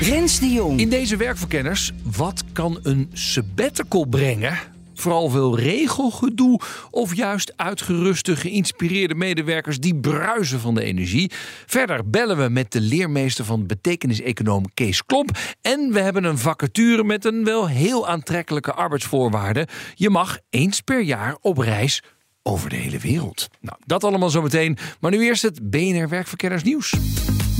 Rens 0.00 0.40
de 0.40 0.50
Jong. 0.50 0.80
In 0.80 0.88
deze 0.88 1.16
werkverkenners, 1.16 1.92
wat 2.16 2.44
kan 2.52 2.78
een 2.82 3.10
sabbatical 3.12 4.04
brengen? 4.04 4.58
Vooral 4.94 5.28
veel 5.28 5.58
regelgedoe 5.58 6.60
of 6.90 7.14
juist 7.14 7.52
uitgeruste, 7.56 8.36
geïnspireerde 8.36 9.14
medewerkers 9.14 9.78
die 9.80 9.94
bruisen 9.94 10.60
van 10.60 10.74
de 10.74 10.82
energie. 10.82 11.30
Verder 11.66 12.10
bellen 12.10 12.36
we 12.36 12.48
met 12.48 12.72
de 12.72 12.80
leermeester 12.80 13.44
van 13.44 13.66
betekenis-econoom 13.66 14.64
Kees 14.74 15.04
Klomp. 15.04 15.38
En 15.60 15.92
we 15.92 16.00
hebben 16.00 16.24
een 16.24 16.38
vacature 16.38 17.04
met 17.04 17.24
een 17.24 17.44
wel 17.44 17.68
heel 17.68 18.08
aantrekkelijke 18.08 18.72
arbeidsvoorwaarde. 18.72 19.68
Je 19.94 20.10
mag 20.10 20.38
eens 20.50 20.80
per 20.80 21.00
jaar 21.00 21.36
op 21.40 21.58
reis 21.58 22.02
over 22.42 22.70
de 22.70 22.76
hele 22.76 22.98
wereld. 22.98 23.48
Nou, 23.60 23.78
dat 23.86 24.04
allemaal 24.04 24.30
zometeen. 24.30 24.78
Maar 25.00 25.10
nu 25.10 25.24
eerst 25.24 25.42
het 25.42 25.70
BNR 25.70 26.08
Werkverkenners 26.08 26.62
nieuws. 26.62 26.94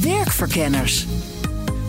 Werkverkenners. 0.03 1.07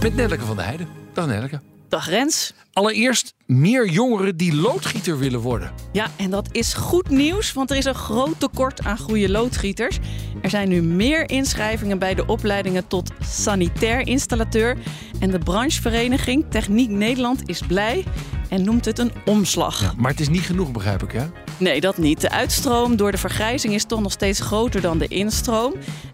Met 0.01 0.15
Nelleke 0.15 0.45
van 0.45 0.55
der 0.55 0.65
Heijden. 0.65 0.87
Dag 1.13 1.27
Nelleke. 1.27 1.59
Dag 1.89 2.09
Rens. 2.09 2.53
Allereerst 2.73 3.33
meer 3.45 3.89
jongeren 3.89 4.37
die 4.37 4.55
loodgieter 4.55 5.17
willen 5.17 5.39
worden. 5.39 5.71
Ja, 5.91 6.07
en 6.15 6.29
dat 6.29 6.49
is 6.51 6.73
goed 6.73 7.09
nieuws, 7.09 7.53
want 7.53 7.71
er 7.71 7.77
is 7.77 7.85
een 7.85 7.95
groot 7.95 8.39
tekort 8.39 8.83
aan 8.83 8.97
goede 8.97 9.29
loodgieters. 9.29 9.99
Er 10.41 10.49
zijn 10.49 10.69
nu 10.69 10.81
meer 10.81 11.29
inschrijvingen 11.29 11.99
bij 11.99 12.13
de 12.15 12.25
opleidingen 12.25 12.87
tot 12.87 13.11
sanitair 13.19 14.07
installateur. 14.07 14.77
En 15.19 15.31
de 15.31 15.39
branchevereniging 15.39 16.45
Techniek 16.49 16.89
Nederland 16.89 17.49
is 17.49 17.61
blij 17.67 18.03
en 18.49 18.63
noemt 18.63 18.85
het 18.85 18.99
een 18.99 19.11
omslag. 19.25 19.95
Maar 19.97 20.11
het 20.11 20.19
is 20.19 20.29
niet 20.29 20.41
genoeg, 20.41 20.71
begrijp 20.71 21.03
ik 21.03 21.11
hè? 21.11 21.25
Nee, 21.57 21.81
dat 21.81 21.97
niet. 21.97 22.21
De 22.21 22.29
uitstroom 22.29 22.95
door 22.95 23.11
de 23.11 23.17
vergrijzing 23.17 23.73
is 23.73 23.85
toch 23.85 24.01
nog 24.01 24.11
steeds 24.11 24.39
groter 24.39 24.81
dan 24.81 24.97
de 24.97 25.07
instroom. 25.07 25.73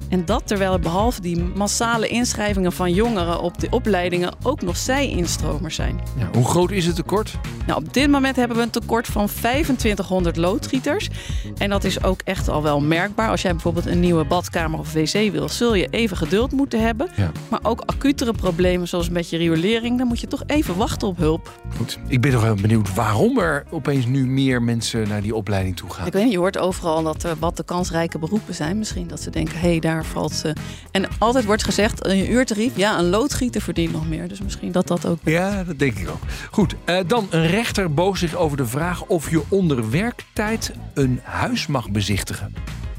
En 0.09 0.25
dat 0.25 0.48
terwijl 0.48 0.73
er 0.73 0.80
behalve 0.80 1.22
die 1.22 1.44
massale 1.56 2.08
inschrijvingen 2.08 2.72
van 2.72 2.94
jongeren 2.94 3.42
op 3.42 3.59
de 3.59 3.67
opleidingen 3.70 4.34
ook 4.44 4.62
nog 4.62 4.78
zij-instromers 4.78 5.75
zijn. 5.75 6.00
Ja, 6.17 6.30
hoe 6.34 6.45
groot 6.45 6.72
is 6.72 6.86
het 6.86 6.95
tekort? 6.95 7.38
Nou, 7.67 7.84
op 7.86 7.94
dit 7.94 8.09
moment 8.09 8.36
hebben 8.36 8.58
we 8.58 8.64
een 8.64 8.70
tekort 8.70 9.08
van 9.08 9.28
2500 9.28 10.38
loodgieters. 10.38 11.09
En 11.58 11.70
dat 11.70 11.84
is 11.84 12.03
ook 12.03 12.22
echt 12.23 12.50
al 12.50 12.64
wel 12.64 12.80
merkbaar. 12.80 13.30
Als 13.30 13.42
jij 13.42 13.52
bijvoorbeeld 13.52 13.86
een 13.86 14.00
nieuwe 14.00 14.25
badkamer 14.25 14.80
of 14.80 14.94
wc 14.94 15.31
wil, 15.31 15.50
zul 15.50 15.73
je 15.73 15.88
even 15.89 16.17
geduld 16.17 16.52
moeten 16.52 16.81
hebben. 16.81 17.09
Ja. 17.16 17.31
Maar 17.50 17.59
ook 17.64 17.81
acutere 17.81 18.34
problemen 18.34 18.88
zoals 18.88 19.09
met 19.09 19.30
je 19.30 19.38
riolering, 19.38 19.97
dan 19.97 20.08
moet 20.08 20.19
je 20.19 20.28
toch 20.28 20.44
even 20.45 20.75
wachten 20.75 21.08
op 21.08 21.17
hulp. 21.17 21.59
Goed, 21.78 22.00
ik 22.08 22.22
ben 22.22 22.31
toch 22.31 22.44
heel 22.44 22.56
benieuwd 22.56 22.94
waarom 22.94 23.40
er 23.40 23.66
opeens 23.69 24.06
nu 24.06 24.28
meer 24.28 24.62
mensen 24.62 25.08
naar 25.08 25.22
die 25.22 25.36
opleiding 25.36 25.75
toe 25.78 25.90
gaan. 25.90 26.08
Ik 26.08 26.14
weet 26.14 26.23
niet, 26.23 26.31
je 26.31 26.38
hoort 26.38 26.58
overal 26.58 27.03
dat 27.03 27.25
wat 27.40 27.58
de 27.58 27.64
kansrijke 27.64 28.19
beroepen 28.19 28.56
zijn. 28.56 28.78
Misschien 28.78 29.08
dat 29.08 29.22
ze 29.22 29.30
denken, 29.30 29.59
hé, 29.59 29.69
hey, 29.69 29.80
daar 29.80 29.94
valt 30.03 30.33
ze. 30.33 30.55
En 30.91 31.07
altijd 31.17 31.45
wordt 31.45 31.63
gezegd, 31.63 32.05
een 32.05 32.31
uurtarief, 32.31 32.71
ja, 32.75 32.99
een 32.99 33.09
loodgieter 33.09 33.61
verdient 33.61 33.91
nog 33.91 34.07
meer. 34.07 34.27
Dus 34.27 34.41
misschien 34.41 34.71
dat 34.71 34.88
dat 34.88 35.05
ook... 35.05 35.19
Ja, 35.23 35.63
dat 35.63 35.79
denk 35.79 35.97
ik 35.97 36.09
ook. 36.09 36.21
Goed, 36.51 36.75
eh, 36.85 36.99
dan 37.07 37.27
een 37.29 37.47
rechter 37.47 37.93
boog 37.93 38.17
zich 38.17 38.35
over 38.35 38.57
de 38.57 38.66
vraag 38.66 39.05
of 39.05 39.29
je 39.29 39.41
onder 39.49 39.89
werktijd 39.89 40.71
een 40.93 41.19
huis 41.23 41.67
mag 41.67 41.89
bezichtigen. 41.89 42.53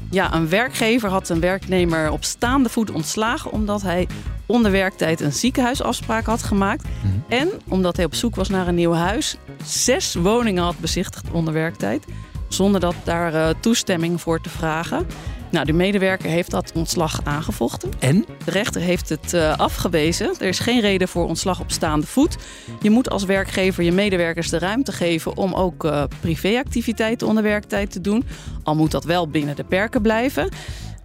Ja, 0.09 0.33
een 0.33 0.49
werkgever 0.49 1.09
had 1.09 1.29
een 1.29 1.39
werknemer 1.39 2.11
op 2.11 2.23
staande 2.23 2.69
voet 2.69 2.91
ontslagen 2.91 3.51
omdat 3.51 3.81
hij 3.81 4.07
onder 4.45 4.71
werktijd 4.71 5.21
een 5.21 5.33
ziekenhuisafspraak 5.33 6.25
had 6.25 6.43
gemaakt. 6.43 6.87
En 7.27 7.49
omdat 7.67 7.95
hij 7.95 8.05
op 8.05 8.15
zoek 8.15 8.35
was 8.35 8.49
naar 8.49 8.67
een 8.67 8.75
nieuw 8.75 8.93
huis, 8.93 9.37
zes 9.65 10.13
woningen 10.13 10.63
had 10.63 10.79
bezichtigd 10.79 11.31
onder 11.31 11.53
werktijd. 11.53 12.05
Zonder 12.47 12.81
dat 12.81 12.95
daar 13.03 13.33
eh, 13.33 13.49
toestemming 13.59 14.21
voor 14.21 14.41
te 14.41 14.49
vragen. 14.49 15.07
Nou, 15.51 15.65
de 15.65 15.73
medewerker 15.73 16.29
heeft 16.29 16.51
dat 16.51 16.71
ontslag 16.73 17.19
aangevochten. 17.23 17.91
En? 17.99 18.25
De 18.45 18.51
rechter 18.51 18.81
heeft 18.81 19.09
het 19.09 19.33
eh, 19.33 19.57
afgewezen. 19.57 20.33
Er 20.39 20.47
is 20.47 20.59
geen 20.59 20.81
reden 20.81 21.07
voor 21.07 21.27
ontslag 21.27 21.59
op 21.59 21.71
staande 21.71 22.07
voet. 22.07 22.37
Je 22.81 22.89
moet 22.89 23.09
als 23.09 23.23
werkgever 23.23 23.83
je 23.83 23.91
medewerkers 23.91 24.49
de 24.49 24.59
ruimte 24.59 24.91
geven 24.91 25.37
om 25.37 25.53
ook 25.53 25.85
eh, 25.85 26.03
privéactiviteiten 26.19 27.27
onder 27.27 27.43
werktijd 27.43 27.91
te 27.91 28.01
doen. 28.01 28.23
Al 28.63 28.75
moet 28.75 28.91
dat 28.91 29.03
wel 29.03 29.27
binnen 29.27 29.55
de 29.55 29.63
perken 29.63 30.01
blijven. 30.01 30.49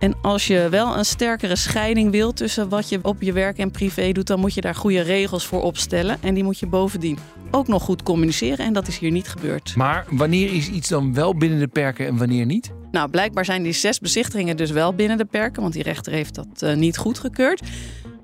En 0.02 0.14
als 0.22 0.46
je 0.46 0.68
wel 0.70 0.98
een 0.98 1.04
sterkere 1.04 1.56
scheiding 1.56 2.10
wilt 2.10 2.36
tussen 2.36 2.68
wat 2.68 2.88
je 2.88 2.98
op 3.02 3.22
je 3.22 3.32
werk 3.32 3.58
en 3.58 3.70
privé 3.70 4.12
doet, 4.12 4.26
dan 4.26 4.40
moet 4.40 4.54
je 4.54 4.60
daar 4.60 4.74
goede 4.74 5.00
regels 5.00 5.46
voor 5.46 5.62
opstellen. 5.62 6.18
En 6.22 6.34
die 6.34 6.44
moet 6.44 6.58
je 6.58 6.66
bovendien 6.66 7.18
ook 7.50 7.68
nog 7.68 7.82
goed 7.82 8.02
communiceren. 8.02 8.66
En 8.66 8.72
dat 8.72 8.88
is 8.88 8.98
hier 8.98 9.10
niet 9.10 9.28
gebeurd. 9.28 9.76
Maar 9.76 10.06
wanneer 10.10 10.54
is 10.54 10.68
iets 10.68 10.88
dan 10.88 11.14
wel 11.14 11.34
binnen 11.34 11.58
de 11.58 11.66
perken 11.66 12.06
en 12.06 12.16
wanneer 12.16 12.46
niet? 12.46 12.72
Nou, 12.90 13.10
blijkbaar 13.10 13.44
zijn 13.44 13.62
die 13.62 13.72
zes 13.72 13.98
bezichtigingen 13.98 14.56
dus 14.56 14.70
wel 14.70 14.94
binnen 14.94 15.16
de 15.16 15.24
perken, 15.24 15.62
want 15.62 15.74
die 15.74 15.82
rechter 15.82 16.12
heeft 16.12 16.34
dat 16.34 16.62
uh, 16.62 16.74
niet 16.74 16.96
goedgekeurd. 16.96 17.62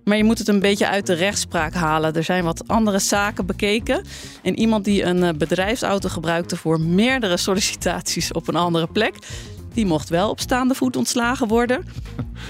Maar 0.04 0.16
je 0.16 0.24
moet 0.24 0.38
het 0.38 0.48
een 0.48 0.60
beetje 0.60 0.88
uit 0.88 1.06
de 1.06 1.14
rechtspraak 1.14 1.74
halen. 1.74 2.14
Er 2.14 2.24
zijn 2.24 2.44
wat 2.44 2.68
andere 2.68 2.98
zaken 2.98 3.46
bekeken. 3.46 4.04
En 4.42 4.58
iemand 4.58 4.84
die 4.84 5.04
een 5.04 5.22
uh, 5.22 5.28
bedrijfsauto 5.30 6.08
gebruikte 6.08 6.56
voor 6.56 6.80
meerdere 6.80 7.36
sollicitaties 7.36 8.32
op 8.32 8.48
een 8.48 8.56
andere 8.56 8.86
plek, 8.86 9.14
die 9.74 9.86
mocht 9.86 10.08
wel 10.08 10.30
op 10.30 10.40
staande 10.40 10.74
voet 10.74 10.96
ontslagen 10.96 11.48
worden. 11.48 11.84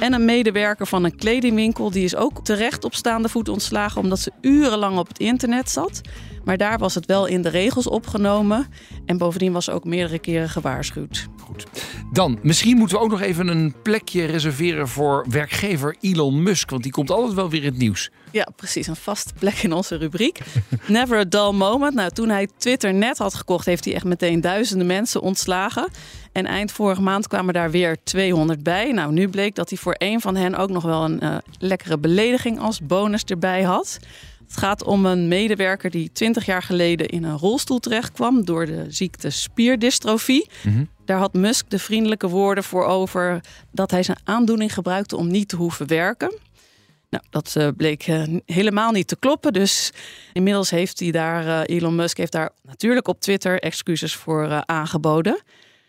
En 0.01 0.13
een 0.13 0.25
medewerker 0.25 0.87
van 0.87 1.05
een 1.05 1.17
kledingwinkel, 1.17 1.91
die 1.91 2.05
is 2.05 2.17
ook 2.17 2.45
terecht 2.45 2.85
op 2.85 2.95
staande 2.95 3.29
voet 3.29 3.49
ontslagen 3.49 4.01
omdat 4.01 4.19
ze 4.19 4.33
urenlang 4.41 4.99
op 4.99 5.09
het 5.09 5.19
internet 5.19 5.71
zat. 5.71 6.01
Maar 6.45 6.57
daar 6.57 6.79
was 6.79 6.95
het 6.95 7.07
wel 7.07 7.27
in 7.27 7.43
de 7.43 7.49
regels 7.49 7.87
opgenomen. 7.87 8.67
En 9.07 9.19
bovendien 9.19 9.53
was 9.53 9.65
ze 9.65 9.73
ook 9.73 9.85
meerdere 9.85 10.19
keren 10.19 10.49
gewaarschuwd. 10.49 11.27
Goed. 11.41 11.67
Dan, 12.13 12.39
misschien 12.43 12.77
moeten 12.77 12.97
we 12.97 13.03
ook 13.03 13.11
nog 13.11 13.21
even 13.21 13.49
een 13.49 13.75
plekje 13.83 14.25
reserveren 14.25 14.89
voor 14.89 15.27
werkgever 15.29 15.97
Elon 16.01 16.43
Musk. 16.43 16.71
Want 16.71 16.83
die 16.83 16.93
komt 16.93 17.11
altijd 17.11 17.35
wel 17.35 17.51
weer 17.51 17.63
in 17.65 17.71
het 17.71 17.79
nieuws. 17.79 18.11
Ja, 18.33 18.49
precies. 18.57 18.87
Een 18.87 18.97
vaste 18.97 19.33
plek 19.39 19.63
in 19.63 19.73
onze 19.73 19.97
rubriek. 19.97 20.41
Never 20.87 21.19
a 21.19 21.25
dull 21.25 21.53
moment. 21.53 21.95
Nou, 21.95 22.11
toen 22.11 22.29
hij 22.29 22.49
Twitter 22.57 22.95
net 22.95 23.19
had 23.19 23.35
gekocht, 23.35 23.67
heeft 23.67 23.85
hij 23.85 23.95
echt 23.95 24.05
meteen 24.05 24.41
duizenden 24.41 24.87
mensen 24.87 25.21
ontslagen. 25.21 25.89
En 26.39 26.47
eind 26.47 26.73
vorige 26.73 27.03
maand 27.03 27.29
kwamen 27.29 27.55
daar 27.55 27.71
weer 27.71 27.97
200 28.05 28.63
bij. 28.63 28.93
Nou, 28.93 29.13
nu 29.13 29.29
bleek 29.29 29.55
dat 29.55 29.69
hij 29.69 29.79
voor 29.79 29.95
een 29.99 30.21
van 30.21 30.37
hen 30.37 30.55
ook 30.55 30.71
nog 30.71 30.83
wel 30.83 31.05
een 31.05 31.25
uh, 31.25 31.37
lekkere 31.59 31.99
belediging 31.99 32.61
als 32.61 32.81
bonus 32.81 33.25
erbij 33.25 33.63
had. 33.63 33.99
Het 34.47 34.57
gaat 34.57 34.85
om 34.85 35.07
een 35.07 35.29
medewerker 35.29 35.91
die 35.91 36.13
20 36.13 36.47
jaar 36.47 36.63
geleden 36.63 37.09
in 37.09 37.25
een 37.25 37.39
rolstoel 37.39 37.79
terechtkwam 37.79 38.45
door 38.45 38.67
de 38.67 38.85
ziekte 38.89 39.31
spierdystrofie. 39.31 40.49
Mm 40.63 40.73
-hmm. 40.73 40.89
Daar 41.05 41.19
had 41.19 41.33
Musk 41.33 41.71
de 41.71 41.79
vriendelijke 41.79 42.29
woorden 42.29 42.65
voor 42.65 42.85
over 42.85 43.41
dat 43.71 43.91
hij 43.91 44.03
zijn 44.03 44.19
aandoening 44.25 44.75
gebruikte 44.75 45.17
om 45.17 45.27
niet 45.27 45.49
te 45.49 45.57
hoeven 45.57 45.87
werken. 45.87 46.39
Nou, 47.11 47.25
dat 47.31 47.55
uh, 47.59 47.69
bleek 47.77 48.07
uh, 48.07 48.23
helemaal 48.47 48.93
niet 48.93 49.09
te 49.09 49.17
kloppen. 49.17 49.53
Dus 49.53 49.93
inmiddels 50.33 50.71
heeft 50.71 51.01
hij 51.01 51.11
daar, 51.11 51.63
Elon 51.63 51.95
Musk 51.95 52.17
heeft 52.17 52.33
daar 52.33 52.51
natuurlijk 52.63 53.09
op 53.09 53.21
Twitter 53.21 53.61
excuses 53.61 54.15
voor 54.15 54.63
aangeboden. 54.67 55.43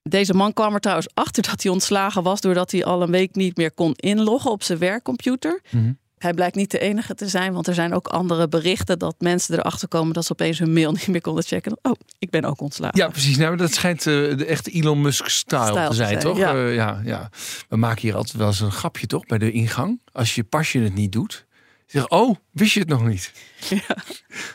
Deze 0.10 0.34
man 0.34 0.54
kwam 0.54 0.74
er 0.74 0.80
trouwens 0.80 1.08
achter 1.14 1.44
dat 1.44 1.64
hij 1.64 1.72
ontslagen 1.72 2.24
was 2.24 2.42
doordat 2.42 2.72
hij 2.72 2.86
al 2.86 3.02
een 3.02 3.12
week 3.12 3.36
niet 3.36 3.58
meer 3.58 3.72
kon 3.72 3.94
inloggen 3.96 4.52
op 4.52 4.64
zijn 4.64 4.80
werkcomputer. 4.80 5.62
Mm 5.70 5.82
-hmm. 5.82 5.98
Hij 6.20 6.34
blijkt 6.34 6.56
niet 6.56 6.72
de 6.72 6.80
enige 6.80 7.16
te 7.16 7.28
zijn, 7.28 7.54
want 7.54 7.68
er 7.68 7.74
zijn 7.74 7.94
ook 7.94 8.08
andere 8.08 8.48
berichten 8.48 9.00
dat 9.00 9.16
mensen 9.20 9.60
erachter 9.60 9.88
komen 9.88 10.14
dat 10.14 10.26
ze 10.26 10.32
opeens 10.32 10.60
hun 10.60 10.74
mail 10.74 10.92
niet 11.00 11.08
meer 11.08 11.22
konden 11.22 11.44
checken. 11.44 11.78
Oh, 11.82 11.92
ik 12.20 12.30
ben 12.30 12.46
ook 12.46 12.62
ontslagen. 12.62 12.98
Ja, 12.98 13.08
precies. 13.08 13.38
Nou, 13.38 13.56
dat 13.56 13.74
schijnt 13.74 14.06
uh, 14.06 14.38
de 14.38 14.46
echte 14.46 14.72
Elon 14.72 15.02
Musk-style 15.02 15.88
te 15.88 15.96
zijn, 15.96 16.20
toch? 16.20 16.38
Ja. 16.38 16.56
Uh, 16.56 16.76
ja, 16.76 17.02
ja. 17.04 17.30
We 17.70 17.78
maken 17.78 18.02
hier 18.02 18.16
altijd 18.16 18.38
wel 18.38 18.48
eens 18.48 18.60
een 18.60 18.72
grapje, 18.72 19.08
toch? 19.08 19.26
Bij 19.26 19.38
de 19.38 19.52
ingang. 19.52 20.00
Als 20.12 20.36
je 20.36 20.44
pasje 20.44 20.80
het 20.80 20.96
niet 20.96 21.12
doet. 21.12 21.48
Zeg, 21.92 22.08
oh, 22.08 22.36
wist 22.52 22.74
je 22.74 22.80
het 22.80 22.90
nog 22.90 23.08
niet? 23.08 23.32
Ja. 23.70 23.98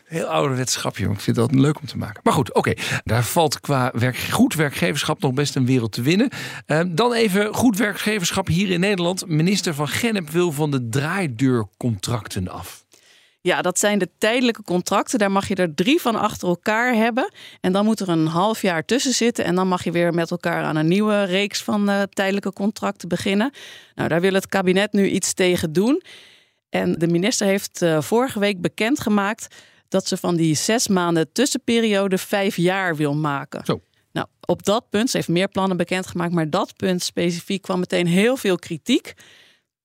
Heel 0.04 0.26
ouderwets 0.26 0.76
grapje, 0.76 1.06
maar 1.06 1.14
ik 1.14 1.20
vind 1.20 1.36
dat 1.36 1.54
leuk 1.54 1.80
om 1.80 1.86
te 1.86 1.96
maken. 1.96 2.20
Maar 2.22 2.32
goed, 2.32 2.54
oké. 2.54 2.70
Okay. 2.70 3.00
Daar 3.04 3.24
valt 3.24 3.60
qua 3.60 3.92
werk, 3.94 4.16
goed 4.16 4.54
werkgeverschap 4.54 5.20
nog 5.20 5.32
best 5.32 5.56
een 5.56 5.66
wereld 5.66 5.92
te 5.92 6.02
winnen. 6.02 6.28
Uh, 6.66 6.80
dan 6.88 7.12
even 7.12 7.54
goed 7.54 7.78
werkgeverschap 7.78 8.46
hier 8.46 8.70
in 8.70 8.80
Nederland. 8.80 9.26
Minister 9.26 9.74
van 9.74 9.88
Gennep 9.88 10.30
wil 10.30 10.52
van 10.52 10.70
de 10.70 10.88
draaideurcontracten 10.88 12.48
af. 12.48 12.84
Ja, 13.40 13.62
dat 13.62 13.78
zijn 13.78 13.98
de 13.98 14.08
tijdelijke 14.18 14.62
contracten. 14.62 15.18
Daar 15.18 15.30
mag 15.30 15.48
je 15.48 15.54
er 15.54 15.74
drie 15.74 16.00
van 16.00 16.16
achter 16.16 16.48
elkaar 16.48 16.94
hebben. 16.94 17.32
En 17.60 17.72
dan 17.72 17.84
moet 17.84 18.00
er 18.00 18.08
een 18.08 18.26
half 18.26 18.62
jaar 18.62 18.84
tussen 18.84 19.12
zitten. 19.12 19.44
En 19.44 19.54
dan 19.54 19.68
mag 19.68 19.84
je 19.84 19.90
weer 19.90 20.14
met 20.14 20.30
elkaar 20.30 20.64
aan 20.64 20.76
een 20.76 20.88
nieuwe 20.88 21.24
reeks 21.24 21.62
van 21.62 21.90
uh, 21.90 22.02
tijdelijke 22.02 22.52
contracten 22.52 23.08
beginnen. 23.08 23.52
Nou, 23.94 24.08
daar 24.08 24.20
wil 24.20 24.32
het 24.32 24.46
kabinet 24.46 24.92
nu 24.92 25.08
iets 25.08 25.32
tegen 25.32 25.72
doen. 25.72 26.02
En 26.74 26.92
de 26.92 27.06
minister 27.06 27.46
heeft 27.46 27.82
uh, 27.82 28.00
vorige 28.00 28.38
week 28.38 28.60
bekendgemaakt 28.60 29.54
dat 29.88 30.08
ze 30.08 30.16
van 30.16 30.36
die 30.36 30.54
zes 30.54 30.88
maanden 30.88 31.32
tussenperiode 31.32 32.18
vijf 32.18 32.56
jaar 32.56 32.96
wil 32.96 33.14
maken. 33.14 33.64
Zo. 33.64 33.80
Nou, 34.12 34.26
op 34.46 34.62
dat 34.62 34.88
punt, 34.90 35.10
ze 35.10 35.16
heeft 35.16 35.28
meer 35.28 35.48
plannen 35.48 35.76
bekendgemaakt, 35.76 36.32
maar 36.32 36.50
dat 36.50 36.76
punt 36.76 37.02
specifiek 37.02 37.62
kwam 37.62 37.78
meteen 37.78 38.06
heel 38.06 38.36
veel 38.36 38.56
kritiek. 38.56 39.14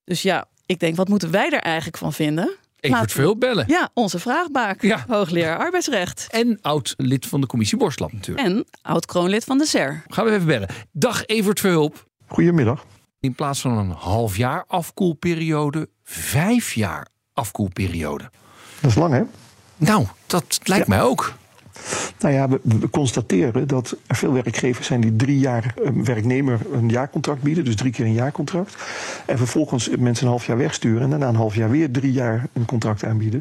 Dus 0.04 0.22
ja, 0.22 0.48
ik 0.66 0.80
denk, 0.80 0.96
wat 0.96 1.08
moeten 1.08 1.30
wij 1.30 1.50
er 1.50 1.60
eigenlijk 1.60 1.96
van 1.96 2.12
vinden? 2.12 2.56
Evert 2.80 3.12
veel 3.12 3.36
bellen. 3.36 3.64
Ja, 3.68 3.90
onze 3.94 4.18
vraagbaak. 4.18 4.82
Ja. 4.82 5.04
Hoogleraar 5.08 5.58
arbeidsrecht. 5.58 6.26
En 6.30 6.58
oud 6.60 6.94
lid 6.96 7.26
van 7.26 7.40
de 7.40 7.46
commissie 7.46 7.78
Borstlab 7.78 8.12
natuurlijk. 8.12 8.46
En 8.46 8.64
oud 8.82 9.06
kroonlid 9.06 9.44
van 9.44 9.58
de 9.58 9.66
SER. 9.66 10.02
Gaan 10.06 10.24
we 10.24 10.30
even 10.30 10.46
bellen. 10.46 10.68
Dag 10.92 11.26
Evert 11.26 11.60
Verhulp. 11.60 12.08
Goedemiddag. 12.26 12.86
In 13.20 13.34
plaats 13.34 13.60
van 13.60 13.78
een 13.78 13.90
half 13.90 14.36
jaar 14.36 14.64
afkoelperiode, 14.66 15.88
vijf 16.10 16.72
jaar 16.72 17.06
afkoelperiode. 17.32 18.30
Dat 18.80 18.90
is 18.90 18.96
lang, 18.96 19.12
hè? 19.14 19.22
Nou, 19.76 20.06
dat 20.26 20.58
lijkt 20.62 20.86
mij 20.86 21.02
ook. 21.02 21.32
Nou 22.18 22.34
ja, 22.34 22.48
we, 22.48 22.90
constateren 22.90 23.68
dat 23.68 23.96
er 24.06 24.16
veel 24.16 24.32
werkgevers 24.32 24.86
zijn 24.86 25.00
die 25.00 25.16
drie 25.16 25.38
jaar 25.38 25.74
een 25.82 26.04
werknemer 26.04 26.60
een 26.72 26.88
jaarcontract 26.88 27.42
bieden, 27.42 27.64
dus 27.64 27.76
drie 27.76 27.92
keer 27.92 28.04
een 28.04 28.12
jaarcontract. 28.12 28.76
En 29.26 29.38
vervolgens 29.38 29.88
mensen 29.98 30.24
een 30.24 30.30
half 30.30 30.46
jaar 30.46 30.56
wegsturen 30.56 31.02
en 31.02 31.10
daarna 31.10 31.28
een 31.28 31.34
half 31.34 31.54
jaar 31.54 31.70
weer 31.70 31.90
drie 31.90 32.12
jaar 32.12 32.48
een 32.52 32.64
contract 32.64 33.04
aanbieden. 33.04 33.40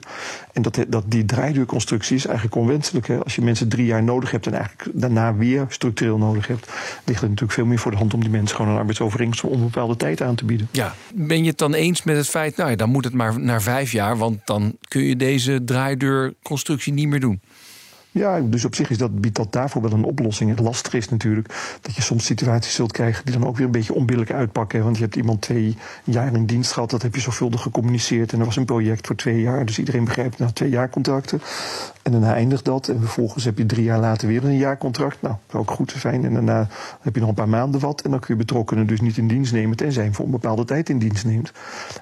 En 0.53 0.61
dat, 0.61 0.85
dat 0.87 1.03
die 1.07 1.25
draaiduurconstructie 1.25 2.15
is 2.15 2.25
eigenlijk 2.25 2.55
onwenselijk. 2.55 3.07
Hè? 3.07 3.23
Als 3.23 3.35
je 3.35 3.41
mensen 3.41 3.69
drie 3.69 3.85
jaar 3.85 4.03
nodig 4.03 4.31
hebt 4.31 4.45
en 4.45 4.53
eigenlijk 4.53 4.89
daarna 4.93 5.35
weer 5.35 5.65
structureel 5.69 6.17
nodig 6.17 6.47
hebt, 6.47 6.65
ligt 7.05 7.21
het 7.21 7.29
natuurlijk 7.29 7.51
veel 7.51 7.65
meer 7.65 7.79
voor 7.79 7.91
de 7.91 7.97
hand 7.97 8.13
om 8.13 8.19
die 8.19 8.29
mensen 8.29 8.55
gewoon 8.55 8.71
een 8.71 8.77
arbeidsovereenkomst 8.77 9.41
voor 9.41 9.51
onbepaalde 9.51 9.95
tijd 9.95 10.21
aan 10.21 10.35
te 10.35 10.45
bieden. 10.45 10.67
Ja, 10.71 10.95
ben 11.13 11.43
je 11.43 11.49
het 11.49 11.57
dan 11.57 11.73
eens 11.73 12.03
met 12.03 12.17
het 12.17 12.29
feit, 12.29 12.57
nou 12.57 12.69
ja, 12.69 12.75
dan 12.75 12.89
moet 12.89 13.03
het 13.03 13.13
maar 13.13 13.39
naar 13.39 13.61
vijf 13.61 13.91
jaar, 13.91 14.17
want 14.17 14.39
dan 14.45 14.77
kun 14.87 15.01
je 15.01 15.15
deze 15.15 15.63
draaideurconstructie 15.63 16.93
niet 16.93 17.07
meer 17.07 17.19
doen? 17.19 17.41
Ja, 18.11 18.39
dus 18.39 18.65
op 18.65 18.75
zich 18.75 18.89
is 18.89 18.97
dat, 18.97 19.21
biedt 19.21 19.35
dat 19.35 19.51
daarvoor 19.51 19.81
wel 19.81 19.91
een 19.91 20.03
oplossing. 20.03 20.49
Het 20.49 20.59
lastige 20.59 20.97
is 20.97 21.09
natuurlijk 21.09 21.77
dat 21.81 21.95
je 21.95 22.01
soms 22.01 22.25
situaties 22.25 22.73
zult 22.73 22.91
krijgen 22.91 23.25
die 23.25 23.33
dan 23.33 23.47
ook 23.47 23.57
weer 23.57 23.65
een 23.65 23.71
beetje 23.71 23.93
onbillijk 23.93 24.31
uitpakken. 24.31 24.83
Want 24.83 24.97
je 24.97 25.03
hebt 25.03 25.15
iemand 25.15 25.41
twee 25.41 25.77
jaar 26.03 26.33
in 26.33 26.45
dienst 26.45 26.71
gehad, 26.71 26.89
dat 26.89 27.01
heb 27.01 27.15
je 27.15 27.21
zorgvuldig 27.21 27.61
gecommuniceerd. 27.61 28.33
En 28.33 28.39
er 28.39 28.45
was 28.45 28.55
een 28.55 28.65
project 28.65 29.07
voor 29.07 29.15
twee 29.15 29.41
jaar, 29.41 29.65
dus 29.65 29.79
iedereen 29.79 30.03
begrijpt 30.03 30.39
na 30.39 30.51
twee 30.51 30.69
jaar 30.69 30.89
contracten. 30.89 31.41
En 32.01 32.11
daarna 32.11 32.33
eindigt 32.33 32.65
dat. 32.65 32.87
En 32.87 32.99
vervolgens 32.99 33.43
heb 33.43 33.57
je 33.57 33.65
drie 33.65 33.83
jaar 33.83 33.99
later 33.99 34.27
weer 34.27 34.43
een 34.43 34.57
jaarcontract. 34.57 35.21
Nou, 35.21 35.35
dat 35.47 35.61
ook 35.61 35.71
goed 35.71 35.93
zijn. 35.97 36.25
En 36.25 36.33
daarna 36.33 36.67
heb 37.01 37.13
je 37.13 37.19
nog 37.19 37.29
een 37.29 37.35
paar 37.35 37.49
maanden 37.49 37.79
wat. 37.79 38.01
En 38.01 38.11
dan 38.11 38.19
kun 38.19 38.33
je 38.33 38.39
betrokkenen 38.39 38.87
dus 38.87 39.01
niet 39.01 39.17
in 39.17 39.27
dienst 39.27 39.53
nemen, 39.53 39.77
tenzij 39.77 40.03
je 40.03 40.13
voor 40.13 40.25
een 40.25 40.31
bepaalde 40.31 40.65
tijd 40.65 40.89
in 40.89 40.99
dienst 40.99 41.25
neemt. 41.25 41.51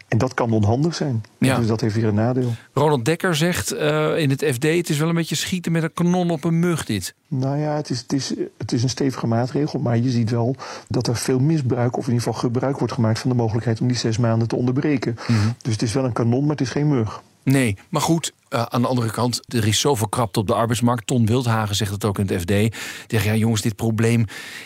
En 0.07 0.17
dat 0.17 0.33
kan 0.33 0.51
onhandig 0.51 0.95
zijn. 0.95 1.23
Ja. 1.37 1.57
Dus 1.57 1.67
dat 1.67 1.81
heeft 1.81 1.95
weer 1.95 2.07
een 2.07 2.15
nadeel. 2.15 2.53
Ronald 2.73 3.05
Dekker 3.05 3.35
zegt 3.35 3.73
uh, 3.73 4.17
in 4.17 4.29
het 4.29 4.43
FD: 4.43 4.63
het 4.63 4.89
is 4.89 4.97
wel 4.97 5.09
een 5.09 5.15
beetje 5.15 5.35
schieten 5.35 5.71
met 5.71 5.83
een 5.83 5.93
kanon 5.97 6.29
op 6.29 6.43
een 6.43 6.59
mug, 6.59 6.85
dit. 6.85 7.13
Nou 7.27 7.57
ja, 7.57 7.75
het 7.75 7.89
is, 7.89 7.99
het, 7.99 8.13
is, 8.13 8.33
het 8.57 8.71
is 8.71 8.83
een 8.83 8.89
stevige 8.89 9.27
maatregel. 9.27 9.79
Maar 9.79 9.97
je 9.97 10.09
ziet 10.09 10.29
wel 10.29 10.55
dat 10.87 11.07
er 11.07 11.15
veel 11.15 11.39
misbruik, 11.39 11.97
of 11.97 12.07
in 12.07 12.13
ieder 12.13 12.27
geval 12.27 12.39
gebruik 12.39 12.77
wordt 12.77 12.93
gemaakt 12.93 13.19
van 13.19 13.29
de 13.29 13.35
mogelijkheid 13.35 13.81
om 13.81 13.87
die 13.87 13.97
zes 13.97 14.17
maanden 14.17 14.47
te 14.47 14.55
onderbreken. 14.55 15.17
Mm 15.27 15.35
-hmm. 15.35 15.55
Dus 15.61 15.73
het 15.73 15.81
is 15.81 15.93
wel 15.93 16.05
een 16.05 16.11
kanon, 16.11 16.41
maar 16.41 16.49
het 16.49 16.61
is 16.61 16.69
geen 16.69 16.87
mug. 16.87 17.21
Nee, 17.51 17.77
maar 17.89 18.01
goed, 18.01 18.33
uh, 18.49 18.61
aan 18.61 18.81
de 18.81 18.87
andere 18.87 19.11
kant, 19.11 19.41
er 19.47 19.67
is 19.67 19.79
zoveel 19.79 20.07
krapte 20.07 20.39
op 20.39 20.47
de 20.47 20.53
arbeidsmarkt. 20.53 21.07
Ton 21.07 21.25
Wildhagen 21.25 21.75
zegt 21.75 21.91
het 21.91 22.05
ook 22.05 22.19
in 22.19 22.27
het 22.27 22.41
FD. 22.41 22.47
Die 22.47 22.71
zegt, 23.07 23.25
ja 23.25 23.35
jongens, 23.35 23.61
dit 23.61 23.75
probleem 23.75 24.25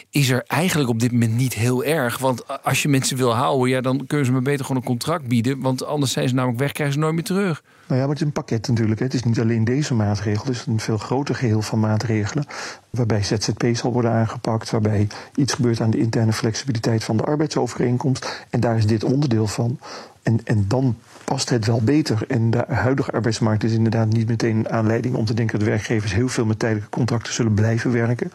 is 0.09 0.29
er 0.29 0.43
eigenlijk 0.47 0.89
op 0.89 0.99
dit 0.99 1.11
moment 1.11 1.33
niet 1.33 1.53
heel 1.53 1.83
erg. 1.83 2.17
Want 2.17 2.63
als 2.63 2.81
je 2.81 2.87
mensen 2.87 3.17
wil 3.17 3.33
houden, 3.33 3.69
ja, 3.69 3.81
dan 3.81 4.05
kunnen 4.07 4.25
ze 4.25 4.31
maar 4.31 4.41
beter 4.41 4.65
gewoon 4.65 4.81
een 4.81 4.87
contract 4.87 5.27
bieden. 5.27 5.61
Want 5.61 5.85
anders 5.85 6.11
zijn 6.11 6.27
ze 6.27 6.35
namelijk 6.35 6.59
weg, 6.59 6.71
krijgen 6.71 6.95
ze 6.95 7.01
nooit 7.01 7.13
meer 7.13 7.23
terug. 7.23 7.63
Nou 7.87 7.99
ja, 7.99 8.07
maar 8.07 8.15
het 8.15 8.21
is 8.21 8.27
een 8.27 8.33
pakket 8.33 8.67
natuurlijk. 8.67 8.99
Het 8.99 9.13
is 9.13 9.23
niet 9.23 9.39
alleen 9.39 9.63
deze 9.63 9.93
maatregel. 9.93 10.45
Het 10.45 10.55
is 10.55 10.65
een 10.65 10.79
veel 10.79 10.97
groter 10.97 11.35
geheel 11.35 11.61
van 11.61 11.79
maatregelen. 11.79 12.45
Waarbij 12.89 13.23
ZZP 13.23 13.63
zal 13.73 13.91
worden 13.93 14.11
aangepakt. 14.11 14.69
Waarbij 14.69 15.07
iets 15.35 15.53
gebeurt 15.53 15.81
aan 15.81 15.89
de 15.89 15.99
interne 15.99 16.33
flexibiliteit 16.33 17.03
van 17.03 17.17
de 17.17 17.23
arbeidsovereenkomst. 17.23 18.45
En 18.49 18.59
daar 18.59 18.77
is 18.77 18.85
dit 18.85 19.03
onderdeel 19.03 19.47
van. 19.47 19.79
En, 20.23 20.39
en 20.43 20.65
dan 20.67 20.95
past 21.31 21.49
het 21.49 21.65
wel 21.65 21.81
beter. 21.81 22.23
En 22.27 22.49
de 22.49 22.63
huidige 22.67 23.11
arbeidsmarkt 23.11 23.63
is 23.63 23.71
inderdaad 23.71 24.07
niet 24.07 24.27
meteen 24.27 24.57
een 24.57 24.69
aanleiding 24.69 25.15
om 25.15 25.25
te 25.25 25.33
denken 25.33 25.59
dat 25.59 25.67
werkgevers 25.67 26.13
heel 26.13 26.27
veel 26.27 26.45
met 26.45 26.59
tijdelijke 26.59 26.89
contracten 26.89 27.33
zullen 27.33 27.53
blijven 27.53 27.91
werken. 27.91 28.31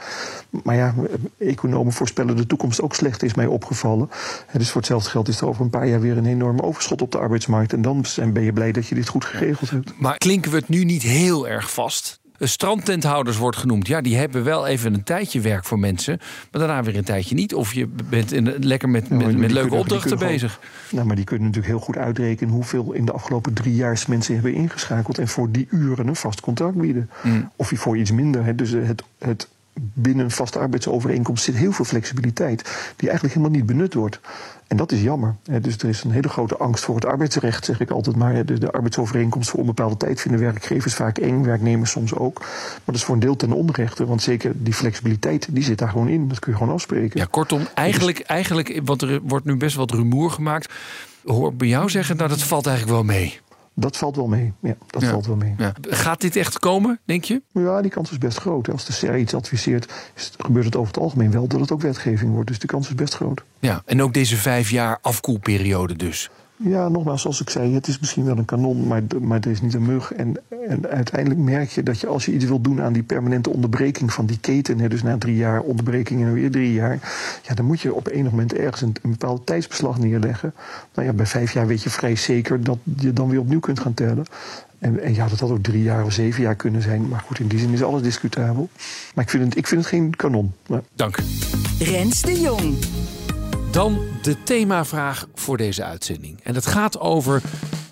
Maar 0.63 0.77
ja, 0.77 0.95
economen 1.39 1.93
voorspellen 1.93 2.37
de 2.37 2.47
toekomst 2.47 2.83
ook 2.83 2.95
slecht, 2.95 3.23
is 3.23 3.35
mij 3.35 3.47
opgevallen. 3.47 4.11
Dus 4.53 4.71
voor 4.71 4.81
hetzelfde 4.81 5.11
geld 5.11 5.29
is 5.29 5.41
er 5.41 5.49
over 5.49 5.63
een 5.63 5.71
paar 5.71 5.87
jaar 5.87 6.01
weer 6.01 6.17
een 6.17 6.27
enorm 6.27 6.61
overschot 6.61 7.03
op 7.03 7.13
de 7.13 7.19
arbeidsmarkt. 7.19 7.73
En 7.73 7.83
dan 7.83 8.05
ben 8.33 8.43
je 8.43 8.53
blij 8.53 8.73
dat 8.73 8.87
je 8.87 8.95
dit 8.95 9.09
goed 9.09 9.25
geregeld 9.25 9.71
hebt. 9.71 9.93
Maar 9.99 10.19
klinken 10.19 10.51
we 10.51 10.57
het 10.57 10.69
nu 10.69 10.85
niet 10.85 11.03
heel 11.03 11.49
erg 11.49 11.73
vast? 11.73 12.21
Strandtenthouders 12.39 13.37
wordt 13.37 13.57
genoemd. 13.57 13.87
Ja, 13.87 14.01
die 14.01 14.17
hebben 14.17 14.45
wel 14.45 14.67
even 14.67 14.95
een 14.95 15.03
tijdje 15.05 15.41
werk 15.41 15.65
voor 15.65 15.79
mensen. 15.79 16.19
Maar 16.51 16.61
daarna 16.61 16.83
weer 16.83 16.97
een 16.97 17.05
tijdje 17.05 17.35
niet. 17.35 17.55
Of 17.55 17.73
je 17.73 17.87
bent 17.87 18.33
in, 18.33 18.55
lekker 18.61 18.89
met, 18.89 19.11
Nou, 19.11 19.25
met, 19.25 19.37
met 19.39 19.51
leuke 19.51 19.69
kunnen- 19.69 19.79
opdrachten 19.79 20.19
bezig. 20.19 20.61
Nou, 20.91 21.07
maar 21.07 21.17
die 21.17 21.25
kunnen 21.25 21.47
natuurlijk 21.47 21.75
heel 21.75 21.85
goed 21.85 21.97
uitrekenen 21.97 22.55
hoeveel 22.55 22.93
in 22.93 23.05
de 23.05 23.13
afgelopen 23.13 23.53
drie 23.53 23.75
jaar 23.75 24.05
mensen 24.09 24.35
hebben 24.35 24.55
ingeschakeld. 24.55 25.19
En 25.19 25.29
voor 25.29 25.51
die 25.51 25.67
uren 25.71 26.09
een 26.09 26.17
vast 26.17 26.41
contract 26.41 26.77
bieden. 26.77 27.11
Mm. 27.23 27.51
Of 27.57 27.71
je 27.71 27.77
voor 27.77 27.97
iets 27.97 28.11
minder. 28.11 28.45
Hè. 28.45 28.55
Dus 28.55 28.71
het, 28.71 29.03
het 29.19 29.49
binnen 29.81 30.25
een 30.25 30.31
vaste 30.31 30.59
arbeidsovereenkomst 30.59 31.45
zit 31.45 31.57
heel 31.57 31.73
veel 31.73 31.85
flexibiliteit. 31.85 32.63
Die 32.97 33.09
eigenlijk 33.09 33.39
helemaal 33.39 33.59
niet 33.59 33.67
benut 33.67 33.95
wordt. 33.95 34.21
En 34.67 34.77
dat 34.77 34.93
is 34.93 35.03
jammer. 35.03 35.35
Dus 35.61 35.79
er 35.79 35.89
is 35.89 36.05
een 36.05 36.11
hele 36.11 36.29
grote 36.29 36.57
angst 36.57 36.85
voor 36.85 36.95
het 36.95 37.05
arbeidsrecht, 37.05 37.65
zeg 37.65 37.81
ik 37.81 37.91
altijd 37.91 38.17
maar. 38.17 38.45
De, 38.45 38.73
arbeidsovereenkomst 38.73 39.51
voor 39.51 39.61
onbepaalde 39.61 39.97
tijd 39.97 40.21
vinden 40.21 40.41
werkgevers 40.41 40.95
vaak 40.95 41.19
eng, 41.19 41.43
werknemers 41.43 41.91
soms 41.91 42.15
ook. 42.15 42.39
Maar 42.39 42.81
dat 42.85 42.95
is 42.95 43.05
voor 43.05 43.15
een 43.15 43.21
deel 43.21 43.37
ten 43.37 43.53
onrechte. 43.53 44.07
Want 44.07 44.23
zeker 44.23 44.53
die 44.57 44.75
flexibiliteit, 44.75 45.49
die 45.51 45.65
zit 45.65 45.79
daar 45.79 45.89
gewoon 45.89 46.09
in. 46.09 46.29
Dat 46.29 46.39
kun 46.39 46.53
je 46.53 46.59
gewoon 46.59 46.73
afspreken. 46.73 47.21
Ja, 47.21 47.27
kortom, 47.31 47.67
eigenlijk, 47.75 48.21
eigenlijk, 48.21 48.81
want 48.85 49.03
er 49.03 49.21
wordt 49.23 49.45
nu 49.45 49.57
best 49.57 49.77
wat 49.77 49.91
rumoer 49.91 50.31
gemaakt. 50.31 50.73
Hoor 51.25 51.55
bij 51.55 51.69
jou 51.69 51.91
zeggen, 51.91 52.17
nou 52.17 52.29
dat 52.29 52.43
valt 52.43 52.67
eigenlijk 52.67 52.97
wel 52.97 53.05
mee. 53.05 53.41
Dat 53.79 53.97
valt 53.97 54.17
wel 54.17 54.27
mee. 54.27 54.53
Ja, 54.61 54.77
dat 54.87 55.03
Ja. 55.03 55.11
valt 55.11 55.27
wel 55.27 55.37
mee. 55.37 55.55
Ja. 55.59 55.73
Gaat 55.83 56.21
dit 56.21 56.37
echt 56.37 56.59
komen, 56.59 57.01
denk 57.05 57.25
je? 57.25 57.43
Ja, 57.53 57.83
die 57.83 57.91
kans 57.91 58.11
is 58.11 58.19
best 58.19 58.39
groot. 58.39 58.71
Als 58.71 58.85
de 58.85 58.93
CR 59.07 59.15
iets 59.17 59.35
adviseert, 59.35 59.93
is- 60.15 60.33
gebeurt 60.39 60.65
het 60.65 60.77
over 60.77 60.93
het 60.95 61.03
algemeen 61.03 61.31
wel 61.31 61.47
dat 61.47 61.61
het 61.61 61.71
ook 61.73 61.81
wetgeving 61.81 62.33
wordt. 62.33 62.49
Dus 62.49 62.59
de 62.59 62.67
kans 62.67 62.89
is 62.89 62.95
best 62.95 63.15
groot. 63.15 63.43
Ja, 63.59 63.83
en 63.87 64.03
ook 64.03 64.15
deze 64.15 64.37
vijf 64.37 64.71
jaar 64.71 64.99
afkoelperiode 65.03 65.97
dus. 65.97 66.31
Ja, 66.59 66.89
nogmaals, 66.89 67.23
zoals 67.23 67.41
ik 67.41 67.51
zei, 67.51 67.75
het 67.75 67.87
is 67.87 67.99
misschien 67.99 68.25
wel 68.25 68.37
een 68.37 68.45
kanon, 68.45 68.87
maar, 68.87 69.03
maar 69.21 69.37
het 69.37 69.47
is 69.47 69.61
niet 69.61 69.75
een 69.75 69.87
mug. 69.87 70.13
En, 70.13 70.37
en 70.69 70.89
uiteindelijk 70.89 71.41
merk 71.41 71.71
je 71.71 71.83
dat 71.83 72.01
je 72.01 72.07
als 72.07 72.25
je 72.25 72.33
iets 72.33 72.45
wil 72.45 72.61
doen 72.61 72.83
aan 72.83 72.93
die 72.93 73.03
permanente 73.03 73.51
onderbreking 73.51 74.13
van 74.13 74.27
die 74.27 74.39
keten, 74.39 74.79
hè, 74.79 74.89
dus 74.89 75.03
na 75.03 75.19
drie 75.19 75.37
jaar 75.37 75.61
onderbreking 75.61 76.23
en 76.23 76.33
weer 76.33 76.51
drie 76.51 76.73
jaar, 76.73 76.99
ja, 77.43 77.55
dan 77.55 77.65
moet 77.65 77.81
je 77.81 77.95
op 77.95 78.09
enig 78.09 78.31
moment 78.31 78.55
ergens 78.55 78.81
een, 78.81 78.95
een 79.03 79.11
bepaald 79.11 79.47
tijdsbeslag 79.47 79.99
neerleggen. 79.99 80.55
Nou 80.95 81.07
ja, 81.07 81.15
bij 81.15 81.27
vijf 81.27 81.53
jaar 81.53 81.67
weet 81.67 81.83
je 81.83 81.91
vrij 81.91 82.17
zeker 82.17 82.65
dat 82.65 82.79
je 82.97 83.13
dan 83.13 83.29
weer 83.29 83.41
opnieuw 83.41 83.61
kunt 83.61 83.81
gaan 83.81 83.95
tellen. 83.95 84.25
En, 84.79 85.01
en 85.01 85.15
ja, 85.15 85.29
dat 85.29 85.41
had 85.41 85.51
ook 85.51 85.63
drie 85.63 85.83
jaar 85.83 86.05
of 86.05 86.13
zeven 86.13 86.43
jaar 86.43 86.55
kunnen 86.55 86.83
zijn. 86.83 87.09
Maar 87.09 87.21
goed, 87.27 87.39
in 87.39 87.47
die 87.47 87.59
zin 87.59 87.73
is 87.73 87.83
alles 87.83 88.03
discutabel. 88.03 88.69
Maar 89.15 89.25
ik 89.25 89.31
vind 89.31 89.45
het, 89.45 89.57
ik 89.57 89.67
vind 89.67 89.81
het 89.81 89.91
geen 89.91 90.17
kanon. 90.17 90.53
Maar 90.67 90.83
Dank. 90.95 91.19
Rens 91.79 92.23
de 92.23 92.41
Jong. 92.41 92.77
Dan 93.77 93.99
de 94.23 94.43
themavraag 94.43 95.27
voor 95.35 95.57
deze 95.57 95.85
uitzending. 95.85 96.41
En 96.43 96.55
dat 96.55 96.67
gaat 96.67 97.01
over 97.01 97.43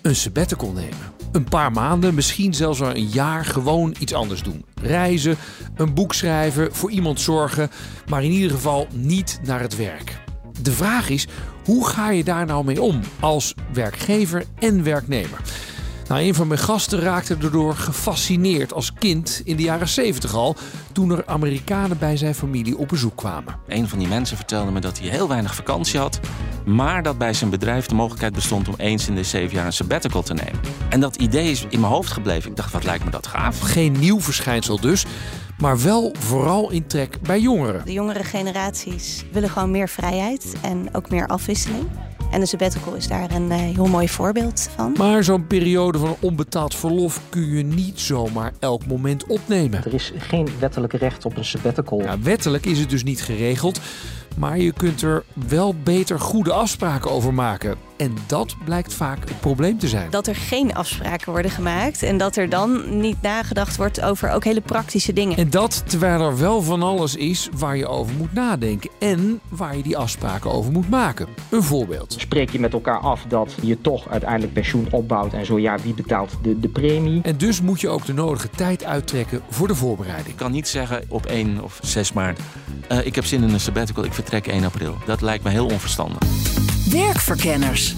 een 0.01 0.15
sabbatical 0.15 0.71
nemen. 0.71 1.13
Een 1.31 1.43
paar 1.43 1.71
maanden, 1.71 2.15
misschien 2.15 2.53
zelfs 2.53 2.79
wel 2.79 2.95
een 2.95 3.07
jaar 3.07 3.45
gewoon 3.45 3.95
iets 3.99 4.13
anders 4.13 4.43
doen. 4.43 4.65
Reizen, 4.81 5.37
een 5.75 5.93
boek 5.93 6.13
schrijven, 6.13 6.75
voor 6.75 6.91
iemand 6.91 7.19
zorgen, 7.19 7.69
maar 8.09 8.23
in 8.23 8.31
ieder 8.31 8.51
geval 8.51 8.87
niet 8.91 9.39
naar 9.43 9.59
het 9.59 9.75
werk. 9.75 10.17
De 10.61 10.71
vraag 10.71 11.09
is, 11.09 11.27
hoe 11.65 11.87
ga 11.87 12.09
je 12.09 12.23
daar 12.23 12.45
nou 12.45 12.65
mee 12.65 12.81
om 12.81 12.99
als 13.19 13.53
werkgever 13.73 14.43
en 14.59 14.83
werknemer? 14.83 15.39
Nou, 16.07 16.21
een 16.21 16.35
van 16.35 16.47
mijn 16.47 16.59
gasten 16.59 16.99
raakte 16.99 17.35
erdoor 17.41 17.75
gefascineerd 17.75 18.73
als 18.73 18.93
kind 18.93 19.41
in 19.45 19.55
de 19.55 19.63
jaren 19.63 19.87
70 19.87 20.33
al, 20.33 20.55
toen 20.91 21.11
er 21.11 21.25
Amerikanen 21.25 21.97
bij 21.97 22.17
zijn 22.17 22.35
familie 22.35 22.77
op 22.77 22.87
bezoek 22.87 23.15
kwamen. 23.15 23.55
Een 23.67 23.87
van 23.87 23.99
die 23.99 24.07
mensen 24.07 24.37
vertelde 24.37 24.71
me 24.71 24.79
dat 24.79 24.99
hij 24.99 25.09
heel 25.09 25.27
weinig 25.27 25.55
vakantie 25.55 25.99
had. 25.99 26.19
Maar 26.65 27.03
dat 27.03 27.17
bij 27.17 27.33
zijn 27.33 27.49
bedrijf 27.49 27.85
de 27.85 27.95
mogelijkheid 27.95 28.33
bestond 28.33 28.67
om 28.67 28.73
eens 28.77 29.07
in 29.07 29.15
de 29.15 29.23
zeven 29.23 29.55
jaar 29.55 29.65
een 29.65 29.73
sabbatical 29.73 30.23
te 30.23 30.33
nemen. 30.33 30.59
En 30.89 30.99
dat 30.99 31.15
idee 31.15 31.51
is 31.51 31.65
in 31.69 31.79
mijn 31.79 31.93
hoofd 31.93 32.11
gebleven. 32.11 32.49
Ik 32.49 32.55
dacht, 32.55 32.71
wat 32.71 32.83
lijkt 32.83 33.03
me 33.03 33.09
dat 33.09 33.27
gaaf. 33.27 33.59
Geen 33.59 33.95
nieuw 33.99 34.21
verschijnsel 34.21 34.79
dus, 34.79 35.05
maar 35.57 35.81
wel 35.81 36.15
vooral 36.19 36.71
in 36.71 36.87
trek 36.87 37.21
bij 37.21 37.39
jongeren. 37.39 37.85
De 37.85 37.93
jongere 37.93 38.23
generaties 38.23 39.25
willen 39.31 39.49
gewoon 39.49 39.71
meer 39.71 39.89
vrijheid 39.89 40.55
en 40.61 40.89
ook 40.93 41.09
meer 41.09 41.27
afwisseling. 41.27 41.87
En 42.35 42.41
de 42.41 42.47
sabbatical 42.47 42.93
is 42.93 43.07
daar 43.07 43.31
een 43.31 43.51
eh, 43.51 43.57
heel 43.57 43.85
mooi 43.85 44.09
voorbeeld 44.09 44.69
van. 44.75 44.95
Maar 44.97 45.23
zo'n 45.23 45.47
periode 45.47 45.97
van 45.97 46.15
onbetaald 46.19 46.75
verlof 46.75 47.21
kun 47.29 47.45
je 47.55 47.63
niet 47.63 47.99
zomaar 47.99 48.53
elk 48.59 48.85
moment 48.85 49.25
opnemen. 49.27 49.83
Er 49.85 49.93
is 49.93 50.11
geen 50.17 50.47
wettelijk 50.59 50.93
recht 50.93 51.25
op 51.25 51.37
een 51.37 51.45
sabbatical. 51.45 52.01
Ja, 52.01 52.19
wettelijk 52.19 52.65
is 52.65 52.79
het 52.79 52.89
dus 52.89 53.03
niet 53.03 53.21
geregeld, 53.21 53.79
maar 54.37 54.57
je 54.57 54.73
kunt 54.73 55.01
er 55.01 55.23
wel 55.47 55.75
beter 55.83 56.19
goede 56.19 56.53
afspraken 56.53 57.11
over 57.11 57.33
maken. 57.33 57.77
En 57.97 58.15
dat 58.27 58.55
blijkt 58.65 58.93
vaak 58.93 59.29
het 59.29 59.39
probleem 59.39 59.77
te 59.77 59.87
zijn. 59.87 60.09
Dat 60.09 60.27
er 60.27 60.35
geen 60.35 60.75
afspraken 60.75 61.31
worden 61.31 61.51
gemaakt 61.51 62.03
en 62.03 62.17
dat 62.17 62.35
er 62.35 62.49
dan 62.49 62.99
niet 62.99 63.21
nagedacht 63.21 63.77
wordt 63.77 64.01
over 64.01 64.29
ook 64.29 64.43
hele 64.43 64.61
praktische 64.61 65.13
dingen. 65.13 65.37
En 65.37 65.49
dat 65.49 65.83
terwijl 65.85 66.21
er 66.21 66.37
wel 66.37 66.61
van 66.61 66.83
alles 66.83 67.15
is 67.15 67.49
waar 67.57 67.77
je 67.77 67.87
over 67.87 68.15
moet 68.15 68.33
nadenken 68.33 68.89
en 68.99 69.39
waar 69.49 69.77
je 69.77 69.83
die 69.83 69.97
afspraken 69.97 70.51
over 70.51 70.71
moet 70.71 70.89
maken. 70.89 71.27
Een 71.49 71.63
voorbeeld. 71.63 72.15
Spreek 72.17 72.49
je 72.49 72.59
met 72.59 72.73
elkaar 72.73 72.99
af 72.99 73.25
dat 73.27 73.55
je 73.61 73.81
toch 73.81 74.09
uiteindelijk 74.09 74.53
pensioen 74.53 74.87
opbouwt 74.91 75.33
en 75.33 75.45
zo 75.45 75.59
ja, 75.59 75.77
wie 75.79 75.93
betaalt 75.93 76.37
de, 76.41 76.59
de 76.59 76.69
premie? 76.69 77.21
En 77.21 77.37
dus 77.37 77.61
moet 77.61 77.81
je 77.81 77.89
ook 77.89 78.05
de 78.05 78.13
nodige 78.13 78.49
tijd 78.49 78.83
uittrekken 78.83 79.41
voor 79.49 79.67
de 79.67 79.75
voorbereiding. 79.75 80.27
Ik 80.27 80.35
kan 80.35 80.51
niet 80.51 80.67
zeggen 80.67 81.03
op 81.09 81.25
1 81.25 81.63
of 81.63 81.79
6 81.81 82.13
maart, 82.13 82.39
uh, 82.91 83.05
ik 83.05 83.15
heb 83.15 83.25
zin 83.25 83.43
in 83.43 83.53
een 83.53 83.59
sabbatical, 83.59 84.03
ik 84.03 84.13
vertrek 84.13 84.47
1 84.47 84.63
april. 84.63 84.97
Dat 85.05 85.21
lijkt 85.21 85.43
me 85.43 85.49
heel 85.49 85.65
onverstandig. 85.65 86.19
Werkverkenners. 86.95 87.95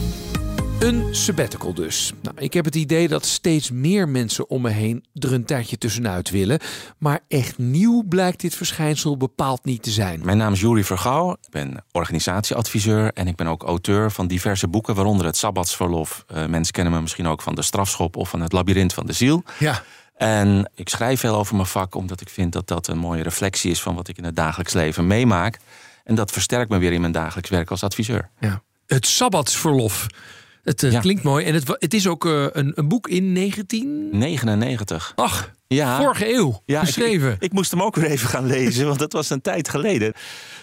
Een 0.80 1.16
sabbatical 1.16 1.74
dus. 1.74 2.14
Nou, 2.22 2.36
ik 2.40 2.54
heb 2.54 2.66
het 2.66 2.76
idee 2.76 3.08
dat 3.08 3.26
steeds 3.26 3.72
meer 3.72 4.10
mensen 4.10 4.50
om 4.50 4.62
me 4.62 4.70
heen 4.70 5.06
er 5.14 5.34
een 5.34 5.46
tijdje 5.46 5.78
tussenuit 5.78 6.30
willen. 6.30 6.60
Maar 6.98 7.20
echt 7.28 7.58
nieuw 7.58 8.04
blijkt 8.10 8.42
dit 8.42 8.56
verschijnsel 8.56 9.18
bepaald 9.18 9.66
niet 9.66 9.84
te 9.84 9.90
zijn. 9.90 10.26
Mijn 10.26 10.38
naam 10.38 10.54
is 10.54 10.60
Juri 10.60 10.84
Vergouw. 10.84 11.32
Ik 11.32 11.50
ben 11.50 11.84
organisatieadviseur 11.92 13.12
en 13.14 13.28
ik 13.28 13.36
ben 13.36 13.48
ook 13.48 13.64
auteur 13.64 14.12
van 14.12 14.28
diverse 14.28 14.68
boeken, 14.68 14.96
waaronder 14.96 15.26
het 15.26 15.38
Sabbatsverlof. 15.38 16.26
Uh, 16.34 16.46
mensen 16.46 16.74
kennen 16.74 16.94
me 16.94 17.02
misschien 17.02 17.28
ook 17.28 17.42
van 17.42 17.56
de 17.56 17.62
strafschop 17.62 18.16
of 18.16 18.30
van 18.30 18.42
het 18.42 18.52
labyrint 18.52 18.94
van 18.94 19.06
de 19.06 19.14
ziel. 19.14 19.44
Ja. 19.60 19.84
En 20.16 20.72
ik 20.76 20.90
schrijf 20.90 21.20
veel 21.20 21.36
over 21.36 21.56
mijn 21.56 21.68
vak, 21.68 21.96
omdat 21.96 22.22
ik 22.22 22.30
vind 22.30 22.54
dat 22.54 22.68
dat 22.68 22.88
een 22.88 22.98
mooie 22.98 23.24
reflectie 23.24 23.72
is 23.72 23.82
van 23.82 23.96
wat 23.96 24.08
ik 24.08 24.18
in 24.18 24.24
het 24.24 24.36
dagelijks 24.36 24.74
leven 24.74 25.08
meemaak. 25.08 25.60
En 26.04 26.16
dat 26.16 26.32
versterkt 26.32 26.70
me 26.70 26.78
weer 26.78 26.94
in 26.94 27.02
mijn 27.02 27.14
dagelijks 27.14 27.50
werk 27.50 27.72
als 27.72 27.84
adviseur. 27.84 28.30
Ja. 28.40 28.62
Het 28.88 29.08
Sabbatsverlof. 29.08 30.08
Het 30.64 30.84
uh, 30.84 31.00
klinkt 31.00 31.24
mooi. 31.24 31.46
En 31.46 31.54
het, 31.54 31.68
het 31.68 31.94
is 31.94 32.08
ook 32.08 32.26
uh, 32.26 32.46
een, 32.52 32.72
een, 32.76 32.88
boek 32.88 33.08
in 33.08 33.36
1999. 33.36 35.14
Ach, 35.16 35.52
ja. 35.68 35.98
vorige 35.98 36.34
eeuw 36.34 36.62
ja, 36.66 36.84
geschreven. 36.84 37.32
Ik, 37.32 37.42
ik, 37.42 37.52
moest 37.52 37.72
hem 37.72 37.84
ook 37.84 37.96
weer 37.96 38.10
even 38.10 38.30
gaan 38.30 38.46
lezen, 38.46 38.88
want 38.88 39.00
dat 39.00 39.14
was 39.14 39.30
een 39.30 39.42
tijd 39.42 39.70
geleden. 39.70 40.14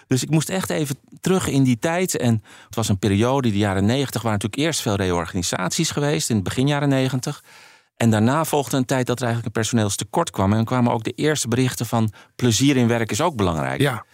Dus 0.07 0.23
ik 0.23 0.31
moest 0.31 0.49
echt 0.49 0.71
even 0.71 0.97
terug 1.21 1.47
in 1.47 1.63
die 1.63 1.79
tijd. 1.79 2.17
En 2.17 2.43
het 2.67 2.75
was 2.75 2.89
een 2.89 2.99
periode, 2.99 3.51
de 3.51 3.59
jaren 3.59 3.85
90, 3.85 4.23
waren 4.23 4.39
natuurlijk 4.39 4.69
eerst 4.69 4.81
veel 4.81 4.97
reorganisaties 4.97 5.91
geweest. 5.91 6.29
In 6.29 6.35
het 6.35 6.45
begin 6.45 6.67
jaren 6.67 6.89
90. 6.89 7.43
En 7.97 8.11
daarna 8.11 8.45
volgde 8.45 8.77
een 8.77 8.85
tijd 8.85 9.07
dat 9.07 9.19
er 9.19 9.25
eigenlijk 9.25 9.55
een 9.55 9.63
personeelstekort 9.63 10.31
kwam. 10.31 10.51
En 10.51 10.57
dan 10.57 10.65
kwamen 10.65 10.93
ook 10.93 11.05
de 11.05 11.13
eerste 11.13 11.49
berichten 11.49 11.87
van 11.87 12.13
plezier 12.37 12.77
in 12.77 12.89
werk 12.89 13.11
is 13.11 13.21
ook 13.21 13.37
belangrijk. 13.37 13.81
Ja. 13.81 14.05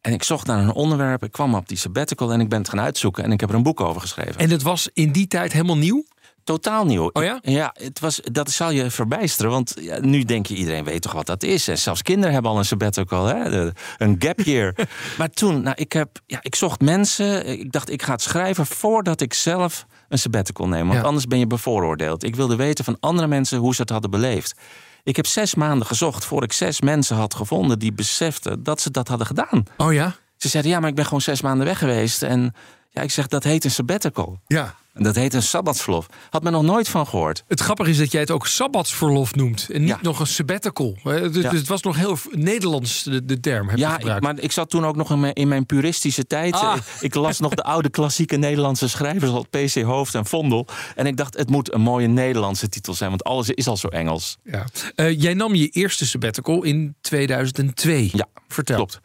En 0.00 0.12
ik 0.12 0.22
zocht 0.22 0.46
naar 0.46 0.58
een 0.58 0.72
onderwerp, 0.72 1.22
ik 1.24 1.32
kwam 1.32 1.54
op 1.54 1.68
die 1.68 1.78
sabbatical 1.78 2.32
en 2.32 2.40
ik 2.40 2.48
ben 2.48 2.58
het 2.58 2.68
gaan 2.68 2.80
uitzoeken 2.80 3.24
en 3.24 3.32
ik 3.32 3.40
heb 3.40 3.48
er 3.48 3.54
een 3.54 3.62
boek 3.62 3.80
over 3.80 4.00
geschreven. 4.00 4.36
En 4.36 4.50
het 4.50 4.62
was 4.62 4.88
in 4.92 5.12
die 5.12 5.26
tijd 5.26 5.52
helemaal 5.52 5.76
nieuw? 5.76 6.04
Totaal 6.44 6.84
nieuw. 6.84 7.10
Oh 7.12 7.22
ja? 7.22 7.38
Ja, 7.42 7.74
het 7.78 8.00
was, 8.00 8.20
dat 8.24 8.50
zal 8.50 8.70
je 8.70 8.90
verbijsteren. 8.90 9.50
Want 9.50 9.74
ja, 9.80 9.98
nu 10.00 10.24
denk 10.24 10.46
je, 10.46 10.54
iedereen 10.54 10.84
weet 10.84 11.02
toch 11.02 11.12
wat 11.12 11.26
dat 11.26 11.42
is. 11.42 11.68
En 11.68 11.78
zelfs 11.78 12.02
kinderen 12.02 12.32
hebben 12.32 12.50
al 12.50 12.58
een 12.58 12.64
sabbatical, 12.64 13.26
hè? 13.26 13.70
een 13.98 14.16
gap 14.18 14.40
year. 14.40 14.74
maar 15.18 15.30
toen, 15.30 15.62
nou, 15.62 15.76
ik, 15.78 15.92
heb, 15.92 16.18
ja, 16.26 16.38
ik 16.42 16.54
zocht 16.54 16.80
mensen. 16.80 17.46
Ik 17.46 17.72
dacht, 17.72 17.90
ik 17.90 18.02
ga 18.02 18.12
het 18.12 18.22
schrijven 18.22 18.66
voordat 18.66 19.20
ik 19.20 19.34
zelf 19.34 19.86
een 20.08 20.18
sabbatical 20.18 20.68
neem. 20.68 20.86
Want 20.86 21.00
Ja. 21.00 21.04
anders 21.06 21.26
ben 21.26 21.38
je 21.38 21.46
bevooroordeeld. 21.46 22.24
Ik 22.24 22.36
wilde 22.36 22.56
weten 22.56 22.84
van 22.84 22.96
andere 23.00 23.28
mensen 23.28 23.58
hoe 23.58 23.74
ze 23.74 23.80
het 23.80 23.90
hadden 23.90 24.10
beleefd. 24.10 24.54
Ik 25.02 25.16
heb 25.16 25.26
zes 25.26 25.54
maanden 25.54 25.86
gezocht 25.86 26.24
voor 26.24 26.42
ik 26.42 26.52
zes 26.52 26.80
mensen 26.80 27.16
had 27.16 27.34
gevonden 27.34 27.78
die 27.78 27.92
beseften 27.92 28.62
dat 28.62 28.80
ze 28.80 28.90
dat 28.90 29.08
hadden 29.08 29.26
gedaan. 29.26 29.64
Oh 29.76 29.92
ja? 29.92 30.14
Ze 30.36 30.48
zeiden, 30.48 30.72
ja, 30.72 30.80
maar 30.80 30.88
ik 30.88 30.94
ben 30.94 31.04
gewoon 31.04 31.20
zes 31.20 31.40
maanden 31.40 31.66
weg 31.66 31.78
geweest. 31.78 32.22
En 32.22 32.54
ja, 32.90 33.02
ik 33.02 33.10
zeg, 33.10 33.26
dat 33.26 33.44
heet 33.44 33.64
een 33.64 33.70
sabbatical. 33.70 34.40
Ja. 34.46 34.74
En 34.94 35.02
dat 35.02 35.14
heet 35.14 35.34
een 35.34 35.42
sabbatsverlof. 35.42 36.06
Had 36.30 36.42
men 36.42 36.52
nog 36.52 36.62
nooit 36.62 36.88
van 36.88 37.06
gehoord. 37.06 37.44
Het 37.48 37.60
grappige 37.60 37.90
is 37.90 37.98
dat 37.98 38.12
jij 38.12 38.20
het 38.20 38.30
ook 38.30 38.46
sabbatsverlof 38.46 39.34
noemt. 39.34 39.68
En 39.72 39.80
niet 39.80 39.88
Ja. 39.88 39.98
nog 40.02 40.20
een 40.20 40.26
sabbatical. 40.26 40.98
Dus 41.02 41.36
Ja. 41.42 41.50
het 41.54 41.68
was 41.68 41.82
nog 41.82 41.96
heel 41.96 42.18
Nederlands, 42.30 43.02
de, 43.02 43.24
de 43.24 43.40
term. 43.40 43.68
Heb 43.68 43.78
Ja, 43.78 43.98
ik, 43.98 44.20
maar 44.20 44.38
ik 44.38 44.52
zat 44.52 44.70
toen 44.70 44.86
ook 44.86 44.96
nog 44.96 45.10
in 45.10 45.20
mijn, 45.20 45.32
in 45.34 45.48
mijn 45.48 45.66
puristische 45.66 46.26
tijd. 46.26 46.54
Ah. 46.54 46.76
Ik 47.00 47.14
las 47.14 47.40
nog 47.40 47.54
de 47.54 47.62
oude 47.62 47.88
klassieke 47.90 48.36
Nederlandse 48.36 48.88
schrijvers 48.88 49.30
als 49.30 49.44
P.C. 49.50 49.82
Hoofd 49.82 50.14
en 50.14 50.26
Vondel. 50.26 50.66
En 50.96 51.06
ik 51.06 51.16
dacht, 51.16 51.36
het 51.36 51.50
moet 51.50 51.72
een 51.72 51.80
mooie 51.80 52.06
Nederlandse 52.06 52.68
titel 52.68 52.94
zijn, 52.94 53.08
want 53.10 53.24
alles 53.24 53.48
is 53.50 53.66
al 53.66 53.76
zo 53.76 53.88
Engels. 53.88 54.36
Ja. 54.44 54.64
Eh, 54.94 55.20
jij 55.20 55.34
nam 55.34 55.54
je 55.54 55.68
eerste 55.68 56.06
sabbatical 56.06 56.62
in 56.62 56.94
2002. 57.00 58.10
Ja, 58.12 58.26
Vertel. 58.48 58.76
Klopt. 58.76 59.00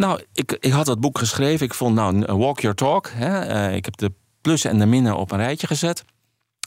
Nou, 0.00 0.20
ik, 0.32 0.56
ik 0.60 0.72
had 0.72 0.86
dat 0.86 1.00
boek 1.00 1.18
geschreven. 1.18 1.66
Ik 1.66 1.74
vond, 1.74 1.94
nou, 1.94 2.36
walk 2.36 2.60
your 2.60 2.76
talk. 2.76 3.10
Hè. 3.14 3.40
Eh, 3.40 3.74
ik 3.74 3.84
heb 3.84 3.96
de 3.96 4.12
plussen 4.40 4.70
en 4.70 4.78
de 4.78 4.86
minnen 4.86 5.16
op 5.16 5.30
een 5.30 5.38
rijtje 5.38 5.66
gezet. 5.66 6.04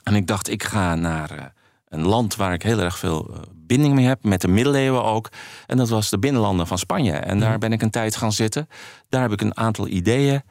En 0.03 0.15
ik 0.15 0.27
dacht, 0.27 0.49
ik 0.49 0.63
ga 0.63 0.95
naar 0.95 1.31
eh, 1.31 1.45
een 1.87 2.05
land 2.05 2.35
waar 2.35 2.53
ik 2.53 2.61
heel 2.61 2.79
erg 2.79 2.97
veel 2.97 3.29
eh, 3.33 3.39
binding 3.53 3.93
mee 3.93 4.05
heb. 4.05 4.23
Met 4.23 4.41
de 4.41 4.47
middeleeuwen 4.47 5.03
ook. 5.03 5.29
En 5.67 5.77
dat 5.77 5.89
was 5.89 6.09
de 6.09 6.19
binnenlanden 6.19 6.67
van 6.67 6.77
Spanje. 6.77 7.11
En 7.11 7.39
daar 7.39 7.57
ben 7.57 7.71
ik 7.71 7.81
een 7.81 7.89
tijd 7.89 8.15
gaan 8.15 8.31
zitten. 8.31 8.67
Daar 9.09 9.21
heb 9.21 9.31
ik 9.31 9.41
een 9.41 9.57
aantal 9.57 9.87
ideeën 9.87 10.41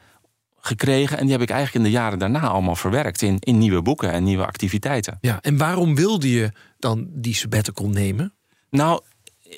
gekregen. 0.59 1.17
En 1.17 1.23
die 1.23 1.31
heb 1.31 1.41
ik 1.41 1.49
eigenlijk 1.49 1.85
in 1.85 1.91
de 1.91 1.97
jaren 1.97 2.19
daarna 2.19 2.47
allemaal 2.47 2.75
verwerkt. 2.75 3.21
In, 3.21 3.37
in 3.39 3.57
nieuwe 3.57 3.81
boeken 3.81 4.11
en 4.11 4.23
nieuwe 4.23 4.45
activiteiten. 4.45 5.17
Ja, 5.21 5.41
en 5.41 5.57
waarom 5.57 5.95
wilde 5.95 6.31
je 6.31 6.51
dan 6.79 7.07
die 7.09 7.35
sabbatical 7.35 7.89
nemen? 7.89 8.33
Nou, 8.69 9.01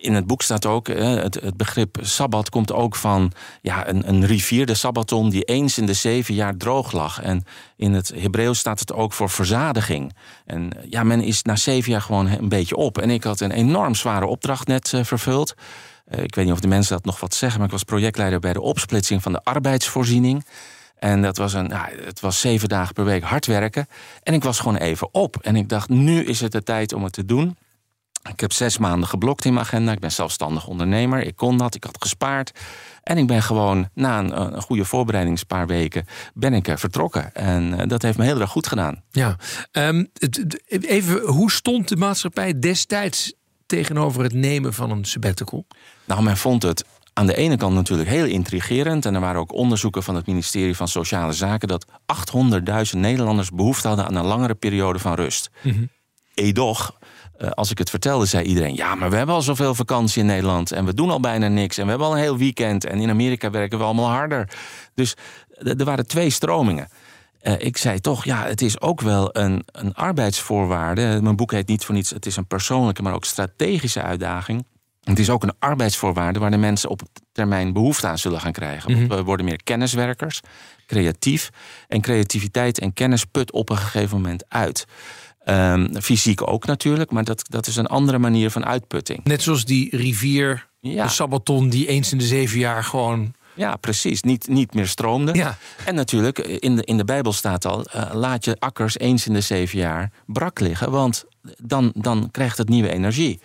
in 0.02 0.14
het 0.14 0.28
boek 0.28 0.42
staat 0.42 0.66
ook, 0.66 0.88
het, 0.88 1.34
het 1.34 1.58
begrip 1.58 1.98
sabbat 2.02 2.50
komt 2.50 2.72
ook 2.72 2.96
van 2.96 3.32
ja, 3.62 3.88
een, 3.88 4.10
een 4.10 4.26
rivier, 4.26 4.66
de 4.66 4.74
Sabbaton, 4.74 5.30
die 5.30 5.44
eens 5.44 5.78
in 5.78 5.86
de 5.86 5.94
zeven 5.94 6.34
jaar 6.34 6.58
droog 6.58 6.92
lag. 6.92 7.22
En 7.22 7.46
in 7.78 7.94
het 7.94 8.12
Hebreeuws 8.16 8.60
staat 8.60 8.80
het 8.80 8.94
ook 8.94 9.14
voor 9.14 9.30
verzadiging. 9.30 10.16
En 10.46 10.72
ja, 10.90 11.04
men 11.04 11.22
is 11.22 11.42
na 11.42 11.56
zeven 11.56 11.92
jaar 11.92 12.02
gewoon 12.02 12.28
een 12.28 12.50
beetje 12.50 12.76
op. 12.76 12.98
En 12.98 13.10
ik 13.10 13.24
had 13.24 13.40
een 13.40 13.52
enorm 13.52 13.96
zware 13.96 14.26
opdracht 14.26 14.68
net 14.68 14.94
eh, 14.94 15.04
vervuld. 15.04 15.56
Eh, 16.06 16.24
ik 16.24 16.36
weet 16.36 16.46
niet 16.46 16.54
of 16.54 16.60
de 16.60 16.68
mensen 16.68 16.96
dat 16.96 17.06
nog 17.06 17.20
wat 17.20 17.34
zeggen, 17.34 17.58
maar 17.58 17.68
ik 17.68 17.74
was 17.74 17.84
projectleider 17.84 18.40
bij 18.40 18.54
de 18.54 18.62
opsplitsing 18.62 19.22
van 19.22 19.32
de 19.32 19.44
arbeidsvoorziening. 19.44 20.46
En 21.00 21.22
dat 21.22 21.38
was 21.38 21.54
een, 21.54 21.72
het 22.06 22.20
was 22.20 22.40
zeven 22.40 22.70
dagen 22.70 22.94
per 22.94 23.06
week 23.06 23.24
hard 23.24 23.46
werken. 23.46 23.88
En 24.24 24.34
ik 24.34 24.44
was 24.44 24.60
gewoon 24.60 24.78
even 24.78 25.14
op. 25.14 25.38
En 25.42 25.56
ik 25.56 25.70
dacht, 25.70 25.90
nu 25.90 26.24
is 26.24 26.42
het 26.42 26.52
de 26.52 26.64
tijd 26.64 26.94
om 26.94 27.04
het 27.04 27.14
te 27.14 27.26
doen. 27.26 27.58
Ik 28.30 28.40
heb 28.40 28.52
zes 28.52 28.78
maanden 28.78 29.10
geblokt 29.10 29.46
in 29.46 29.54
mijn 29.54 29.66
agenda. 29.66 29.92
Ik 29.92 30.00
ben 30.00 30.12
zelfstandig 30.12 30.68
ondernemer. 30.68 31.22
Ik 31.22 31.36
kon 31.36 31.58
dat. 31.58 31.76
Ik 31.76 31.84
had 31.84 31.98
gespaard. 32.00 32.52
En 33.04 33.18
ik 33.18 33.28
ben 33.28 33.44
gewoon 33.44 33.90
na 33.94 34.20
een, 34.20 34.42
een 34.42 34.62
goede 34.62 34.86
voorbereidingspaar 34.86 35.68
weken 35.68 36.06
ben 36.34 36.54
ik 36.54 36.68
eh, 36.68 36.78
vertrokken. 36.78 37.34
En 37.34 37.80
eh, 37.80 37.88
dat 37.88 38.02
heeft 38.02 38.18
me 38.18 38.24
heel 38.24 38.40
erg 38.40 38.50
goed 38.50 38.68
gedaan. 38.68 39.04
Ja, 39.12 39.36
ehm, 39.72 40.06
even, 40.68 41.22
hoe 41.22 41.52
stond 41.52 41.88
de 41.88 41.96
maatschappij 41.96 42.60
destijds 42.60 43.34
tegenover 43.66 44.24
het 44.24 44.34
nemen 44.34 44.74
van 44.74 44.92
een 44.92 45.06
sabbatical? 45.06 45.66
Nou, 46.06 46.24
men 46.24 46.38
vond 46.38 46.64
het 46.64 46.86
aan 47.14 47.26
de 47.26 47.36
ene 47.36 47.58
kant 47.58 47.74
natuurlijk 47.74 48.10
heel 48.10 48.26
intrigerend. 48.26 49.06
En 49.06 49.16
er 49.16 49.22
waren 49.22 49.42
ook 49.42 49.54
onderzoeken 49.54 50.04
van 50.04 50.16
het 50.16 50.28
ministerie 50.28 50.76
van 50.76 50.88
Sociale 50.88 51.34
Zaken 51.34 51.68
dat 51.68 51.86
800.000 52.94 53.00
Nederlanders 53.00 53.50
behoefte 53.50 53.88
hadden 53.88 54.06
aan 54.06 54.16
een 54.16 54.26
langere 54.26 54.56
periode 54.56 55.00
van 55.00 55.14
rust. 55.14 55.50
Edoch, 56.34 56.98
eh, 57.38 57.50
als 57.50 57.72
ik 57.72 57.78
het 57.78 57.90
vertelde, 57.90 58.26
zei 58.26 58.46
iedereen: 58.46 58.76
Ja, 58.76 58.96
maar 58.96 59.10
we 59.10 59.16
hebben 59.16 59.36
al 59.36 59.42
zoveel 59.42 59.76
vakantie 59.76 60.22
in 60.22 60.28
Nederland. 60.28 60.72
En 60.72 60.86
we 60.86 60.94
doen 60.94 61.10
al 61.10 61.20
bijna 61.20 61.48
niks. 61.48 61.78
En 61.78 61.84
we 61.84 61.90
hebben 61.90 62.08
al 62.08 62.14
een 62.14 62.22
heel 62.22 62.38
weekend. 62.38 62.86
En 62.86 63.00
in 63.00 63.10
Amerika 63.10 63.50
werken 63.50 63.78
we 63.78 63.84
allemaal 63.84 64.10
harder. 64.10 64.50
Dus 64.94 65.14
eh, 65.50 65.80
er 65.80 65.86
waren 65.86 66.08
twee 66.08 66.30
stromingen. 66.30 66.88
Eh, 67.40 67.54
ik 67.58 67.78
zei 67.78 68.00
toch, 68.00 68.26
ja, 68.26 68.46
het 68.46 68.62
is 68.62 68.82
ook 68.82 69.02
wel 69.02 69.30
een, 69.38 69.64
een 69.72 69.94
arbeidsvoorwaarde. 69.94 71.20
Mijn 71.22 71.36
boek 71.36 71.52
heet 71.52 71.68
niet 71.68 71.86
voor 71.86 71.96
niets. 71.96 72.10
Het 72.10 72.26
is 72.26 72.36
een 72.36 72.48
persoonlijke, 72.48 73.02
maar 73.02 73.14
ook 73.14 73.26
strategische 73.26 74.02
uitdaging. 74.02 74.66
Het 75.04 75.20
is 75.20 75.30
ook 75.30 75.44
een 75.44 75.54
arbeidsvoorwaarde 75.60 76.40
waar 76.40 76.52
de 76.52 76.58
mensen 76.58 76.90
op 76.90 77.02
termijn 77.32 77.74
behoefte 77.74 78.08
aan 78.08 78.18
zullen 78.18 78.40
gaan 78.40 78.52
krijgen. 78.52 78.94
Want 78.94 79.14
we 79.14 79.24
worden 79.24 79.46
meer 79.46 79.64
kenniswerkers, 79.64 80.42
creatief. 80.88 81.50
En 81.88 82.02
creativiteit 82.02 82.80
en 82.80 82.94
kennis 82.94 83.26
put 83.26 83.52
op 83.52 83.70
een 83.70 83.78
gegeven 83.78 84.16
moment 84.16 84.46
uit. 84.48 84.86
Ehm, 85.46 85.96
fysiek 86.02 86.48
ook 86.48 86.66
natuurlijk, 86.66 87.12
maar 87.12 87.24
dat, 87.24 87.46
dat 87.50 87.68
is 87.68 87.76
een 87.76 87.88
andere 87.88 88.18
manier 88.18 88.52
van 88.52 88.66
uitputting. 88.66 89.24
Net 89.24 89.42
zoals 89.42 89.66
die 89.66 89.98
rivier, 89.98 90.68
Ja. 90.80 91.04
de 91.04 91.10
Sabaton, 91.10 91.70
die 91.70 91.88
eens 91.88 92.12
in 92.12 92.18
de 92.18 92.24
zeven 92.24 92.60
jaar 92.60 92.84
gewoon. 92.84 93.34
Ja, 93.54 93.76
precies. 93.76 94.22
Niet, 94.22 94.48
niet 94.48 94.74
meer 94.74 94.88
stroomde. 94.88 95.34
Ja. 95.34 95.58
En 95.86 95.96
natuurlijk, 95.96 96.38
in 96.40 96.76
de, 96.76 96.84
in 96.84 96.98
de 96.98 97.04
Bijbel 97.06 97.34
staat 97.34 97.66
al: 97.66 97.84
eh, 97.86 98.10
laat 98.14 98.46
je 98.46 98.56
akkers 98.60 98.98
eens 99.00 99.28
in 99.28 99.34
de 99.34 99.42
zeven 99.42 99.80
jaar 99.80 100.12
brak 100.26 100.60
liggen, 100.60 100.92
want 100.92 101.26
dan, 101.64 101.92
dan 101.96 102.30
krijgt 102.32 102.58
het 102.58 102.70
nieuwe 102.70 102.90
energie. 102.92 103.40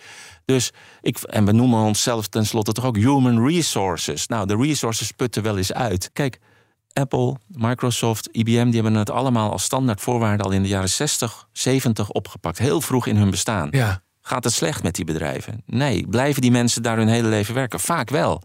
Dus 0.45 0.71
ik, 1.01 1.17
en 1.17 1.45
we 1.45 1.51
noemen 1.51 1.79
onszelf 1.79 2.27
tenslotte 2.27 2.71
toch 2.71 2.85
ook 2.85 2.97
human 2.97 3.47
resources. 3.47 4.27
Nou, 4.27 4.47
de 4.47 4.55
resources 4.55 5.11
putten 5.11 5.43
wel 5.43 5.57
eens 5.57 5.73
uit. 5.73 6.09
Kijk, 6.13 6.39
Apple, 6.93 7.35
Microsoft, 7.47 8.29
IBM, 8.31 8.65
die 8.65 8.81
hebben 8.81 8.95
het 8.99 9.09
allemaal 9.09 9.51
als 9.51 9.63
standaard 9.63 10.01
voorwaarde 10.01 10.43
al 10.43 10.51
in 10.51 10.61
de 10.61 10.67
jaren 10.67 10.89
60, 10.89 11.47
70 11.51 12.09
opgepakt. 12.09 12.57
Heel 12.57 12.81
vroeg 12.81 13.07
in 13.07 13.15
hun 13.15 13.29
bestaan. 13.29 13.67
Ja. 13.71 14.01
Gaat 14.21 14.43
het 14.43 14.53
slecht 14.53 14.83
met 14.83 14.95
die 14.95 15.05
bedrijven? 15.05 15.63
Nee. 15.65 16.07
Blijven 16.07 16.41
die 16.41 16.51
mensen 16.51 16.83
daar 16.83 16.97
hun 16.97 17.07
hele 17.07 17.27
leven 17.27 17.53
werken? 17.53 17.79
Vaak 17.79 18.09
wel. 18.09 18.41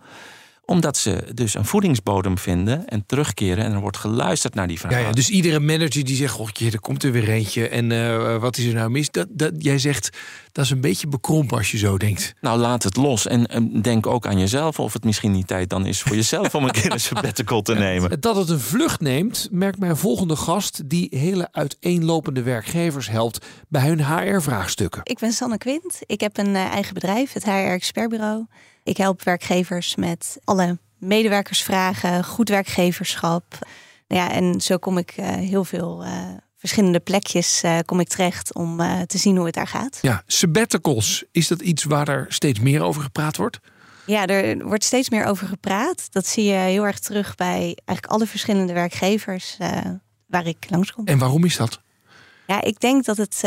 Omdat 0.66 0.96
ze 0.96 1.24
dus 1.34 1.54
een 1.54 1.64
voedingsbodem 1.64 2.38
vinden 2.38 2.86
en 2.86 3.04
terugkeren. 3.06 3.64
En 3.64 3.72
er 3.72 3.80
wordt 3.80 3.96
geluisterd 3.96 4.54
naar 4.54 4.66
die 4.66 4.76
Ja, 4.76 4.80
verhalen. 4.82 5.06
ja, 5.06 5.12
dus 5.14 5.30
iedere 5.30 5.60
manager 5.60 6.04
die 6.04 6.16
zegt, 6.16 6.32
goh, 6.32 6.48
er 6.72 6.80
komt 6.80 7.02
er 7.02 7.12
weer 7.12 7.28
eentje. 7.28 7.68
En 7.68 7.92
eh, 7.92 8.36
wat 8.36 8.56
is 8.56 8.64
er 8.66 8.74
nou 8.74 8.90
mis? 8.90 9.10
Dat, 9.10 9.26
dat, 9.30 9.52
jij 9.58 9.78
zegt, 9.78 10.16
dat 10.52 10.64
is 10.64 10.70
een 10.70 10.80
beetje 10.80 11.06
bekrompen 11.08 11.56
als 11.56 11.70
je 11.70 11.78
zo 11.78 11.96
denkt. 11.98 12.34
Nou, 12.40 12.58
laat 12.58 12.82
het 12.82 12.96
los. 12.96 13.26
En 13.26 13.80
denk 13.82 14.06
ook 14.06 14.26
aan 14.26 14.38
jezelf 14.38 14.78
of 14.78 14.92
het 14.92 15.04
misschien 15.04 15.30
niet 15.32 15.46
tijd 15.46 15.70
dan 15.70 15.86
is 15.86 16.02
voor 16.02 16.16
jezelf 16.16 16.54
om 16.54 16.64
een 16.64 16.70
keer 16.70 16.92
een 16.92 17.00
sabbatical 17.00 17.62
te 17.62 17.74
nemen. 17.88 18.20
Dat 18.20 18.36
het 18.36 18.48
een 18.48 18.60
vlucht 18.60 19.00
neemt, 19.00 19.48
merkt 19.50 19.78
mijn 19.78 19.96
volgende 19.96 20.36
gast... 20.36 20.88
die 20.88 21.06
hele 21.10 21.48
uiteenlopende 21.52 22.42
werkgevers 22.42 23.08
helpt 23.08 23.46
bij 23.68 23.86
hun 23.86 24.04
HR-vraagstukken. 24.06 25.00
Ik 25.04 25.18
ben 25.18 25.32
Sanne 25.32 25.58
Quint. 25.58 25.98
Ik 26.06 26.20
heb 26.20 26.38
een 26.38 26.56
eh, 26.56 26.64
eigen 26.64 26.94
bedrijf, 26.94 27.32
het 27.32 27.44
HR 27.44 27.50
Expertbureau. 27.50 28.46
Ik 28.86 28.96
help 28.96 29.22
werkgevers 29.22 29.96
met 29.96 30.38
alle 30.44 30.78
medewerkersvragen, 30.98 32.24
goed 32.24 32.48
werkgeverschap. 32.48 33.44
Nou 34.08 34.22
ja, 34.22 34.32
en 34.32 34.60
zo 34.60 34.76
kom 34.78 34.98
ik 34.98 35.10
eh, 35.16 35.28
heel 35.28 35.64
veel 35.64 36.04
eh, 36.04 36.22
verschillende 36.56 37.00
plekjes 37.00 37.62
eh, 37.62 37.78
kom 37.84 38.00
ik 38.00 38.08
terecht 38.08 38.54
om 38.54 38.76
te 39.06 39.18
zien 39.18 39.36
hoe 39.36 39.46
het 39.46 39.54
daar 39.54 39.66
gaat. 39.66 39.98
Ja, 40.02 40.22
sabbaticals, 40.26 41.24
is 41.32 41.48
dat 41.48 41.60
iets 41.60 41.84
waar 41.84 42.08
er 42.08 42.26
steeds 42.28 42.60
meer 42.60 42.82
over 42.82 43.02
gepraat 43.02 43.36
wordt? 43.36 43.58
Ja, 44.04 44.26
er 44.26 44.64
wordt 44.66 44.84
steeds 44.84 45.10
meer 45.10 45.24
over 45.24 45.46
gepraat. 45.46 46.12
Dat 46.12 46.26
zie 46.26 46.44
je 46.44 46.54
heel 46.54 46.86
erg 46.86 46.98
terug 46.98 47.34
bij 47.34 47.60
eigenlijk 47.62 48.06
alle 48.06 48.26
verschillende 48.26 48.72
werkgevers 48.72 49.56
waar 50.26 50.46
ik 50.46 50.66
langskom. 50.68 51.06
En 51.06 51.18
waarom 51.18 51.44
is 51.44 51.56
dat? 51.56 51.80
Ja, 52.46 52.62
ik 52.62 52.80
denk 52.80 53.04
dat 53.04 53.16
het 53.16 53.42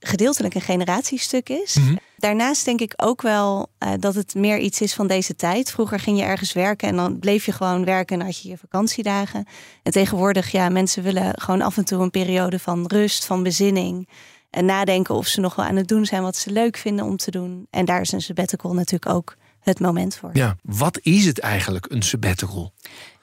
gedeeltelijk 0.00 0.54
een 0.54 0.60
generatiestuk 0.60 1.48
is. 1.48 1.74
Mhm. 1.74 1.96
Daarnaast 2.24 2.64
denk 2.64 2.80
ik 2.80 2.92
ook 2.96 3.22
wel 3.22 3.70
eh, 3.78 3.92
dat 3.98 4.14
het 4.14 4.34
meer 4.34 4.58
iets 4.58 4.80
is 4.80 4.94
van 4.94 5.06
deze 5.06 5.36
tijd. 5.36 5.70
Vroeger 5.70 6.00
ging 6.00 6.18
je 6.18 6.24
ergens 6.24 6.52
werken 6.52 6.88
en 6.88 6.96
dan 6.96 7.18
bleef 7.18 7.46
je 7.46 7.52
gewoon 7.52 7.84
werken 7.84 8.20
en 8.20 8.26
had 8.26 8.42
je 8.42 8.48
je 8.48 8.58
vakantiedagen. 8.58 9.46
En 9.82 9.92
tegenwoordig, 9.92 10.50
ja, 10.50 10.68
mensen 10.68 11.02
willen 11.02 11.40
gewoon 11.40 11.62
af 11.62 11.76
en 11.76 11.84
toe 11.84 12.02
een 12.02 12.10
periode 12.10 12.58
van 12.58 12.86
rust, 12.86 13.24
van 13.24 13.42
bezinning. 13.42 14.08
En 14.50 14.64
nadenken 14.64 15.14
of 15.14 15.26
ze 15.26 15.40
nog 15.40 15.54
wel 15.54 15.64
aan 15.64 15.76
het 15.76 15.88
doen 15.88 16.06
zijn 16.06 16.22
wat 16.22 16.36
ze 16.36 16.50
leuk 16.50 16.76
vinden 16.76 17.04
om 17.04 17.16
te 17.16 17.30
doen. 17.30 17.66
En 17.70 17.84
daar 17.84 18.00
is 18.00 18.12
een 18.12 18.22
sabbatical 18.22 18.74
natuurlijk 18.74 19.12
ook 19.14 19.36
het 19.60 19.80
moment 19.80 20.16
voor. 20.16 20.30
Ja, 20.32 20.56
wat 20.62 20.98
is 21.02 21.24
het 21.24 21.38
eigenlijk, 21.38 21.86
een 21.90 22.02
sabbatical? 22.02 22.72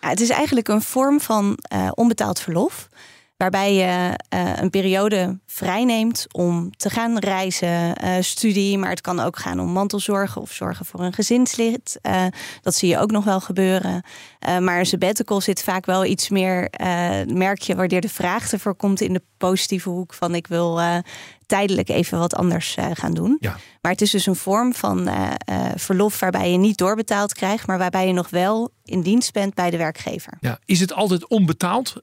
Ja, 0.01 0.09
het 0.09 0.19
is 0.19 0.29
eigenlijk 0.29 0.67
een 0.67 0.81
vorm 0.81 1.21
van 1.21 1.57
eh, 1.61 1.91
onbetaald 1.95 2.39
verlof. 2.39 2.89
Waarbij 3.41 3.73
je 3.73 4.17
eh, 4.29 4.53
een 4.55 4.69
periode 4.69 5.39
vrijneemt 5.45 6.25
om 6.31 6.71
te 6.77 6.89
gaan 6.89 7.19
reizen, 7.19 7.95
eh, 7.95 8.13
studie. 8.19 8.77
Maar 8.77 8.89
het 8.89 9.01
kan 9.01 9.19
ook 9.19 9.37
gaan 9.37 9.59
om 9.59 9.69
mantelzorgen 9.69 10.41
of 10.41 10.51
zorgen 10.51 10.85
voor 10.85 10.99
een 10.99 11.13
gezinslid. 11.13 11.99
Eh, 12.01 12.25
dat 12.61 12.75
zie 12.75 12.89
je 12.89 12.97
ook 12.97 13.11
nog 13.11 13.23
wel 13.23 13.39
gebeuren. 13.39 14.03
Maar 14.59 14.79
een 14.79 14.85
sabbatical 14.85 15.41
zit 15.41 15.63
vaak 15.63 15.85
wel 15.85 16.05
iets 16.05 16.29
meer, 16.29 16.69
merk 17.27 17.61
je, 17.61 17.75
wanneer 17.75 18.01
de 18.01 18.09
vraag 18.09 18.51
ervoor 18.51 18.75
komt 18.75 19.01
in 19.01 19.13
de 19.13 19.21
positieve 19.37 19.89
hoek 19.89 20.13
van 20.13 20.35
ik 20.35 20.47
wil 20.47 20.79
tijdelijk 21.45 21.89
even 21.89 22.19
wat 22.19 22.35
anders 22.35 22.77
gaan 22.93 23.13
doen. 23.13 23.37
Ja. 23.39 23.57
Maar 23.81 23.91
het 23.91 24.01
is 24.01 24.11
dus 24.11 24.25
een 24.25 24.35
vorm 24.35 24.73
van 24.73 25.09
verlof 25.75 26.19
waarbij 26.19 26.51
je 26.51 26.57
niet 26.57 26.77
doorbetaald 26.77 27.33
krijgt, 27.33 27.67
maar 27.67 27.77
waarbij 27.77 28.07
je 28.07 28.13
nog 28.13 28.29
wel 28.29 28.71
in 28.83 29.01
dienst 29.01 29.33
bent 29.33 29.53
bij 29.53 29.69
de 29.69 29.77
werkgever. 29.77 30.37
Ja, 30.39 30.59
is 30.65 30.79
het 30.79 30.93
altijd 30.93 31.27
onbetaald? 31.27 32.01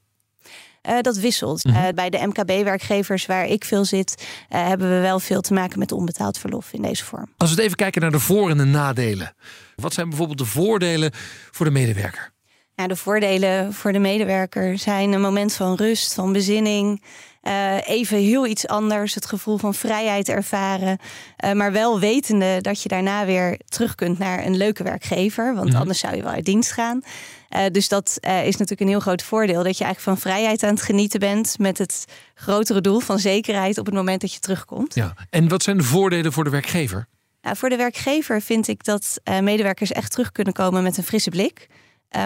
Eh, 0.82 1.00
dat 1.00 1.16
wisselt. 1.16 1.64
Mhm. 1.64 1.76
Eh, 1.76 1.88
bij 1.94 2.10
de 2.10 2.26
MKB-werkgevers 2.26 3.26
waar 3.26 3.46
ik 3.46 3.64
veel 3.64 3.84
zit, 3.84 4.26
eh, 4.48 4.66
hebben 4.66 4.90
we 4.90 5.00
wel 5.00 5.20
veel 5.20 5.40
te 5.40 5.52
maken 5.52 5.78
met 5.78 5.92
onbetaald 5.92 6.38
verlof 6.38 6.72
in 6.72 6.82
deze 6.82 7.04
vorm. 7.04 7.32
Als 7.36 7.50
we 7.50 7.54
het 7.54 7.64
even 7.64 7.76
kijken 7.76 8.00
naar 8.00 8.10
de 8.10 8.20
voor- 8.20 8.50
en 8.50 8.56
de 8.58 8.64
nadelen. 8.64 9.34
Wat 9.76 9.92
zijn 9.92 10.08
bijvoorbeeld 10.08 10.38
de 10.38 10.44
voordelen 10.44 11.10
voor 11.50 11.66
de 11.66 11.72
medewerker? 11.72 12.32
Ja, 12.74 12.86
de 12.86 12.96
voordelen 12.96 13.72
voor 13.72 13.92
de 13.92 13.98
medewerker 13.98 14.78
zijn 14.78 15.12
een 15.12 15.20
moment 15.20 15.52
van 15.52 15.74
rust, 15.76 16.14
van 16.14 16.32
bezinning. 16.32 17.04
Eh, 17.48 17.88
even 17.88 18.18
heel 18.18 18.46
iets 18.46 18.66
anders, 18.66 19.14
het 19.14 19.26
gevoel 19.26 19.56
van 19.56 19.74
vrijheid 19.74 20.28
ervaren. 20.28 20.98
eh, 21.36 21.52
maar 21.52 21.72
wel 21.72 22.00
wetende 22.00 22.60
dat 22.60 22.82
je 22.82 22.88
daarna 22.88 23.24
weer 23.26 23.58
terug 23.68 23.94
kunt 23.94 24.18
naar 24.18 24.44
een 24.46 24.56
leuke 24.56 24.82
werkgever. 24.82 25.54
Want 25.54 25.68
Mhm. 25.68 25.78
anders 25.78 25.98
zou 25.98 26.16
je 26.16 26.22
wel 26.22 26.32
uit 26.32 26.44
dienst 26.44 26.72
gaan. 26.72 27.02
Eh, 27.48 27.64
dus 27.72 27.88
dat 27.88 28.18
is 28.22 28.28
natuurlijk 28.52 28.80
een 28.80 28.88
heel 28.88 29.00
groot 29.00 29.22
voordeel. 29.22 29.62
Dat 29.62 29.78
je 29.78 29.84
eigenlijk 29.84 30.18
van 30.20 30.30
vrijheid 30.32 30.62
aan 30.62 30.70
het 30.74 30.82
genieten 30.82 31.20
bent. 31.20 31.58
Met 31.58 31.78
het 31.78 32.04
grotere 32.34 32.80
doel 32.80 33.00
van 33.00 33.18
zekerheid 33.18 33.78
op 33.78 33.86
het 33.86 33.94
moment 33.94 34.20
dat 34.20 34.32
je 34.32 34.38
terugkomt. 34.40 34.94
Ja. 34.94 35.14
En 35.30 35.48
wat 35.48 35.62
zijn 35.62 35.76
de 35.76 35.82
voordelen 35.82 36.32
voor 36.32 36.44
de 36.44 36.50
werkgever? 36.50 37.06
Nou, 37.42 37.56
voor 37.56 37.68
de 37.68 37.76
werkgever 37.76 38.40
vind 38.42 38.68
ik 38.68 38.84
dat 38.84 39.20
medewerkers 39.40 39.92
echt 39.92 40.10
terug 40.10 40.32
kunnen 40.32 40.52
komen 40.52 40.82
met 40.82 40.96
een 40.96 41.04
frisse 41.04 41.30
blik. 41.30 41.66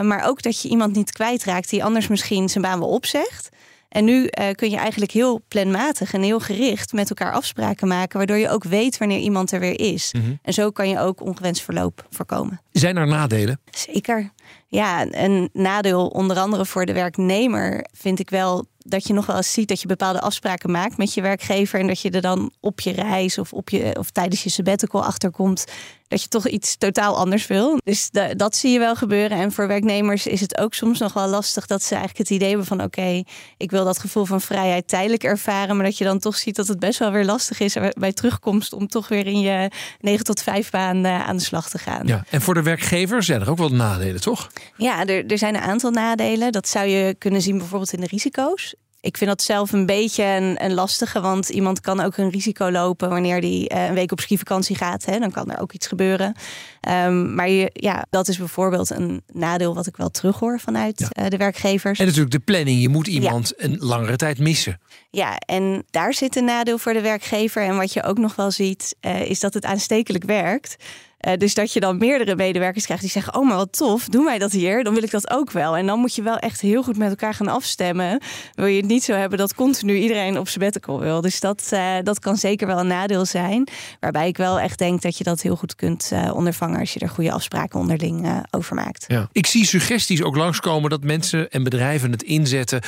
Maar 0.02 0.24
ook 0.24 0.42
dat 0.42 0.62
je 0.62 0.68
iemand 0.68 0.94
niet 0.94 1.12
kwijtraakt 1.12 1.70
die 1.70 1.84
anders 1.84 2.08
misschien 2.08 2.48
zijn 2.48 2.64
baan 2.64 2.78
wel 2.78 2.88
opzegt. 2.88 3.48
En 3.92 4.04
nu 4.04 4.26
eh, 4.26 4.50
kun 4.50 4.70
je 4.70 4.76
eigenlijk 4.76 5.12
heel 5.12 5.40
planmatig 5.48 6.12
en 6.12 6.22
heel 6.22 6.40
gericht 6.40 6.92
met 6.92 7.08
elkaar 7.08 7.32
afspraken 7.32 7.88
maken, 7.88 8.18
waardoor 8.18 8.36
je 8.36 8.48
ook 8.48 8.64
weet 8.64 8.98
wanneer 8.98 9.18
iemand 9.18 9.52
er 9.52 9.60
weer 9.60 9.80
is. 9.80 10.12
Mhm. 10.12 10.32
En 10.42 10.52
zo 10.52 10.70
kan 10.70 10.88
je 10.88 10.98
ook 10.98 11.20
ongewenst 11.20 11.62
verloop 11.62 12.06
voorkomen. 12.10 12.60
Zijn 12.72 12.96
er 12.96 13.06
nadelen? 13.06 13.60
Zeker. 13.70 14.32
Ja, 14.66 15.06
een 15.10 15.50
nadeel 15.52 16.06
onder 16.06 16.38
andere 16.38 16.66
voor 16.66 16.86
de 16.86 16.92
werknemer 16.92 17.86
vind 17.92 18.18
ik 18.18 18.30
wel 18.30 18.66
dat 18.78 19.06
je 19.06 19.12
nog 19.12 19.26
wel 19.26 19.36
eens 19.36 19.52
ziet 19.52 19.68
dat 19.68 19.80
je 19.80 19.86
bepaalde 19.86 20.20
afspraken 20.20 20.70
maakt 20.70 20.96
met 20.96 21.14
je 21.14 21.22
werkgever 21.22 21.80
en 21.80 21.86
dat 21.86 22.00
je 22.00 22.10
er 22.10 22.20
dan 22.20 22.52
op 22.60 22.80
je 22.80 22.92
reis 22.92 23.38
of, 23.38 23.52
op 23.52 23.70
je, 23.70 23.96
of 23.98 24.10
tijdens 24.10 24.42
je 24.42 24.50
sabbatical 24.50 25.04
achterkomt 25.04 25.64
dat 26.08 26.22
je 26.22 26.28
toch 26.28 26.48
iets 26.48 26.76
totaal 26.76 27.16
anders 27.16 27.46
wil. 27.46 27.80
Dus 27.84 28.10
da- 28.10 28.34
dat 28.34 28.56
zie 28.56 28.72
je 28.72 28.78
wel 28.78 28.94
gebeuren. 28.96 29.38
En 29.38 29.52
voor 29.52 29.66
werknemers 29.68 30.26
is 30.26 30.40
het 30.40 30.58
ook 30.58 30.74
soms 30.74 30.98
nog 30.98 31.12
wel 31.12 31.28
lastig 31.28 31.66
dat 31.66 31.82
ze 31.82 31.94
eigenlijk 31.94 32.18
het 32.18 32.30
idee 32.36 32.48
hebben 32.48 32.66
van 32.66 32.82
oké, 32.82 33.22
ik 33.56 33.70
wil 33.70 33.84
dat 33.84 33.98
gevoel 33.98 34.24
van 34.24 34.40
vrijheid 34.40 34.88
tijdelijk 34.88 35.24
ervaren, 35.24 35.76
maar 35.76 35.84
dat 35.84 35.98
je 35.98 36.04
dan 36.04 36.18
toch 36.18 36.36
ziet 36.36 36.56
dat 36.56 36.66
het 36.68 36.78
best 36.78 36.98
wel 36.98 37.10
weer 37.10 37.24
lastig 37.24 37.60
is 37.60 37.76
bij 37.98 38.12
terugkomst 38.12 38.72
om 38.72 38.88
toch 38.88 39.08
weer 39.08 39.26
in 39.26 39.40
je 39.40 39.70
9 40.00 40.24
tot 40.24 40.42
5 40.42 40.70
baan 40.70 41.04
eh, 41.04 41.28
aan 41.28 41.36
de 41.36 41.42
slag 41.42 41.68
te 41.68 41.78
gaan. 41.78 42.06
Ja. 42.06 42.24
En 42.30 42.40
voor 42.42 42.54
de 42.54 42.61
werkgever 42.62 43.22
zijn 43.22 43.40
er 43.40 43.50
ook 43.50 43.58
wel 43.58 43.68
nadelen, 43.68 44.20
toch? 44.20 44.50
Ja, 44.76 45.06
er, 45.06 45.26
er 45.26 45.38
zijn 45.38 45.54
een 45.54 45.60
aantal 45.60 45.90
nadelen. 45.90 46.52
Dat 46.52 46.68
zou 46.68 46.86
je 46.86 47.14
kunnen 47.18 47.42
zien 47.42 47.58
bijvoorbeeld 47.58 47.92
in 47.92 48.00
de 48.00 48.06
risico's. 48.06 48.74
Ik 49.02 49.16
vind 49.16 49.30
dat 49.30 49.42
zelf 49.42 49.72
een 49.72 49.86
beetje 49.86 50.24
een, 50.24 50.64
een 50.64 50.74
lastige, 50.74 51.20
want 51.20 51.48
iemand 51.48 51.80
kan 51.80 52.00
ook 52.00 52.16
een 52.16 52.30
risico 52.30 52.70
lopen 52.70 53.08
wanneer 53.08 53.40
die 53.40 53.68
eh, 53.68 53.86
een 53.86 53.94
week 53.94 54.12
op 54.12 54.20
skivakantie 54.20 54.76
gaat. 54.76 55.04
Hè, 55.04 55.18
dan 55.18 55.30
kan 55.30 55.50
er 55.50 55.60
ook 55.60 55.72
iets 55.72 55.86
gebeuren. 55.86 56.34
Ehm, 56.80 57.34
maar 57.34 57.48
je, 57.48 57.70
ja, 57.72 58.06
dat 58.10 58.28
is 58.28 58.38
bijvoorbeeld 58.38 58.90
een 58.90 59.22
nadeel 59.32 59.74
wat 59.74 59.86
ik 59.86 59.96
wel 59.96 60.10
terughoor 60.10 60.60
vanuit 60.60 61.08
eh, 61.12 61.26
de 61.28 61.36
werkgevers. 61.36 61.98
En 61.98 62.06
natuurlijk 62.06 62.32
de 62.32 62.38
planning. 62.38 62.80
Je 62.80 62.88
moet 62.88 63.06
iemand 63.06 63.52
een 63.56 63.76
langere 63.78 64.16
tijd 64.16 64.38
missen. 64.38 64.80
Ja, 65.10 65.36
en 65.36 65.84
daar 65.90 66.14
zit 66.14 66.36
een 66.36 66.44
nadeel 66.44 66.78
voor 66.78 66.92
de 66.92 67.00
werkgever. 67.00 67.62
En 67.62 67.76
wat 67.76 67.92
je 67.92 68.02
ook 68.02 68.18
nog 68.18 68.34
wel 68.34 68.50
ziet, 68.50 68.96
eh, 69.00 69.30
is 69.30 69.40
dat 69.40 69.54
het 69.54 69.64
aanstekelijk 69.64 70.24
werkt. 70.24 70.76
Eh, 71.22 71.36
dus 71.36 71.54
dat 71.54 71.72
je 71.72 71.80
dan 71.80 71.98
meerdere 71.98 72.36
medewerkers 72.36 72.84
krijgt 72.84 73.02
die 73.02 73.12
zeggen: 73.12 73.34
Oh, 73.34 73.48
maar 73.48 73.56
wat 73.56 73.72
tof, 73.72 74.08
doen 74.08 74.24
wij 74.24 74.38
dat 74.38 74.52
hier? 74.52 74.84
Dan 74.84 74.94
wil 74.94 75.02
ik 75.02 75.10
dat 75.10 75.30
ook 75.30 75.50
wel. 75.50 75.76
En 75.76 75.86
dan 75.86 75.98
moet 75.98 76.14
je 76.14 76.22
wel 76.22 76.36
echt 76.38 76.60
heel 76.60 76.82
goed 76.82 76.96
met 76.96 77.08
elkaar 77.08 77.34
gaan 77.34 77.48
afstemmen. 77.48 78.20
Wil 78.54 78.66
je 78.66 78.76
het 78.76 78.86
niet 78.86 79.04
zo 79.04 79.12
hebben 79.12 79.38
dat 79.38 79.54
continu 79.54 79.96
iedereen 79.96 80.38
op 80.38 80.48
sabbatical 80.48 81.00
wil? 81.00 81.20
Dus 81.20 81.40
dat, 81.40 81.68
eh, 81.70 81.94
dat 82.02 82.18
kan 82.18 82.36
zeker 82.36 82.66
wel 82.66 82.78
een 82.78 82.86
nadeel 82.86 83.24
zijn. 83.24 83.68
Waarbij 84.00 84.28
ik 84.28 84.36
wel 84.36 84.60
echt 84.60 84.78
denk 84.78 85.02
dat 85.02 85.18
je 85.18 85.24
dat 85.24 85.40
heel 85.40 85.56
goed 85.56 85.74
kunt 85.74 86.10
eh, 86.12 86.34
ondervangen 86.34 86.80
als 86.80 86.92
je 86.92 87.00
er 87.00 87.08
goede 87.08 87.32
afspraken 87.32 87.80
onderling 87.80 88.44
over 88.50 88.74
maakt. 88.74 89.04
Ja. 89.08 89.28
Ik 89.32 89.46
zie 89.46 89.64
suggesties 89.64 90.22
ook 90.22 90.36
langskomen 90.36 90.90
dat 90.90 91.04
mensen 91.04 91.50
en 91.50 91.62
bedrijven 91.62 92.10
het 92.10 92.22
inzetten 92.22 92.82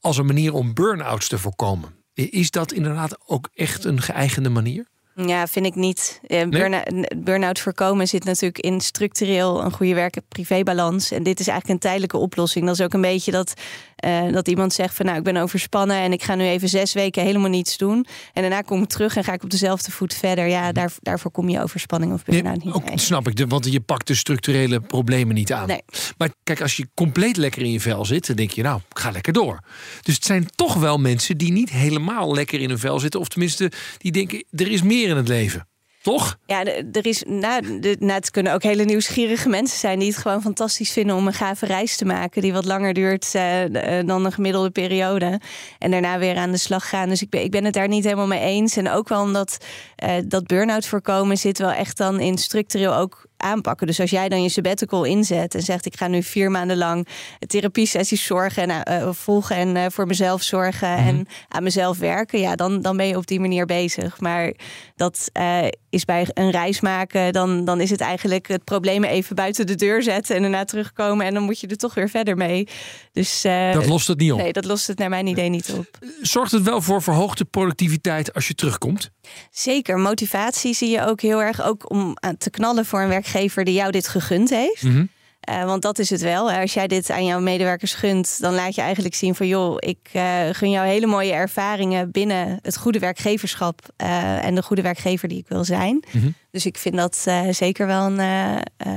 als 0.00 0.18
een 0.18 0.26
manier 0.26 0.54
om 0.54 0.74
burn-outs 0.74 1.28
te 1.28 1.38
voorkomen. 1.38 1.94
Is 2.14 2.50
dat 2.50 2.72
inderdaad 2.72 3.18
ook 3.26 3.48
echt 3.54 3.84
een 3.84 4.00
geëigende 4.00 4.48
manier? 4.48 4.86
Ja, 5.26 5.46
vind 5.46 5.66
ik 5.66 5.74
niet. 5.74 6.20
Eh, 6.26 6.48
burn- 6.48 7.06
Burn-out 7.16 7.58
voorkomen 7.60 8.08
zit 8.08 8.24
natuurlijk 8.24 8.58
in 8.58 8.80
structureel 8.80 9.64
een 9.64 9.72
goede 9.72 9.94
werk-privébalans. 9.94 11.10
En 11.10 11.22
dit 11.22 11.40
is 11.40 11.46
eigenlijk 11.46 11.74
een 11.74 11.88
tijdelijke 11.88 12.16
oplossing. 12.16 12.66
Dat 12.66 12.74
is 12.78 12.84
ook 12.84 12.92
een 12.92 13.00
beetje 13.00 13.30
dat, 13.30 13.52
eh, 13.96 14.32
dat 14.32 14.48
iemand 14.48 14.72
zegt 14.72 14.94
van 14.94 15.06
nou, 15.06 15.18
ik 15.18 15.24
ben 15.24 15.36
overspannen 15.36 15.96
en 15.96 16.12
ik 16.12 16.22
ga 16.22 16.34
nu 16.34 16.44
even 16.44 16.68
zes 16.68 16.92
weken 16.92 17.22
helemaal 17.22 17.48
niets 17.50 17.76
doen. 17.76 18.06
En 18.32 18.42
daarna 18.42 18.60
kom 18.60 18.82
ik 18.82 18.88
terug 18.88 19.16
en 19.16 19.24
ga 19.24 19.32
ik 19.32 19.42
op 19.42 19.50
dezelfde 19.50 19.90
voet 19.90 20.14
verder. 20.14 20.46
Ja, 20.46 20.72
daar, 20.72 20.92
daarvoor 21.00 21.30
kom 21.30 21.48
je 21.48 21.62
overspanning 21.62 22.12
of 22.12 22.24
burn-out 22.24 22.64
niet 22.64 22.74
Ook 22.74 22.84
snap 22.94 23.28
ik, 23.28 23.36
de- 23.36 23.46
want 23.46 23.72
je 23.72 23.80
pakt 23.80 24.06
de 24.06 24.14
structurele 24.14 24.80
problemen 24.80 25.34
niet 25.34 25.52
aan. 25.52 25.66
Nee. 25.66 25.82
Maar 26.18 26.28
kijk, 26.42 26.60
als 26.60 26.76
je 26.76 26.88
compleet 26.94 27.36
lekker 27.36 27.62
in 27.62 27.70
je 27.72 27.80
vel 27.80 28.04
zit, 28.04 28.26
dan 28.26 28.36
denk 28.36 28.50
je, 28.50 28.62
nou, 28.62 28.80
ik 28.90 28.98
ga 28.98 29.10
lekker 29.10 29.32
door. 29.32 29.60
Dus 30.02 30.14
het 30.14 30.24
zijn 30.24 30.48
toch 30.54 30.74
wel 30.74 30.98
mensen 30.98 31.36
die 31.38 31.52
niet 31.52 31.70
helemaal 31.70 32.34
lekker 32.34 32.60
in 32.60 32.68
hun 32.68 32.78
vel 32.78 32.98
zitten. 32.98 33.20
Of 33.20 33.28
tenminste, 33.28 33.72
die 33.98 34.12
denken, 34.12 34.44
er 34.50 34.70
is 34.70 34.82
meer 34.82 35.07
in 35.08 35.16
het 35.16 35.28
leven. 35.28 35.68
Toch? 36.02 36.38
Ja, 36.46 36.64
er 36.92 37.06
is, 37.06 37.22
nou, 37.26 37.80
de, 37.80 37.96
het 38.06 38.30
kunnen 38.30 38.52
ook 38.52 38.62
hele 38.62 38.84
nieuwsgierige 38.84 39.48
mensen 39.48 39.78
zijn 39.78 39.98
die 39.98 40.08
het 40.08 40.16
gewoon 40.16 40.42
fantastisch 40.42 40.92
vinden 40.92 41.16
om 41.16 41.26
een 41.26 41.32
gave 41.32 41.66
reis 41.66 41.96
te 41.96 42.04
maken, 42.04 42.42
die 42.42 42.52
wat 42.52 42.64
langer 42.64 42.94
duurt 42.94 43.34
eh, 43.34 43.98
eh, 43.98 44.06
dan 44.06 44.24
een 44.24 44.32
gemiddelde 44.32 44.70
periode. 44.70 45.40
En 45.78 45.90
daarna 45.90 46.18
weer 46.18 46.36
aan 46.36 46.50
de 46.50 46.58
slag 46.58 46.88
gaan. 46.88 47.08
Dus 47.08 47.22
ik 47.22 47.30
ben, 47.30 47.42
ik 47.42 47.50
ben 47.50 47.64
het 47.64 47.74
daar 47.74 47.88
niet 47.88 48.04
helemaal 48.04 48.26
mee 48.26 48.40
eens. 48.40 48.76
En 48.76 48.90
ook 48.90 49.08
wel 49.08 49.22
omdat 49.22 49.58
eh, 49.96 50.14
dat 50.26 50.46
burn-out 50.46 50.86
voorkomen 50.86 51.36
zit 51.36 51.58
wel 51.58 51.72
echt 51.72 51.96
dan 51.96 52.20
in 52.20 52.38
structureel 52.38 52.94
ook 52.94 53.27
aanpakken. 53.38 53.86
Dus 53.86 54.00
als 54.00 54.10
jij 54.10 54.28
dan 54.28 54.42
je 54.42 54.48
sabbatical 54.48 55.04
inzet 55.04 55.54
en 55.54 55.62
zegt: 55.62 55.86
Ik 55.86 55.96
ga 55.96 56.06
nu 56.06 56.22
vier 56.22 56.50
maanden 56.50 56.76
lang 56.76 57.06
therapie-sessies 57.46 58.24
zorgen 58.24 58.68
en 58.70 59.02
uh, 59.02 59.12
volgen 59.12 59.56
en 59.56 59.76
uh, 59.76 59.84
voor 59.90 60.06
mezelf 60.06 60.42
zorgen 60.42 60.88
en 60.88 61.14
Mhm. 61.14 61.24
aan 61.48 61.62
mezelf 61.62 61.98
werken, 61.98 62.40
ja, 62.40 62.54
dan, 62.54 62.80
dan 62.82 62.96
ben 62.96 63.06
je 63.06 63.16
op 63.16 63.26
die 63.26 63.40
manier 63.40 63.66
bezig. 63.66 64.20
Maar 64.20 64.52
dat 64.96 65.30
uh, 65.38 65.58
is 65.90 66.04
bij 66.04 66.26
een 66.34 66.50
reis 66.50 66.80
maken, 66.80 67.32
dan, 67.32 67.64
dan 67.64 67.80
is 67.80 67.90
het 67.90 68.00
eigenlijk 68.00 68.48
het 68.48 68.64
probleem 68.64 69.04
even 69.04 69.36
buiten 69.36 69.66
de 69.66 69.74
deur 69.74 70.02
zetten 70.02 70.36
en 70.36 70.42
daarna 70.42 70.64
terugkomen 70.64 71.26
en 71.26 71.34
dan 71.34 71.42
moet 71.42 71.60
je 71.60 71.66
er 71.66 71.76
toch 71.76 71.94
weer 71.94 72.08
verder 72.08 72.36
mee. 72.36 72.68
Dus 73.12 73.42
dat 73.72 73.86
lost 73.86 74.06
het 74.08 74.18
niet 74.18 74.32
op. 74.32 74.38
Nee, 74.38 74.52
dat 74.52 74.64
lost 74.64 74.86
het 74.86 74.98
naar 74.98 75.08
mijn 75.08 75.26
idee 75.26 75.48
niet 75.48 75.72
op. 75.72 75.98
Zorgt 76.20 76.52
het 76.52 76.62
wel 76.62 76.82
voor 76.82 77.02
verhoogde 77.02 77.44
productiviteit 77.44 78.34
als 78.34 78.48
je 78.48 78.54
terugkomt? 78.54 79.10
Zeker, 79.50 79.98
motivatie 79.98 80.74
zie 80.74 80.90
je 80.90 81.06
ook 81.06 81.20
heel 81.20 81.42
erg. 81.42 81.62
Ook 81.62 81.90
om 81.90 82.16
te 82.38 82.50
knallen 82.50 82.86
voor 82.86 83.00
een 83.00 83.08
werkgever 83.32 83.64
die 83.64 83.74
jou 83.74 83.90
dit 83.90 84.08
gegund 84.08 84.50
heeft. 84.50 84.82
Mm 84.82 84.90
-hmm. 84.90 85.08
uh, 85.50 85.64
want 85.64 85.82
dat 85.82 85.98
is 85.98 86.10
het 86.10 86.20
wel. 86.20 86.50
Als 86.50 86.74
jij 86.74 86.86
dit 86.86 87.10
aan 87.10 87.24
jouw 87.24 87.40
medewerkers 87.40 87.94
gunt, 87.94 88.40
dan 88.40 88.54
laat 88.54 88.74
je 88.74 88.80
eigenlijk 88.80 89.14
zien 89.14 89.34
van 89.34 89.46
joh, 89.46 89.76
ik 89.78 90.10
uh, 90.12 90.22
gun 90.52 90.70
jou 90.70 90.86
hele 90.86 91.06
mooie 91.06 91.32
ervaringen 91.32 92.10
binnen 92.10 92.58
het 92.62 92.76
goede 92.76 92.98
werkgeverschap 92.98 93.80
uh, 94.02 94.44
en 94.44 94.54
de 94.54 94.62
goede 94.62 94.82
werkgever 94.82 95.28
die 95.28 95.38
ik 95.38 95.48
wil 95.48 95.64
zijn. 95.64 96.04
Mhm. 96.06 96.16
Mm 96.16 96.22
-hmm. 96.22 96.34
Dus 96.50 96.66
ik 96.66 96.78
vind 96.78 96.96
dat 96.96 97.26
zeker 97.50 97.86
wel 97.86 98.06
een, 98.06 98.16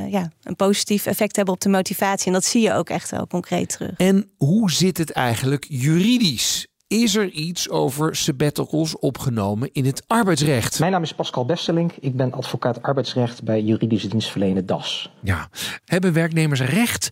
ja, 0.10 0.32
een 0.44 0.56
positief 0.56 1.06
effect 1.06 1.36
hebben 1.36 1.54
op 1.54 1.62
de 1.62 1.70
motivatie. 1.70 2.28
En 2.28 2.34
dat 2.34 2.46
zie 2.46 2.62
je 2.62 2.74
ook 2.74 2.89
echt 2.89 3.12
wel 3.12 3.28
concreet 3.28 3.70
terug. 3.70 3.94
En 3.98 4.32
hoe 4.38 4.72
zit 4.72 4.98
het 4.98 5.12
eigenlijk 5.12 5.65
juridisch? 5.70 6.67
Is 6.91 7.15
er 7.15 7.30
iets 7.30 7.69
over 7.69 8.15
sabbaticals 8.15 8.99
opgenomen 8.99 9.69
in 9.71 9.86
het 9.86 10.04
arbeidsrecht? 10.08 10.80
Mijn 10.80 10.91
naam 10.91 11.04
is 11.04 11.13
Pascal 11.13 11.45
Bestelink. 11.45 11.91
Ik 11.99 12.15
ben 12.15 12.32
advocaat 12.32 12.82
arbeidsrecht 12.82 13.43
bij 13.43 13.62
juridische 13.62 14.08
dienstverlener 14.08 14.65
DAS. 14.65 15.12
Ja. 15.23 15.49
Hebben 15.86 16.13
werknemers 16.13 16.62
recht 16.62 17.10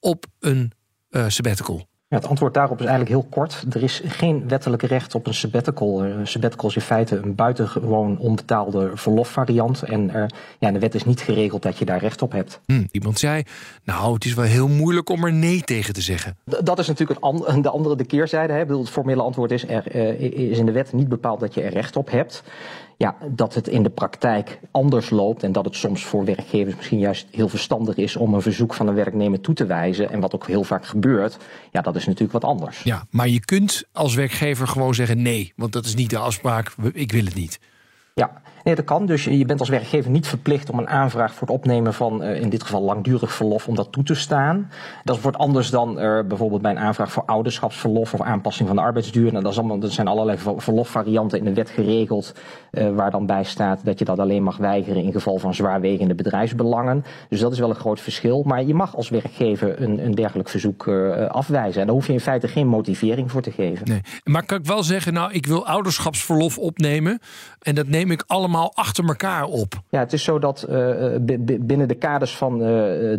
op 0.00 0.26
een 0.40 0.72
uh, 1.10 1.28
sabbatical? 1.28 1.88
Ja, 2.16 2.22
het 2.22 2.30
antwoord 2.30 2.54
daarop 2.54 2.80
is 2.80 2.86
eigenlijk 2.86 3.10
heel 3.10 3.26
kort. 3.30 3.64
Er 3.70 3.82
is 3.82 4.02
geen 4.04 4.48
wettelijk 4.48 4.82
recht 4.82 5.14
op 5.14 5.26
een 5.26 5.34
sabbatical. 5.34 6.04
Een 6.04 6.26
sabbatical 6.26 6.68
is 6.68 6.74
in 6.74 6.80
feite 6.80 7.16
een 7.16 7.34
buitengewoon 7.34 8.18
onbetaalde 8.18 8.90
verlofvariant. 8.94 9.82
En 9.82 10.30
ja, 10.58 10.70
de 10.70 10.78
wet 10.78 10.94
is 10.94 11.04
niet 11.04 11.20
geregeld 11.20 11.62
dat 11.62 11.78
je 11.78 11.84
daar 11.84 12.00
recht 12.00 12.22
op 12.22 12.32
hebt. 12.32 12.60
Hm, 12.66 12.84
iemand 12.90 13.18
zei, 13.18 13.42
nou, 13.84 14.14
het 14.14 14.24
is 14.24 14.34
wel 14.34 14.44
heel 14.44 14.68
moeilijk 14.68 15.08
om 15.08 15.24
er 15.24 15.32
nee 15.32 15.62
tegen 15.62 15.94
te 15.94 16.00
zeggen. 16.00 16.36
Dat 16.44 16.78
is 16.78 16.86
natuurlijk 16.86 17.20
an 17.20 17.44
de 17.62 17.70
andere 17.70 17.96
de 17.96 18.04
keerzijde. 18.04 18.52
Hè. 18.52 18.66
Bedoel, 18.66 18.80
het 18.80 18.90
formele 18.90 19.22
antwoord 19.22 19.50
is, 19.50 19.68
er 19.68 19.96
uh, 19.96 20.20
is 20.50 20.58
in 20.58 20.66
de 20.66 20.72
wet 20.72 20.92
niet 20.92 21.08
bepaald 21.08 21.40
dat 21.40 21.54
je 21.54 21.62
er 21.62 21.72
recht 21.72 21.96
op 21.96 22.10
hebt. 22.10 22.42
Ja, 22.98 23.16
dat 23.30 23.54
het 23.54 23.68
in 23.68 23.82
de 23.82 23.90
praktijk 23.90 24.60
anders 24.70 25.10
loopt 25.10 25.42
en 25.42 25.52
dat 25.52 25.64
het 25.64 25.76
soms 25.76 26.04
voor 26.04 26.24
werkgevers 26.24 26.76
misschien 26.76 26.98
juist 26.98 27.26
heel 27.30 27.48
verstandig 27.48 27.96
is 27.96 28.16
om 28.16 28.34
een 28.34 28.42
verzoek 28.42 28.74
van 28.74 28.86
een 28.88 28.94
werknemer 28.94 29.40
toe 29.40 29.54
te 29.54 29.66
wijzen. 29.66 30.10
En 30.10 30.20
wat 30.20 30.34
ook 30.34 30.46
heel 30.46 30.64
vaak 30.64 30.86
gebeurt, 30.86 31.36
ja, 31.72 31.80
dat 31.80 31.96
is 31.96 32.06
natuurlijk 32.06 32.32
wat 32.32 32.44
anders. 32.44 32.82
Ja, 32.82 33.06
maar 33.10 33.28
je 33.28 33.44
kunt 33.44 33.84
als 33.92 34.14
werkgever 34.14 34.68
gewoon 34.68 34.94
zeggen 34.94 35.22
nee, 35.22 35.52
want 35.56 35.72
dat 35.72 35.84
is 35.84 35.94
niet 35.94 36.10
de 36.10 36.18
afspraak, 36.18 36.74
ik 36.92 37.12
wil 37.12 37.24
het 37.24 37.34
niet. 37.34 37.58
Ja, 38.14 38.42
nee, 38.66 38.74
dat 38.74 38.84
kan. 38.84 39.06
Dus 39.06 39.24
je 39.24 39.44
bent 39.44 39.60
als 39.60 39.68
werkgever 39.68 40.10
niet 40.10 40.26
verplicht 40.26 40.70
om 40.70 40.78
een 40.78 40.88
aanvraag 40.88 41.34
voor 41.34 41.46
het 41.46 41.56
opnemen 41.56 41.94
van 41.94 42.22
uh, 42.22 42.40
in 42.40 42.48
dit 42.48 42.62
geval 42.62 42.82
langdurig 42.82 43.32
verlof 43.32 43.68
om 43.68 43.74
dat 43.74 43.92
toe 43.92 44.04
te 44.04 44.14
staan. 44.14 44.70
Dat 45.04 45.20
wordt 45.20 45.38
anders 45.38 45.70
dan 45.70 46.02
uh, 46.02 46.20
bijvoorbeeld 46.28 46.62
bij 46.62 46.70
een 46.70 46.78
aanvraag 46.78 47.12
voor 47.12 47.22
ouderschapsverlof 47.26 48.14
of 48.14 48.20
aanpassing 48.20 48.68
van 48.68 48.76
de 48.76 48.82
arbeidsduur. 48.82 49.32
Nou, 49.32 49.44
dat, 49.44 49.58
allemaal, 49.58 49.78
dat 49.78 49.92
zijn 49.92 50.08
allerlei 50.08 50.38
verlofvarianten 50.56 51.38
in 51.38 51.44
de 51.44 51.54
wet 51.54 51.70
geregeld 51.70 52.34
uh, 52.70 52.94
waar 52.94 53.10
dan 53.10 53.26
bij 53.26 53.44
staat 53.44 53.84
dat 53.84 53.98
je 53.98 54.04
dat 54.04 54.18
alleen 54.18 54.42
mag 54.42 54.56
weigeren 54.56 55.02
in 55.02 55.12
geval 55.12 55.38
van 55.38 55.54
zwaarwegende 55.54 56.14
bedrijfsbelangen. 56.14 57.04
Dus 57.28 57.40
dat 57.40 57.52
is 57.52 57.58
wel 57.58 57.70
een 57.70 57.74
groot 57.74 58.00
verschil. 58.00 58.42
Maar 58.42 58.64
je 58.64 58.74
mag 58.74 58.96
als 58.96 59.08
werkgever 59.08 59.82
een, 59.82 60.04
een 60.04 60.14
dergelijk 60.14 60.48
verzoek 60.48 60.88
afwijzen. 61.28 61.80
En 61.80 61.86
daar 61.86 61.96
hoef 61.96 62.06
je 62.06 62.12
in 62.12 62.20
feite 62.20 62.48
geen 62.48 62.66
motivering 62.66 63.30
voor 63.30 63.42
te 63.42 63.50
geven. 63.50 63.88
Nee. 63.88 64.00
Maar 64.24 64.44
kan 64.46 64.58
ik 64.58 64.66
wel 64.66 64.82
zeggen, 64.82 65.12
nou, 65.12 65.32
ik 65.32 65.46
wil 65.46 65.66
ouderschapsverlof 65.66 66.58
opnemen 66.58 67.20
en 67.62 67.74
dat 67.74 67.86
neem 67.86 68.10
ik 68.10 68.24
allemaal 68.26 68.55
achter 68.74 69.04
elkaar 69.04 69.44
op. 69.44 69.74
Ja, 69.88 69.98
het 69.98 70.12
is 70.12 70.24
zo 70.24 70.38
dat 70.38 70.66
uh, 70.70 71.06
binnen 71.60 71.88
de 71.88 71.94
kaders 71.94 72.36
van 72.36 72.52
uh, 72.52 72.66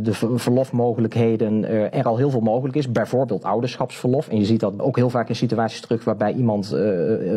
de 0.02 0.12
verlofmogelijkheden 0.36 1.66
er 1.94 2.04
al 2.04 2.18
heel 2.18 2.30
veel 2.30 2.42
mogelijk 2.42 2.76
is. 2.76 2.92
Bijvoorbeeld 2.92 3.44
ouderschapsverlof. 3.44 4.28
En 4.28 4.38
je 4.38 4.46
ziet 4.46 4.60
dat 4.60 4.80
ook 4.80 4.96
heel 4.96 5.10
vaak 5.10 5.30
in 5.30 5.36
situaties 5.36 5.82
terug 5.82 6.04
waarbij 6.04 6.34
iemand 6.34 6.74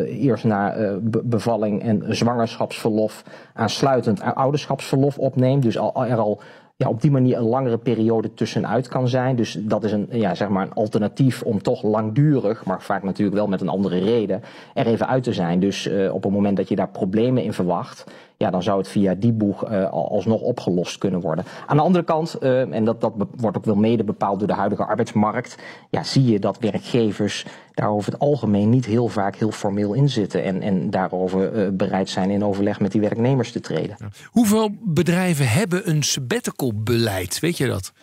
eerst 0.05 0.43
na 0.43 0.75
bevalling 1.23 1.83
en 1.83 2.03
zwangerschapsverlof 2.15 3.23
aansluitend 3.53 4.21
ouderschapsverlof 4.21 5.17
opneemt. 5.17 5.63
Dus 5.63 5.77
al, 5.77 6.05
er 6.05 6.17
al 6.17 6.41
ja, 6.81 6.89
op 6.89 7.01
die 7.01 7.11
manier 7.11 7.37
een 7.37 7.43
langere 7.43 7.77
periode 7.77 8.33
tussenuit 8.33 8.87
kan 8.87 9.07
zijn. 9.07 9.35
Dus 9.35 9.57
dat 9.59 9.83
is 9.83 9.91
een, 9.91 10.07
ja, 10.11 10.35
zeg 10.35 10.49
maar 10.49 10.65
een 10.65 10.73
alternatief 10.73 11.41
om 11.41 11.61
toch 11.61 11.83
langdurig, 11.83 12.65
maar 12.65 12.81
vaak 12.81 13.03
natuurlijk 13.03 13.37
wel 13.37 13.47
met 13.47 13.61
een 13.61 13.69
andere 13.69 13.99
reden, 13.99 14.41
er 14.73 14.87
even 14.87 15.07
uit 15.07 15.23
te 15.23 15.33
zijn. 15.33 15.59
Dus 15.59 15.87
uh, 15.87 16.13
op 16.13 16.23
het 16.23 16.31
moment 16.31 16.57
dat 16.57 16.69
je 16.69 16.75
daar 16.75 16.89
problemen 16.89 17.43
in 17.43 17.53
verwacht, 17.53 18.03
ja, 18.41 18.49
dan 18.49 18.63
zou 18.63 18.77
het 18.77 18.87
via 18.87 19.15
die 19.15 19.31
boeg 19.31 19.71
uh, 19.71 19.89
alsnog 19.89 20.41
opgelost 20.41 20.97
kunnen 20.97 21.21
worden. 21.21 21.45
Aan 21.67 21.77
de 21.77 21.83
andere 21.83 22.03
kant, 22.03 22.37
uh, 22.41 22.73
en 22.73 22.85
dat, 22.85 23.01
dat 23.01 23.13
wordt 23.37 23.57
ook 23.57 23.65
wel 23.65 23.75
mede 23.75 24.03
bepaald 24.03 24.39
door 24.39 24.47
de 24.47 24.53
huidige 24.53 24.85
arbeidsmarkt, 24.85 25.57
ja, 25.89 26.03
zie 26.03 26.25
je 26.25 26.39
dat 26.39 26.59
werkgevers 26.59 27.45
daar 27.73 27.89
over 27.89 28.11
het 28.11 28.21
algemeen 28.21 28.69
niet 28.69 28.85
heel 28.85 29.07
vaak 29.07 29.35
heel 29.35 29.51
formeel 29.51 29.93
in 29.93 30.09
zitten 30.09 30.43
en, 30.43 30.61
en 30.61 30.89
daarover 30.89 31.53
uh, 31.53 31.69
bereid 31.71 32.09
zijn 32.09 32.29
in 32.29 32.43
overleg 32.43 32.79
met 32.79 32.91
die 32.91 33.01
werknemers 33.01 33.51
te 33.51 33.59
treden. 33.59 33.95
Ja. 33.99 34.07
Hoeveel 34.25 34.69
bedrijven 34.81 35.49
hebben 35.49 35.89
een 35.89 36.03
sabbatical 36.03 36.71
beleid? 36.75 37.39
Weet 37.39 37.57
je 37.57 37.67
dat? 37.67 37.93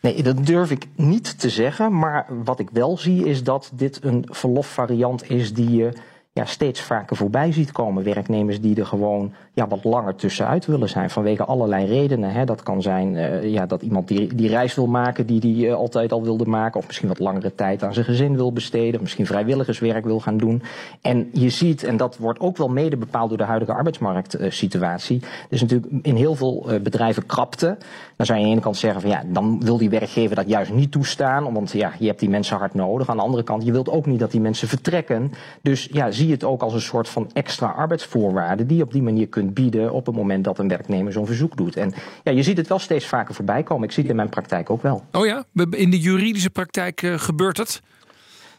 Nee, 0.00 0.22
dat 0.22 0.46
durf 0.46 0.70
ik 0.70 0.86
niet 0.96 1.40
te 1.40 1.50
zeggen. 1.50 1.98
Maar 1.98 2.26
wat 2.44 2.58
ik 2.58 2.68
wel 2.72 2.98
zie 2.98 3.26
is 3.26 3.42
dat 3.42 3.70
dit 3.74 3.98
een 4.02 4.26
verlofvariant 4.30 5.30
is 5.30 5.54
die 5.54 5.70
je 5.70 5.92
ja, 6.34 6.44
steeds 6.44 6.80
vaker 6.80 7.16
voorbij 7.16 7.52
ziet 7.52 7.72
komen. 7.72 8.04
Werknemers 8.04 8.60
die 8.60 8.76
er 8.76 8.86
gewoon 8.86 9.32
ja, 9.54 9.68
wat 9.68 9.84
langer 9.84 10.14
tussenuit 10.14 10.66
willen 10.66 10.88
zijn. 10.88 11.10
Vanwege 11.10 11.44
allerlei 11.44 11.86
redenen. 11.86 12.30
Hè. 12.30 12.44
Dat 12.44 12.62
kan 12.62 12.82
zijn 12.82 13.14
uh, 13.14 13.52
ja, 13.52 13.66
dat 13.66 13.82
iemand 13.82 14.08
die, 14.08 14.34
die 14.34 14.48
reis 14.48 14.74
wil 14.74 14.86
maken 14.86 15.26
die 15.26 15.40
die 15.40 15.66
uh, 15.66 15.74
altijd 15.74 16.12
al 16.12 16.22
wilde 16.22 16.46
maken. 16.46 16.80
Of 16.80 16.86
misschien 16.86 17.08
wat 17.08 17.18
langere 17.18 17.54
tijd 17.54 17.82
aan 17.82 17.92
zijn 17.94 18.04
gezin 18.04 18.36
wil 18.36 18.52
besteden. 18.52 19.00
Misschien 19.00 19.26
vrijwilligerswerk 19.26 20.04
wil 20.04 20.20
gaan 20.20 20.36
doen. 20.36 20.62
En 21.00 21.28
je 21.32 21.48
ziet, 21.48 21.84
en 21.84 21.96
dat 21.96 22.16
wordt 22.16 22.40
ook 22.40 22.56
wel 22.56 22.68
mede 22.68 22.96
bepaald 22.96 23.28
door 23.28 23.38
de 23.38 23.44
huidige 23.44 23.72
arbeidsmarktsituatie. 23.72 25.22
Dus 25.48 25.60
natuurlijk 25.60 25.92
in 26.02 26.16
heel 26.16 26.34
veel 26.34 26.66
bedrijven 26.82 27.26
krapte. 27.26 27.76
Dan 28.16 28.26
zou 28.26 28.38
je 28.38 28.44
aan 28.44 28.50
de 28.50 28.56
ene 28.56 28.64
kant 28.64 28.76
zeggen 28.76 29.00
van 29.00 29.10
ja, 29.10 29.22
dan 29.26 29.60
wil 29.60 29.78
die 29.78 29.90
werkgever 29.90 30.36
dat 30.36 30.48
juist 30.48 30.72
niet 30.72 30.92
toestaan. 30.92 31.52
Want 31.52 31.72
ja, 31.72 31.92
je 31.98 32.06
hebt 32.06 32.20
die 32.20 32.28
mensen 32.28 32.56
hard 32.56 32.74
nodig. 32.74 33.08
Aan 33.08 33.16
de 33.16 33.22
andere 33.22 33.42
kant, 33.42 33.64
je 33.64 33.72
wilt 33.72 33.88
ook 33.88 34.06
niet 34.06 34.18
dat 34.18 34.30
die 34.30 34.40
mensen 34.40 34.68
vertrekken. 34.68 35.32
Dus 35.62 35.88
ja, 35.92 36.10
zie 36.10 36.30
het 36.30 36.44
ook 36.44 36.62
als 36.62 36.74
een 36.74 36.80
soort 36.80 37.08
van 37.08 37.30
extra 37.32 37.66
arbeidsvoorwaarden 37.66 38.66
die 38.66 38.76
je 38.76 38.82
op 38.82 38.92
die 38.92 39.02
manier 39.02 39.28
kunt 39.28 39.42
bieden 39.52 39.92
op 39.92 40.06
het 40.06 40.14
moment 40.14 40.44
dat 40.44 40.58
een 40.58 40.68
werknemer 40.68 41.12
zo'n 41.12 41.26
verzoek 41.26 41.56
doet. 41.56 41.76
En 41.76 41.94
ja, 42.22 42.32
je 42.32 42.42
ziet 42.42 42.56
het 42.56 42.68
wel 42.68 42.78
steeds 42.78 43.06
vaker 43.06 43.34
voorbij 43.34 43.62
komen. 43.62 43.84
Ik 43.84 43.92
zie 43.92 44.02
het 44.02 44.10
in 44.10 44.16
mijn 44.16 44.28
praktijk 44.28 44.70
ook 44.70 44.82
wel. 44.82 45.04
Oh 45.12 45.26
ja, 45.26 45.44
in 45.70 45.90
de 45.90 45.98
juridische 45.98 46.50
praktijk 46.50 47.02
uh, 47.02 47.18
gebeurt 47.18 47.56
het? 47.56 47.82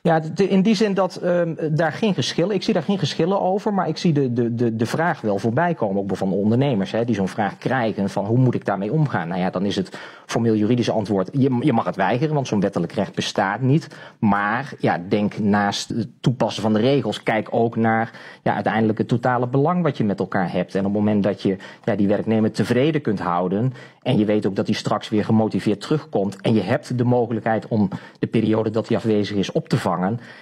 Ja, 0.06 0.22
in 0.36 0.62
die 0.62 0.76
zin 0.76 0.94
dat 0.94 1.20
um, 1.24 1.58
daar 1.72 1.92
geen 1.92 2.14
geschillen, 2.14 2.56
ik 2.56 2.64
zie 2.64 2.74
daar 2.74 2.84
geen 2.84 3.00
geschillen 3.00 3.42
over, 3.42 3.74
maar 3.74 3.88
ik 3.88 3.98
zie 3.98 4.14
de, 4.14 4.34
de, 4.34 4.56
de, 4.56 4.76
de 4.76 4.86
vraag 4.86 5.22
wel 5.22 5.40
voorbij 5.40 5.74
komen, 5.74 6.02
ook 6.02 6.18
van 6.18 6.32
ondernemers, 6.32 6.92
hè, 6.92 7.06
die 7.06 7.16
zo'n 7.16 7.28
vraag 7.28 7.58
krijgen 7.58 8.10
van 8.10 8.26
hoe 8.26 8.38
moet 8.38 8.56
ik 8.56 8.66
daarmee 8.66 8.92
omgaan? 8.92 9.28
Nou 9.28 9.40
ja, 9.40 9.50
dan 9.50 9.66
is 9.66 9.76
het 9.76 9.98
formeel 10.26 10.56
juridische 10.56 10.92
antwoord, 10.92 11.30
je, 11.32 11.58
je 11.60 11.74
mag 11.74 11.86
het 11.86 11.96
weigeren, 11.96 12.34
want 12.34 12.48
zo'n 12.48 12.60
wettelijk 12.60 12.92
recht 12.92 13.16
bestaat 13.16 13.62
niet. 13.62 13.88
Maar 14.20 14.74
ja, 14.80 15.02
denk 15.10 15.38
naast 15.38 15.90
het 15.90 16.08
toepassen 16.20 16.62
van 16.64 16.74
de 16.74 16.80
regels, 16.80 17.24
kijk 17.24 17.48
ook 17.52 17.76
naar 17.76 18.12
ja, 18.44 18.54
uiteindelijk 18.54 18.98
het 18.98 19.08
totale 19.08 19.48
belang 19.48 19.84
wat 19.84 19.98
je 19.98 20.04
met 20.04 20.20
elkaar 20.20 20.52
hebt. 20.52 20.76
En 20.76 20.86
op 20.86 20.94
het 20.94 21.04
moment 21.04 21.24
dat 21.24 21.42
je 21.42 21.58
ja, 21.84 21.96
die 21.96 22.08
werknemer 22.08 22.52
tevreden 22.52 23.02
kunt 23.02 23.20
houden 23.20 23.74
en 24.06 24.18
je 24.18 24.26
weet 24.26 24.46
ook 24.46 24.56
dat 24.56 24.68
hij 24.68 24.76
straks 24.76 25.10
weer 25.10 25.26
gemotiveerd 25.26 25.82
terugkomt 25.82 26.42
en 26.42 26.54
je 26.54 26.62
hebt 26.62 26.98
de 26.98 27.04
mogelijkheid 27.04 27.68
om 27.68 27.90
de 28.20 28.28
periode 28.28 28.70
dat 28.70 28.88
hij 28.88 28.98
afwezig 28.98 29.38
is 29.38 29.52
op 29.52 29.70
te 29.70 29.78
vangen, 29.78 29.94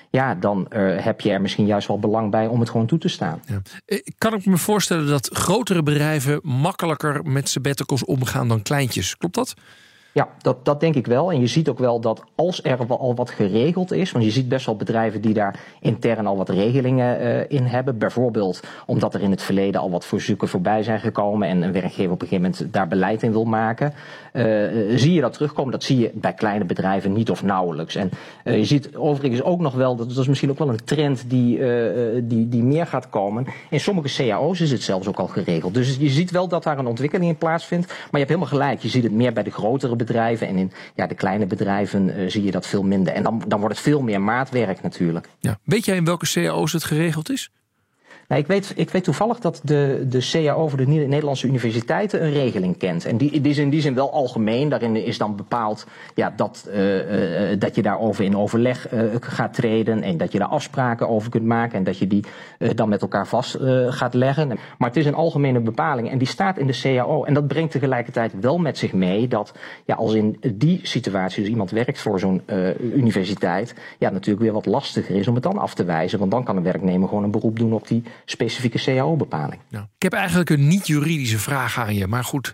ja, 0.10 0.36
dan 0.36 0.68
uh, 0.70 1.04
heb 1.04 1.22
je 1.22 1.32
er 1.32 1.42
misschien 1.42 1.66
juist 1.66 1.88
wel 1.88 2.00
belang 2.00 2.32
bij 2.32 2.48
om 2.48 2.60
het 2.60 2.70
gewoon 2.70 2.86
toe 2.86 2.98
te 2.98 3.08
staan. 3.08 3.42
Ja. 3.46 3.62
Kan 4.18 4.34
ik 4.34 4.46
me 4.46 4.58
voorstellen 4.58 5.08
dat 5.08 5.30
grotere 5.34 5.84
bedrijven 5.84 6.40
makkelijker 6.44 7.24
met 7.24 7.50
sabbaticals 7.50 8.06
omgaan 8.06 8.48
dan 8.48 8.62
kleintjes? 8.62 9.18
Klopt 9.18 9.36
dat? 9.36 9.54
Ja, 10.14 10.30
dat, 10.42 10.66
dat 10.66 10.80
denk 10.80 10.96
ik 10.96 11.08
wel. 11.08 11.32
En 11.32 11.40
je 11.40 11.48
ziet 11.48 11.70
ook 11.70 11.80
wel 11.80 12.00
dat 12.00 12.24
als 12.36 12.64
er 12.64 12.88
al 12.88 13.16
wat 13.16 13.30
geregeld 13.30 13.92
is, 13.92 14.12
want 14.12 14.26
je 14.26 14.32
ziet 14.32 14.48
best 14.48 14.66
wel 14.66 14.76
bedrijven 14.76 15.22
die 15.22 15.34
daar 15.34 15.60
intern 15.80 16.28
al 16.28 16.38
wat 16.38 16.50
regelingen 16.50 17.22
uh, 17.22 17.40
in 17.48 17.64
hebben. 17.64 17.98
Bijvoorbeeld 17.98 18.60
omdat 18.86 19.14
er 19.14 19.22
in 19.22 19.32
het 19.32 19.42
verleden 19.42 19.82
al 19.82 19.90
wat 19.90 20.06
verzoeken 20.06 20.48
voorbij 20.48 20.84
zijn 20.84 21.00
gekomen 21.00 21.48
en 21.48 21.62
een 21.62 21.72
werkgever 21.72 22.12
op 22.12 22.22
een 22.22 22.28
gegeven 22.28 22.52
moment 22.52 22.74
daar 22.74 22.88
beleid 22.88 23.24
in 23.24 23.32
wil 23.32 23.44
maken. 23.44 23.94
Uh, 24.34 24.44
zie 24.98 25.14
je 25.14 25.22
dat 25.22 25.34
terugkomen? 25.34 25.72
Dat 25.72 25.84
zie 25.84 26.00
je 26.00 26.12
bij 26.14 26.34
kleine 26.34 26.66
bedrijven 26.66 27.14
niet 27.14 27.30
of 27.30 27.44
nauwelijks. 27.44 27.96
En 27.96 28.12
je 28.44 28.66
ziet 28.66 28.96
overigens 28.96 29.42
ook 29.42 29.60
nog 29.60 29.74
wel, 29.74 29.96
dat, 29.96 30.10
dat 30.10 30.18
is 30.18 30.28
misschien 30.28 30.50
ook 30.50 30.58
wel 30.58 30.70
een 30.70 30.84
trend 30.84 31.30
die, 31.30 31.60
die, 32.24 32.50
die 32.50 32.64
meer 32.64 32.88
gaat 32.88 33.10
komen. 33.10 33.46
In 33.70 33.80
sommige 33.80 34.24
cao's 34.24 34.60
is 34.60 34.72
het 34.72 34.82
zelfs 34.82 35.08
ook 35.08 35.20
al 35.20 35.28
geregeld. 35.28 35.74
Dus 35.74 35.98
je 36.00 36.10
ziet 36.10 36.32
wel 36.32 36.48
dat 36.48 36.64
daar 36.64 36.80
een 36.80 36.88
ontwikkeling 36.88 37.30
in 37.30 37.38
plaatsvindt. 37.38 37.88
Maar 37.88 37.98
je 38.12 38.18
hebt 38.18 38.30
helemaal 38.30 38.50
gelijk. 38.50 38.82
Je 38.82 38.90
ziet 38.90 39.04
het 39.04 39.12
meer 39.12 39.34
bij 39.34 39.44
de 39.44 39.52
grotere 39.52 39.72
bedrijven. 39.72 40.02
En 40.48 40.58
in 40.58 40.72
ja, 40.96 41.08
de 41.08 41.16
kleine 41.16 41.46
bedrijven 41.46 42.20
uh, 42.20 42.30
zie 42.30 42.44
je 42.44 42.52
dat 42.52 42.68
veel 42.68 42.84
minder. 42.84 43.14
En 43.14 43.24
dan, 43.24 43.44
dan 43.48 43.60
wordt 43.60 43.76
het 43.76 43.84
veel 43.84 44.02
meer 44.02 44.22
maatwerk 44.22 44.82
natuurlijk. 44.82 45.30
Ja. 45.40 45.60
Weet 45.64 45.86
jij 45.86 45.96
in 45.96 46.06
welke 46.06 46.28
cao's 46.32 46.72
het 46.72 46.84
geregeld 46.84 47.30
is? 47.30 47.50
Nou, 48.28 48.42
ik, 48.42 48.48
weet, 48.48 48.74
ik 48.76 48.90
weet 48.90 49.04
toevallig 49.04 49.40
dat 49.40 49.62
de, 49.64 50.06
de 50.10 50.30
CAO 50.32 50.68
voor 50.68 50.78
de 50.78 50.86
Nederlandse 50.86 51.48
universiteiten 51.48 52.24
een 52.24 52.32
regeling 52.32 52.78
kent. 52.78 53.06
En 53.06 53.18
die, 53.18 53.42
die 53.42 53.52
is 53.52 53.58
in 53.58 53.70
die 53.70 53.82
zin 53.82 53.94
wel 53.94 54.12
algemeen. 54.12 54.70
Daarin 54.70 54.96
is 54.96 55.18
dan 55.18 55.36
bepaald 55.36 55.86
ja, 56.16 56.34
dat, 56.36 56.68
uh, 56.70 57.52
uh, 57.52 57.60
dat 57.60 57.76
je 57.76 57.82
daarover 57.82 58.24
in 58.24 58.38
overleg 58.38 58.94
uh, 58.94 59.02
gaat 59.20 59.54
treden. 59.54 60.04
En 60.04 60.18
dat 60.18 60.32
je 60.32 60.40
daar 60.40 60.48
afspraken 60.48 61.10
over 61.10 61.30
kunt 61.30 61.46
maken. 61.46 61.78
En 61.78 61.84
dat 61.84 61.98
je 61.98 62.08
die 62.08 62.24
dan 62.76 62.90
met 62.90 63.02
elkaar 63.02 63.28
vast 63.28 63.58
gaat 63.88 64.14
leggen. 64.14 64.48
Maar 64.78 64.88
het 64.88 64.98
is 64.98 65.06
een 65.06 65.16
algemene 65.16 65.60
bepaling. 65.60 66.10
En 66.12 66.18
die 66.18 66.28
staat 66.28 66.58
in 66.58 66.68
de 66.68 66.80
CAO. 66.82 67.24
En 67.24 67.34
dat 67.34 67.48
brengt 67.48 67.72
tegelijkertijd 67.72 68.40
wel 68.40 68.58
met 68.58 68.78
zich 68.78 68.94
mee 68.94 69.28
dat 69.28 69.54
ja, 69.86 69.96
als 69.96 70.14
in 70.14 70.40
die 70.54 70.80
situatie 70.84 71.42
dus 71.42 71.52
iemand 71.52 71.72
werkt 71.72 72.00
voor 72.00 72.20
zo'n 72.20 72.42
universiteit. 72.80 73.76
Ja, 73.98 74.10
natuurlijk 74.10 74.44
weer 74.44 74.54
wat 74.54 74.66
lastiger 74.66 75.16
is 75.16 75.28
om 75.28 75.34
het 75.34 75.44
dan 75.44 75.58
af 75.58 75.74
te 75.74 75.84
wijzen. 75.84 76.20
Want 76.20 76.32
dan 76.32 76.44
kan 76.44 76.58
een 76.58 76.64
werknemer 76.64 77.08
gewoon 77.08 77.24
een 77.24 77.32
beroep 77.32 77.60
doen 77.60 77.74
op 77.74 77.88
die 77.88 78.04
specifieke 78.26 78.84
CAO-bepaling. 78.84 79.62
Ja. 79.68 79.80
Ik 79.80 80.04
heb 80.04 80.14
eigenlijk 80.14 80.50
een 80.50 80.68
niet-juridische 80.68 81.40
vraag 81.40 81.80
aan 81.80 81.96
je. 81.96 82.08
Maar 82.08 82.24
goed, 82.24 82.54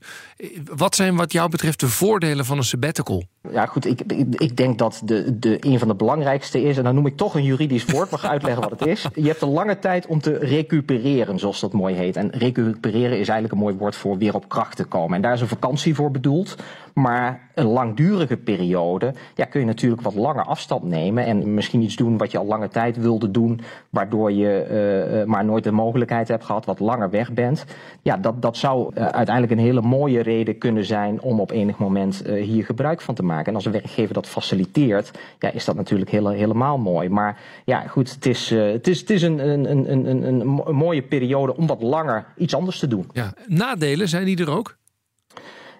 wat 0.75 0.95
zijn 0.95 1.15
wat 1.15 1.31
jou 1.31 1.49
betreft 1.49 1.79
de 1.79 1.87
voordelen 1.87 2.45
van 2.45 2.57
een 2.57 2.63
sabbatical? 2.63 3.23
Ja, 3.51 3.65
goed, 3.65 3.85
ik, 3.85 4.01
ik, 4.37 4.57
denk 4.57 4.77
dat 4.77 5.01
de, 5.03 5.39
de, 5.39 5.57
een 5.59 5.79
van 5.79 5.87
de 5.87 5.95
belangrijkste 5.95 6.63
is, 6.63 6.77
en 6.77 6.83
dan 6.83 6.95
noem 6.95 7.05
ik 7.05 7.17
toch 7.17 7.35
een 7.35 7.43
juridisch 7.43 7.85
woord, 7.85 8.09
maar 8.09 8.19
ga 8.25 8.29
uitleggen 8.29 8.61
wat 8.61 8.79
het 8.79 8.87
is. 8.87 9.07
Je 9.13 9.27
hebt 9.27 9.41
een 9.41 9.49
lange 9.49 9.79
tijd 9.79 10.07
om 10.07 10.21
te 10.21 10.37
recupereren, 10.37 11.39
zoals 11.39 11.59
dat 11.59 11.73
mooi 11.73 11.95
heet. 11.95 12.15
En 12.15 12.29
recupereren 12.29 13.19
is 13.19 13.27
eigenlijk 13.27 13.51
een 13.51 13.59
mooi 13.59 13.75
woord 13.75 13.95
voor 13.95 14.17
weer 14.17 14.35
op 14.35 14.49
kracht 14.49 14.75
te 14.75 14.85
komen. 14.85 15.15
En 15.15 15.21
daar 15.21 15.33
is 15.33 15.41
een 15.41 15.47
vakantie 15.47 15.95
voor 15.95 16.11
bedoeld. 16.11 16.55
Maar 16.93 17.48
een 17.59 17.65
langdurige 17.65 18.37
periode 18.37 19.13
ja, 19.35 19.45
kun 19.45 19.59
je 19.59 19.65
natuurlijk 19.65 20.01
wat 20.01 20.15
langer 20.15 20.43
afstand 20.43 20.83
nemen. 20.83 21.25
En 21.25 21.53
misschien 21.53 21.81
iets 21.81 21.95
doen 21.95 22.17
wat 22.17 22.31
je 22.31 22.37
al 22.37 22.45
lange 22.45 22.67
tijd 22.67 22.97
wilde 22.97 23.31
doen. 23.31 23.61
Waardoor 23.89 24.31
je 24.31 25.19
uh, 25.19 25.23
maar 25.23 25.45
nooit 25.45 25.63
de 25.63 25.71
mogelijkheid 25.71 26.27
hebt 26.27 26.45
gehad, 26.45 26.65
wat 26.65 26.79
langer 26.79 27.09
weg 27.09 27.33
bent. 27.33 27.65
Ja, 28.01 28.17
dat, 28.17 28.41
dat 28.41 28.57
zou 28.57 28.95
uh, 28.95 29.05
uiteindelijk 29.05 29.51
een 29.51 29.65
hele 29.65 29.81
mooie 29.81 30.21
reden 30.21 30.57
kunnen 30.57 30.85
zijn 30.85 31.21
om 31.21 31.39
op 31.39 31.51
enig 31.51 31.77
moment 31.77 32.23
hier 32.25 32.65
gebruik 32.65 33.01
van 33.01 33.15
te 33.15 33.23
maken. 33.23 33.45
En 33.45 33.55
als 33.55 33.65
een 33.65 33.71
werkgever 33.71 34.13
dat 34.13 34.27
faciliteert, 34.27 35.11
ja, 35.39 35.51
is 35.51 35.65
dat 35.65 35.75
natuurlijk 35.75 36.11
hele, 36.11 36.33
helemaal 36.33 36.77
mooi. 36.77 37.09
Maar 37.09 37.39
ja, 37.65 37.79
goed, 37.79 38.13
het 38.13 38.25
is, 38.25 38.49
het 38.49 38.87
is, 38.87 38.99
het 38.99 39.09
is 39.09 39.21
een, 39.21 39.49
een, 39.49 39.71
een, 39.71 40.09
een, 40.09 40.23
een 40.67 40.75
mooie 40.75 41.01
periode 41.01 41.55
om 41.55 41.67
wat 41.67 41.81
langer 41.81 42.25
iets 42.37 42.55
anders 42.55 42.79
te 42.79 42.87
doen. 42.87 43.09
Ja, 43.13 43.33
nadelen 43.47 44.09
zijn 44.09 44.25
die 44.25 44.37
er 44.37 44.51
ook? 44.51 44.77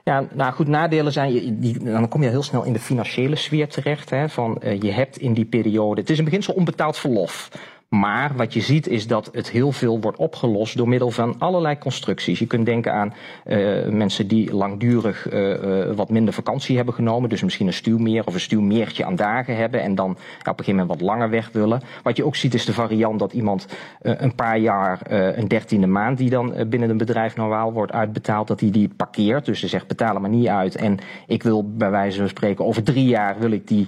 Ja, 0.10 0.24
nou 0.34 0.54
goed, 0.54 0.67
nadelen 0.67 1.12
zijn, 1.12 1.60
die, 1.60 1.84
dan 1.84 2.08
kom 2.08 2.24
je 2.24 2.30
heel 2.30 2.43
snel 2.43 2.63
in 2.63 2.74
de 2.74 2.80
financiële 2.80 3.36
sfeer 3.36 3.67
terecht. 3.67 4.10
Hè, 4.10 4.30
van, 4.30 4.62
uh, 4.63 4.82
je 4.82 4.91
hebt 4.91 5.17
in 5.17 5.34
die 5.34 5.45
periode, 5.45 6.02
het 6.02 6.10
is 6.10 6.17
in 6.17 6.24
beginsel 6.24 6.54
onbetaald 6.54 6.98
verlof. 6.98 7.50
Maar 7.89 8.36
wat 8.36 8.54
je 8.54 8.62
ziet 8.62 8.88
is 8.88 9.08
dat 9.08 9.30
het 9.32 9.49
heel 9.49 9.71
veel 9.71 9.99
wordt 9.99 10.17
opgelost 10.17 10.78
door 10.78 10.88
middel 10.88 11.12
van 11.12 11.36
allerlei 11.39 11.78
constructies. 11.78 12.39
Je 12.39 12.47
kunt 12.47 12.65
denken 12.65 12.93
aan 12.93 13.13
uh, 13.45 13.88
mensen 13.88 14.28
die 14.28 14.54
langdurig 14.54 15.32
uh, 15.32 15.91
wat 15.91 16.10
minder 16.10 16.34
vakantie 16.34 16.75
hebben 16.75 16.93
genomen. 16.93 17.30
Dus 17.30 17.43
misschien 17.43 17.67
een 17.67 17.73
stuwmeer 17.73 18.25
of 18.25 18.34
een 18.34 18.39
stuwmeertje 18.39 19.06
aan 19.06 19.15
dagen 19.15 19.56
hebben. 19.56 19.82
En 19.82 19.95
dan 19.95 20.10
ja, 20.10 20.52
op 20.52 20.60
een 20.60 20.65
gegeven 20.65 20.75
moment 20.75 20.99
wat 20.99 21.10
langer 21.10 21.30
weg 21.30 21.49
willen. 21.52 21.82
Wat 22.04 22.17
je 22.17 22.25
ook 22.25 22.36
ziet 22.36 22.54
is 22.54 22.65
de 22.65 22.73
variant 22.73 23.19
dat 23.19 23.34
iemand 23.34 23.67
een 24.02 24.36
paar 24.36 24.58
jaar, 24.58 24.99
een 25.12 25.47
dertiende 25.47 25.88
maand 25.88 26.17
die 26.17 26.30
dan 26.30 26.54
binnen 26.67 26.89
een 26.89 26.97
bedrijf 26.97 27.36
normaal 27.36 27.73
wordt 27.73 27.91
uitbetaald. 27.91 28.47
Dat 28.47 28.60
hij 28.60 28.71
die, 28.71 28.89
parkeert. 28.95 29.45
Dus 29.45 29.60
ze 29.60 29.67
zegt 29.67 29.88
betalen 29.88 30.21
maar 30.21 30.30
niet 30.30 30.47
uit. 30.47 30.75
En 30.75 30.97
ik 31.28 31.43
wil 31.43 31.75
bij 31.75 31.91
wijze 31.91 32.19
van 32.19 32.30
spreken 32.30 32.65
over 32.65 32.84
drie 32.84 33.06
jaar 33.06 33.39
wil 33.39 33.52
ik 33.52 33.67
die 33.67 33.88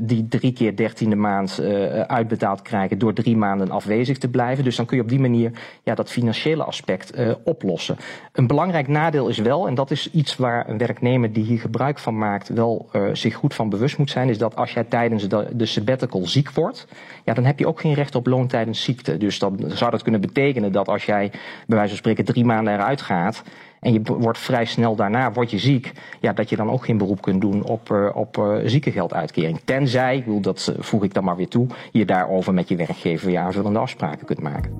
die 0.00 0.28
drie 0.28 0.52
keer 0.52 0.76
dertiende 0.76 1.16
maand 1.16 1.58
uh, 1.60 2.00
uitbetaald 2.00 2.62
krijgen 2.62 2.98
door 2.98 3.12
drie 3.12 3.36
maanden 3.36 3.70
afwezig 3.70 4.18
te 4.18 4.28
blijven. 4.28 4.64
Dus 4.64 4.76
dan 4.76 4.86
kun 4.86 4.96
je 4.96 5.02
op 5.02 5.08
die 5.08 5.20
manier 5.20 5.50
ja, 5.82 5.94
dat 5.94 6.10
financiële 6.10 6.64
aspect 6.64 7.18
uh, 7.18 7.32
oplossen. 7.44 7.96
Een 8.32 8.46
belangrijk 8.46 8.88
nadeel 8.88 9.28
is 9.28 9.38
wel, 9.38 9.66
en 9.66 9.74
dat 9.74 9.90
is 9.90 10.10
iets 10.10 10.36
waar 10.36 10.68
een 10.68 10.78
werknemer 10.78 11.32
die 11.32 11.44
hier 11.44 11.58
gebruik 11.58 11.98
van 11.98 12.18
maakt 12.18 12.48
wel 12.48 12.90
zich 13.12 13.34
goed 13.34 13.54
van 13.54 13.68
bewust 13.68 13.98
moet 13.98 14.10
zijn, 14.10 14.28
is 14.28 14.38
dat 14.38 14.56
als 14.56 14.72
jij 14.72 14.84
tijdens 14.84 15.28
de, 15.28 15.48
de 15.52 15.66
sabbatical 15.66 16.26
ziek 16.26 16.50
wordt, 16.50 16.86
ja, 17.24 17.34
dan 17.34 17.44
heb 17.44 17.58
je 17.58 17.66
ook 17.66 17.80
geen 17.80 17.94
recht 17.94 18.14
op 18.14 18.26
loon 18.26 18.46
tijdens 18.46 18.82
ziekte. 18.82 19.16
Dus 19.16 19.38
dan 19.38 19.60
zou 19.66 19.90
dat 19.90 20.02
kunnen 20.02 20.20
betekenen 20.20 20.72
dat 20.72 20.88
als 20.88 21.04
jij 21.04 21.30
bij 21.66 21.76
wijze 21.76 21.88
van 21.88 21.96
spreken 21.96 22.24
drie 22.24 22.44
maanden 22.44 22.74
eruit 22.74 23.00
gaat, 23.00 23.42
en 23.86 23.92
je 23.92 24.00
wordt 24.02 24.38
vrij 24.38 24.64
snel 24.64 24.96
daarna 24.96 25.32
word 25.32 25.50
je 25.50 25.58
ziek, 25.58 25.92
ja, 26.20 26.32
dat 26.32 26.48
je 26.48 26.56
dan 26.56 26.70
ook 26.70 26.84
geen 26.84 26.98
beroep 26.98 27.22
kunt 27.22 27.40
doen 27.40 27.64
op, 27.64 27.90
uh, 27.90 28.08
op 28.14 28.36
uh, 28.36 28.56
ziekengelduitkering. 28.64 29.60
Tenzij, 29.64 30.22
wil 30.26 30.40
dat 30.40 30.68
uh, 30.70 30.82
voeg 30.82 31.04
ik 31.04 31.14
dan 31.14 31.24
maar 31.24 31.36
weer 31.36 31.48
toe, 31.48 31.66
je 31.92 32.04
daarover 32.04 32.54
met 32.54 32.68
je 32.68 32.76
werkgever 32.76 33.30
je 33.30 33.38
aanvullende 33.38 33.78
afspraken 33.78 34.26
kunt 34.26 34.40
maken. 34.40 34.72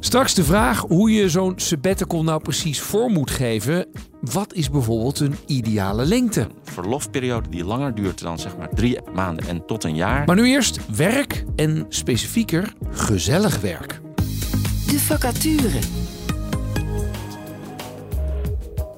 Straks 0.00 0.34
de 0.34 0.44
vraag 0.44 0.80
hoe 0.80 1.10
je 1.10 1.28
zo'n 1.28 1.52
sabbatical 1.56 2.24
nou 2.24 2.42
precies 2.42 2.80
voor 2.80 3.10
moet 3.10 3.30
geven. 3.30 3.86
Wat 4.20 4.54
is 4.54 4.70
bijvoorbeeld 4.70 5.20
een 5.20 5.34
ideale 5.46 6.04
lengte? 6.04 6.40
Een 6.40 6.50
verlofperiode 6.62 7.48
die 7.48 7.64
langer 7.64 7.94
duurt 7.94 8.20
dan 8.20 8.38
zeg 8.38 8.56
maar 8.56 8.68
drie 8.74 8.98
maanden 9.14 9.48
en 9.48 9.66
tot 9.66 9.84
een 9.84 9.94
jaar. 9.94 10.26
Maar 10.26 10.36
nu 10.36 10.46
eerst 10.46 10.96
werk 10.96 11.44
en 11.56 11.86
specifieker 11.88 12.72
gezellig 12.90 13.60
werk. 13.60 14.00
De 14.86 14.98
vacature. 14.98 16.05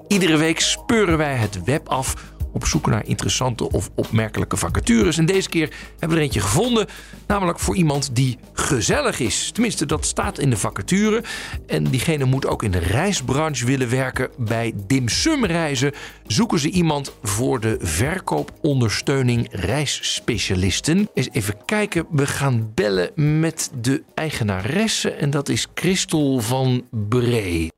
Iedere 0.08 0.36
week 0.36 0.60
speuren 0.60 1.18
wij 1.18 1.34
het 1.34 1.64
web 1.64 1.88
af 1.88 2.14
op 2.52 2.66
zoek 2.66 2.86
naar 2.86 3.06
interessante 3.06 3.70
of 3.70 3.90
opmerkelijke 3.94 4.56
vacatures. 4.56 5.18
En 5.18 5.26
deze 5.26 5.48
keer 5.48 5.72
hebben 5.90 6.08
we 6.08 6.14
er 6.14 6.20
eentje 6.20 6.40
gevonden, 6.40 6.86
namelijk 7.26 7.58
voor 7.58 7.76
iemand 7.76 8.10
die 8.12 8.38
gezellig 8.52 9.20
is. 9.20 9.50
Tenminste, 9.50 9.86
dat 9.86 10.06
staat 10.06 10.38
in 10.38 10.50
de 10.50 10.56
vacature. 10.56 11.22
En 11.66 11.84
diegene 11.84 12.24
moet 12.24 12.46
ook 12.46 12.62
in 12.62 12.70
de 12.70 12.78
reisbranche 12.78 13.66
willen 13.66 13.90
werken. 13.90 14.30
Bij 14.36 14.72
Dimsum 14.86 15.44
Reizen 15.44 15.92
zoeken 16.26 16.58
ze 16.58 16.70
iemand 16.70 17.12
voor 17.22 17.60
de 17.60 17.76
verkoopondersteuning 17.80 19.48
reisspecialisten. 19.50 21.08
Eens 21.14 21.28
even 21.32 21.64
kijken, 21.64 22.06
we 22.10 22.26
gaan 22.26 22.72
bellen 22.74 23.40
met 23.40 23.70
de 23.80 24.02
eigenaresse 24.14 25.10
en 25.10 25.30
dat 25.30 25.48
is 25.48 25.66
Christel 25.74 26.40
van 26.40 26.84
Bree. 26.90 27.70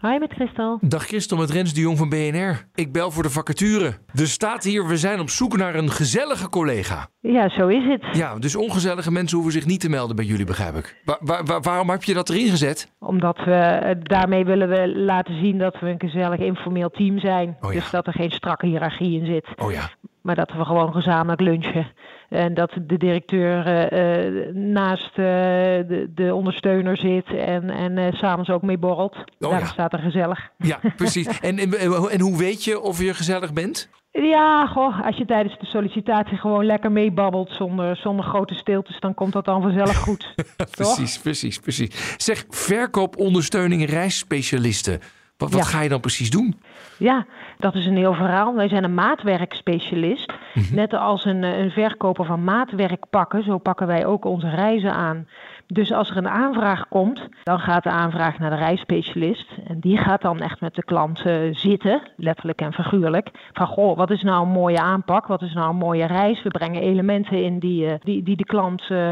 Hi, 0.00 0.18
met 0.18 0.32
Christel. 0.32 0.78
Dag 0.80 1.06
Christel, 1.06 1.36
met 1.36 1.50
Rens 1.50 1.74
de 1.74 1.80
Jong 1.80 1.98
van 1.98 2.08
BNR. 2.08 2.68
Ik 2.74 2.92
bel 2.92 3.10
voor 3.10 3.22
de 3.22 3.30
vacature. 3.30 3.98
Er 4.14 4.26
staat 4.26 4.64
hier, 4.64 4.86
we 4.86 4.96
zijn 4.96 5.20
op 5.20 5.30
zoek 5.30 5.56
naar 5.56 5.74
een 5.74 5.90
gezellige 5.90 6.48
collega. 6.48 7.08
Ja, 7.20 7.48
zo 7.48 7.66
is 7.66 7.84
het. 7.84 8.16
Ja, 8.16 8.38
dus 8.38 8.56
ongezellige 8.56 9.10
mensen 9.10 9.36
hoeven 9.36 9.54
zich 9.54 9.66
niet 9.66 9.80
te 9.80 9.88
melden 9.88 10.16
bij 10.16 10.24
jullie, 10.24 10.46
begrijp 10.46 10.74
ik. 10.74 11.02
waarom 11.62 11.90
heb 11.90 12.02
je 12.02 12.14
dat 12.14 12.28
erin 12.28 12.48
gezet? 12.48 12.92
Omdat 12.98 13.36
we, 13.44 13.96
daarmee 14.02 14.44
willen 14.44 14.68
we 14.68 14.88
laten 14.98 15.38
zien 15.44 15.58
dat 15.58 15.80
we 15.80 15.86
een 15.86 16.00
gezellig 16.00 16.40
informeel 16.40 16.90
team 16.90 17.18
zijn. 17.18 17.56
Oh 17.60 17.72
ja. 17.72 17.80
Dus 17.80 17.90
dat 17.90 18.06
er 18.06 18.12
geen 18.12 18.30
strakke 18.30 18.66
hiërarchie 18.66 19.20
in 19.20 19.26
zit. 19.26 19.46
Oh 19.56 19.72
ja. 19.72 19.90
Maar 20.22 20.34
dat 20.34 20.52
we 20.52 20.64
gewoon 20.64 20.92
gezamenlijk 20.92 21.40
lunchen. 21.40 21.92
En 22.28 22.54
dat 22.54 22.70
de 22.86 22.96
directeur 22.96 23.66
uh, 23.92 24.54
naast 24.54 25.10
uh, 25.10 25.24
de, 25.24 26.10
de, 26.14 26.34
ondersteuner 26.34 26.96
zit 26.96 27.26
en, 27.26 27.70
en 27.70 28.12
s'avonds 28.12 28.50
ook 28.50 28.62
mee 28.62 28.78
borrelt. 28.78 29.16
Oh, 29.16 29.50
Daar 29.50 29.60
ja. 29.60 29.66
staat 29.66 29.92
er 29.92 29.98
gezellig. 29.98 30.48
Ja, 30.58 30.80
precies. 30.96 31.26
en, 31.40 31.58
en, 31.58 31.72
en 32.10 32.20
hoe 32.20 32.36
weet 32.38 32.64
je 32.64 32.80
of 32.80 33.00
je 33.02 33.14
gezellig 33.14 33.52
bent? 33.52 33.88
Ja, 34.12 34.66
goh, 34.66 35.04
als 35.06 35.16
je 35.16 35.24
tijdens 35.24 35.58
de 35.58 35.66
sollicitatie 35.66 36.36
gewoon 36.36 36.64
lekker 36.64 36.92
meebabbelt 36.92 37.50
zonder, 37.52 37.96
zonder 37.96 38.24
grote 38.24 38.54
stiltes, 38.54 39.00
dan 39.00 39.14
komt 39.14 39.32
dat 39.32 39.44
dan 39.44 39.62
vanzelf 39.62 39.96
goed. 39.96 40.34
precies, 40.76 41.18
precies, 41.18 41.58
precies. 41.58 42.14
Zeg, 42.16 42.44
verkoopondersteuning 42.48 43.90
reisspecialisten. 43.90 45.00
Wat, 45.36 45.52
wat 45.52 45.60
Ja. 45.64 45.66
ga 45.68 45.80
je 45.80 45.88
dan 45.88 46.00
precies 46.00 46.30
doen? 46.30 46.60
Ja, 46.98 47.26
dat 47.58 47.74
is 47.74 47.86
een 47.86 47.96
heel 47.96 48.14
verhaal. 48.14 48.54
Wij 48.54 48.68
zijn 48.68 48.84
een 48.84 48.94
maatwerkspecialist. 48.94 50.32
Net 50.72 50.94
als 50.94 51.24
een, 51.24 51.44
eh, 51.44 51.58
een 51.58 51.70
verkoper 51.70 52.24
van 52.24 52.44
maatwerkpakken, 52.44 53.42
zo 53.42 53.58
pakken 53.58 53.86
wij 53.86 54.06
ook 54.06 54.24
onze 54.24 54.48
reizen 54.48 54.92
aan. 54.92 55.28
Dus 55.66 55.92
als 55.92 56.10
er 56.10 56.16
een 56.16 56.28
aanvraag 56.28 56.88
komt, 56.88 57.28
dan 57.44 57.58
gaat 57.58 57.82
de 57.82 57.90
aanvraag 57.90 58.38
naar 58.38 58.50
de 58.50 58.56
reisspecialist. 58.56 59.50
En 59.66 59.80
die 59.80 59.96
gaat 59.96 60.22
dan 60.22 60.40
echt 60.40 60.60
met 60.60 60.74
de 60.74 60.84
klant 60.84 61.26
uh, 61.26 61.54
zitten, 61.54 62.02
letterlijk 62.16 62.60
en 62.60 62.72
figuurlijk. 62.72 63.30
Van 63.52 63.66
goh, 63.66 63.96
wat 63.96 64.10
is 64.10 64.22
nou 64.22 64.42
een 64.42 64.52
mooie 64.52 64.80
aanpak? 64.80 65.26
Wat 65.26 65.42
is 65.42 65.54
nou 65.54 65.70
een 65.70 65.76
mooie 65.76 66.06
reis? 66.06 66.42
We 66.42 66.48
brengen 66.48 66.82
elementen 66.82 67.42
in 67.42 67.58
die, 67.58 67.86
uh, 67.86 67.92
die, 68.00 68.22
die 68.22 68.36
de 68.36 68.44
klant 68.44 68.88
uh, 68.90 69.10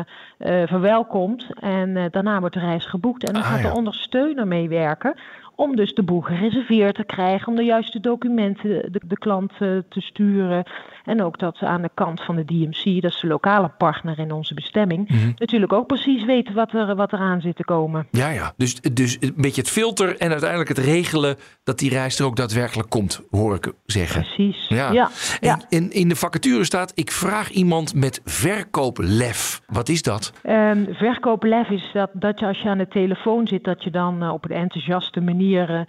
verwelkomt. 0.66 1.46
En 1.60 2.08
daarna 2.10 2.40
wordt 2.40 2.54
de 2.54 2.60
reis 2.60 2.86
geboekt. 2.86 3.26
En 3.26 3.32
dan 3.32 3.42
Ah, 3.42 3.48
gaat 3.48 3.62
de 3.62 3.78
ondersteuner 3.78 4.46
meewerken 4.46 5.14
om 5.56 5.76
dus 5.76 5.94
de 5.94 6.02
boel 6.02 6.20
gereserveerd 6.20 6.94
te 6.94 7.04
krijgen, 7.04 7.48
om 7.48 7.56
de 7.56 7.64
juiste 7.64 8.00
documenten 8.00 8.92
de, 8.92 9.00
de 9.06 9.18
klant 9.18 9.52
eh, 9.52 9.68
te 9.88 10.00
sturen. 10.00 10.64
En 11.06 11.22
ook 11.22 11.38
dat 11.38 11.56
ze 11.56 11.66
aan 11.66 11.82
de 11.82 11.90
kant 11.94 12.22
van 12.24 12.36
de 12.36 12.44
DMC, 12.44 13.02
dat 13.02 13.10
is 13.12 13.20
de 13.20 13.26
lokale 13.26 13.70
partner 13.78 14.18
in 14.18 14.32
onze 14.32 14.54
bestemming, 14.54 15.08
Mhm. 15.08 15.30
natuurlijk 15.38 15.72
ook 15.72 15.86
precies 15.86 16.24
weten 16.24 16.54
wat 16.54 16.72
er, 16.72 16.94
wat 16.96 17.12
er 17.12 17.18
aan 17.18 17.40
zit 17.40 17.56
te 17.56 17.64
komen. 17.64 18.06
Ja, 18.10 18.28
ja. 18.28 18.52
Dus, 18.56 18.80
dus 18.80 19.16
een 19.20 19.32
beetje 19.36 19.60
het 19.60 19.70
filter 19.70 20.16
en 20.18 20.30
uiteindelijk 20.30 20.68
het 20.68 20.78
regelen 20.78 21.36
dat 21.64 21.78
die 21.78 21.90
reis 21.90 22.18
er 22.18 22.24
ook 22.26 22.36
daadwerkelijk 22.36 22.90
komt, 22.90 23.22
hoor 23.30 23.54
ik 23.54 23.72
zeggen. 23.86 24.20
Precies. 24.22 24.68
Ja. 24.68 24.92
Ja, 24.92 25.08
En, 25.40 25.48
ja. 25.48 25.60
en 25.68 25.90
in 25.92 26.08
de 26.08 26.16
vacature 26.16 26.64
staat: 26.64 26.92
ik 26.94 27.10
vraag 27.10 27.50
iemand 27.50 27.94
met 27.94 28.20
verkooplef. 28.24 29.60
Wat 29.66 29.88
is 29.88 30.02
dat? 30.02 30.32
Ehm, 30.42 30.84
verkooplef 30.92 31.68
is 31.68 31.90
dat, 31.92 32.10
dat 32.12 32.40
je 32.40 32.46
als 32.46 32.60
je 32.60 32.68
aan 32.68 32.78
de 32.78 32.88
telefoon 32.88 33.46
zit, 33.46 33.64
dat 33.64 33.84
je 33.84 33.90
dan 33.90 34.22
eh, 34.22 34.32
op 34.32 34.44
een 34.44 34.56
enthousiaste 34.56 35.20
manier 35.20 35.70
eh, 35.70 35.80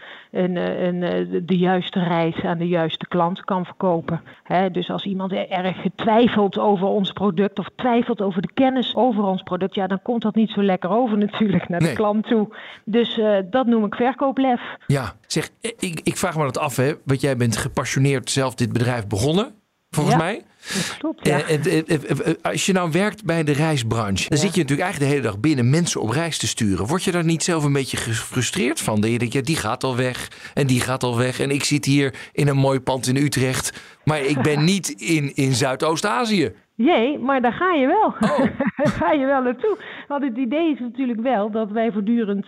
een, 0.44 0.58
eh, 0.58 0.86
een, 0.86 1.00
de- 1.46 1.58
juiste 1.58 2.04
reis 2.04 2.42
aan 2.44 2.58
de 2.58 2.68
juiste 2.68 3.08
klant 3.08 3.44
kan 3.46 3.66
verkopen. 3.66 4.22
Hè, 4.44 4.72
dus 4.72 4.90
als 4.90 5.06
iemand 5.08 5.32
er- 5.32 5.50
erg 5.50 5.78
twijfelt 5.96 6.58
over 6.58 6.88
ons 6.88 7.12
product 7.12 7.60
of 7.60 7.68
twijfelt 7.76 8.22
over 8.22 8.42
de 8.42 8.52
kennis 8.54 8.96
over 8.96 9.24
ons 9.24 9.44
product, 9.44 9.76
ja, 9.76 9.88
dan 9.88 10.02
komt 10.02 10.22
dat 10.22 10.36
niet 10.36 10.50
zo 10.50 10.64
lekker 10.64 10.90
over 10.90 11.18
natuurlijk 11.18 11.70
naar 11.70 11.80
de 11.80 11.86
Nee. 11.86 11.96
klant 11.96 12.28
toe. 12.28 12.48
Dus 12.86 13.18
eh, 13.18 13.38
dat 13.50 13.66
noem 13.66 13.86
ik 13.86 13.96
verkooplef. 13.96 14.62
Ja, 14.88 15.14
zeg, 15.28 15.50
ik, 15.80 16.00
ik 16.04 16.18
vraag 16.18 16.38
me 16.38 16.44
dat 16.44 16.58
af, 16.58 16.76
hè? 16.76 16.94
Want 17.06 17.22
jij 17.22 17.38
bent 17.38 17.58
gepassioneerd 17.58 18.30
zelf 18.30 18.56
dit 18.56 18.74
bedrijf 18.74 19.08
begonnen, 19.08 19.54
volgens 19.90 20.16
Ja. 20.16 20.22
mij. 20.22 20.42
Dat 20.74 20.98
klopt, 20.98 21.28
ja. 21.28 21.42
Eh, 21.42 21.78
eh, 21.78 21.90
eh, 21.90 22.34
als 22.42 22.66
je 22.66 22.74
nou 22.74 22.92
werkt 22.92 23.26
bij 23.26 23.44
de 23.44 23.52
reisbranche, 23.52 24.30
dan 24.30 24.38
zit 24.38 24.54
je 24.54 24.62
natuurlijk 24.62 24.88
eigenlijk 24.88 25.12
de 25.12 25.18
hele 25.18 25.32
dag 25.32 25.40
binnen 25.40 25.70
mensen 25.70 26.02
op 26.02 26.10
reis 26.10 26.38
te 26.38 26.48
sturen. 26.48 26.86
Word 26.86 27.04
je 27.04 27.12
daar 27.12 27.24
niet 27.24 27.44
zelf 27.44 27.64
een 27.64 27.74
beetje 27.74 27.98
gefrustreerd 27.98 28.82
van? 28.82 29.02
Dat 29.02 29.12
je 29.12 29.18
denkt, 29.18 29.34
ja, 29.34 29.42
die 29.42 29.56
gaat 29.56 29.84
al 29.84 29.96
weg 29.96 30.52
en 30.54 30.68
die 30.68 30.82
gaat 30.82 31.04
al 31.04 31.18
weg. 31.18 31.40
En 31.40 31.52
ik 31.52 31.64
zit 31.64 31.86
hier 31.86 32.14
in 32.32 32.48
een 32.48 32.58
mooi 32.58 32.80
pand 32.80 33.08
in 33.08 33.16
Utrecht, 33.16 33.98
maar 34.04 34.22
ik 34.22 34.42
ben 34.42 34.64
niet 34.74 34.90
in, 34.90 35.36
in 35.36 35.54
Zuidoost-Azië. 35.54 36.54
Jee, 36.76 37.20
maar 37.20 37.42
daar 37.42 37.54
ga 37.54 37.74
je 37.74 37.88
wel. 37.88 38.06
Oh. 38.06 38.40
daar 38.78 38.94
ga 38.94 39.12
je 39.12 39.26
wel 39.26 39.42
naartoe. 39.42 39.78
Want 40.08 40.24
het 40.24 40.38
idee 40.38 40.72
is 40.72 40.80
natuurlijk 40.80 41.22
wel 41.22 41.52
dat 41.52 41.72
wij 41.72 41.92
voortdurend 41.92 42.48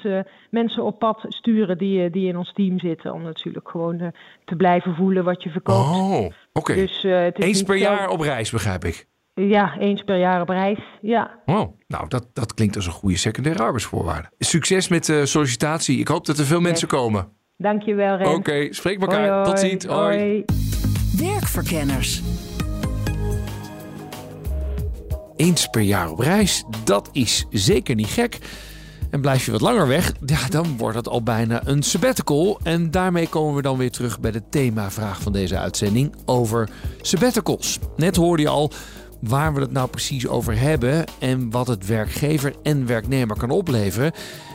mensen 0.49 0.83
op 0.83 0.99
pad 0.99 1.25
sturen 1.27 1.77
die, 1.77 2.09
die 2.09 2.27
in 2.27 2.37
ons 2.37 2.53
team 2.53 2.79
zitten. 2.79 3.13
Om 3.13 3.21
natuurlijk 3.21 3.69
gewoon 3.69 4.11
te 4.45 4.55
blijven 4.55 4.95
voelen 4.95 5.23
wat 5.23 5.43
je 5.43 5.49
verkoopt. 5.49 5.89
Oh, 5.89 6.31
oké. 6.53 6.73
Dus, 6.75 7.03
eh, 7.03 7.25
Eens 7.33 7.63
per 7.63 7.77
zo- 7.77 7.83
jaar 7.83 8.09
op 8.09 8.19
reis, 8.19 8.49
begrijp 8.51 8.85
ik. 8.85 9.07
Ja, 9.33 9.77
eens 9.77 10.03
per 10.03 10.17
jaar 10.17 10.41
op 10.41 10.49
reis. 10.49 10.79
Ja. 11.01 11.39
Oh, 11.45 11.77
nou, 11.87 12.07
dat, 12.07 12.27
dat 12.33 12.53
klinkt 12.53 12.75
als 12.75 12.85
een 12.85 12.91
goede 12.91 13.17
secundaire 13.17 13.63
arbeidsvoorwaarde. 13.63 14.29
Succes 14.39 14.87
met 14.87 15.05
de 15.05 15.25
sollicitatie. 15.25 15.99
Ik 15.99 16.07
hoop 16.07 16.25
dat 16.25 16.37
er 16.37 16.45
veel 16.45 16.61
mensen 16.61 16.87
komen. 16.87 17.27
Dankjewel, 17.57 18.15
Rens. 18.17 18.35
Oké, 18.35 18.67
spreek 18.73 19.01
elkaar. 19.01 19.29
Hoi, 19.29 19.43
Tot 19.43 19.59
ziens. 19.59 19.85
Hoi. 19.85 20.17
Hoi. 20.19 20.45
Werkverkenners. 21.17 22.21
Eens 25.35 25.67
per 25.67 25.81
jaar 25.81 26.11
op 26.11 26.19
reis, 26.19 26.63
dat 26.83 27.09
is 27.11 27.45
zeker 27.49 27.95
niet 27.95 28.07
gek. 28.07 28.37
En 29.09 29.21
blijf 29.21 29.45
je 29.45 29.51
wat 29.51 29.61
langer 29.61 29.87
weg, 29.87 30.13
ja, 30.25 30.47
dan 30.49 30.77
wordt 30.77 30.95
het 30.95 31.07
al 31.07 31.23
bijna 31.23 31.61
een 31.65 31.83
sabbatical. 31.83 32.59
En 32.63 32.91
daarmee 32.91 33.27
komen 33.27 33.55
we 33.55 33.61
dan 33.61 33.77
weer 33.77 33.91
terug 33.91 34.19
bij 34.19 34.31
de 34.31 34.41
themavraag 34.49 35.21
van 35.21 35.31
deze 35.31 35.57
uitzending 35.57 36.15
over 36.25 36.69
sabbaticals. 37.01 37.79
Net 37.95 38.15
hoorde 38.15 38.41
je 38.41 38.49
al 38.49 38.71
waar 39.19 39.53
we 39.53 39.61
het 39.61 39.71
nou 39.71 39.89
precies 39.89 40.27
over 40.27 40.59
hebben 40.59 41.05
en 41.19 41.49
wat 41.49 41.67
het 41.67 41.85
werkgever 41.85 42.53
en 42.63 42.85
werknemer 42.85 43.37
kan 43.37 43.49
opleveren. 43.49 44.11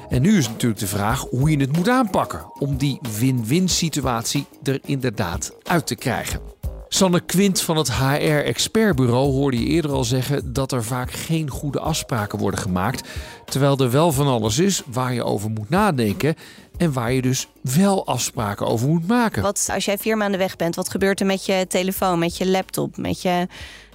En 0.08 0.22
nu 0.22 0.36
is 0.36 0.48
natuurlijk 0.48 0.80
de 0.80 0.86
vraag 0.86 1.20
hoe 1.20 1.50
je 1.50 1.56
het 1.56 1.76
moet 1.76 1.88
aanpakken 1.88 2.52
om 2.58 2.76
die 2.76 3.00
win-win 3.18 3.68
situatie 3.68 4.46
er 4.62 4.78
inderdaad 4.84 5.52
uit 5.62 5.86
te 5.86 5.94
krijgen. 5.94 6.53
Sanne 6.94 7.20
Quint 7.20 7.61
van 7.61 7.76
het 7.76 7.92
HR 7.92 8.24
Expertbureau 8.24 9.33
hoorde 9.33 9.59
je 9.59 9.66
eerder 9.66 9.90
al 9.90 10.04
zeggen 10.04 10.52
dat 10.52 10.72
er 10.72 10.85
vaak 10.85 11.12
geen 11.12 11.50
goede 11.50 11.80
afspraken 11.80 12.38
worden 12.38 12.61
gemaakt. 12.61 13.09
Terwijl 13.44 13.78
er 13.78 13.90
wel 13.90 14.12
van 14.12 14.26
alles 14.26 14.59
is 14.59 14.83
waar 14.87 15.14
je 15.14 15.24
over 15.24 15.50
moet 15.50 15.70
nadenken 15.70 16.35
en 16.76 16.92
waar 16.92 17.12
je 17.12 17.22
dus 17.22 17.48
wel 17.61 18.07
afspraken 18.07 18.66
over 18.66 18.88
moet 18.88 19.07
maken. 19.07 19.42
Wat 19.42 19.68
als 19.72 19.85
jij 19.85 19.98
vier 19.98 20.16
maanden 20.16 20.40
weg 20.40 20.57
bent, 20.57 20.74
wat 20.74 20.90
gebeurt 20.90 21.20
er 21.20 21.26
met 21.26 21.46
je 21.46 21.66
telefoon, 21.68 22.18
met 22.18 22.37
je 22.37 22.46
laptop, 22.46 22.96
met 22.96 23.22
je 23.22 23.46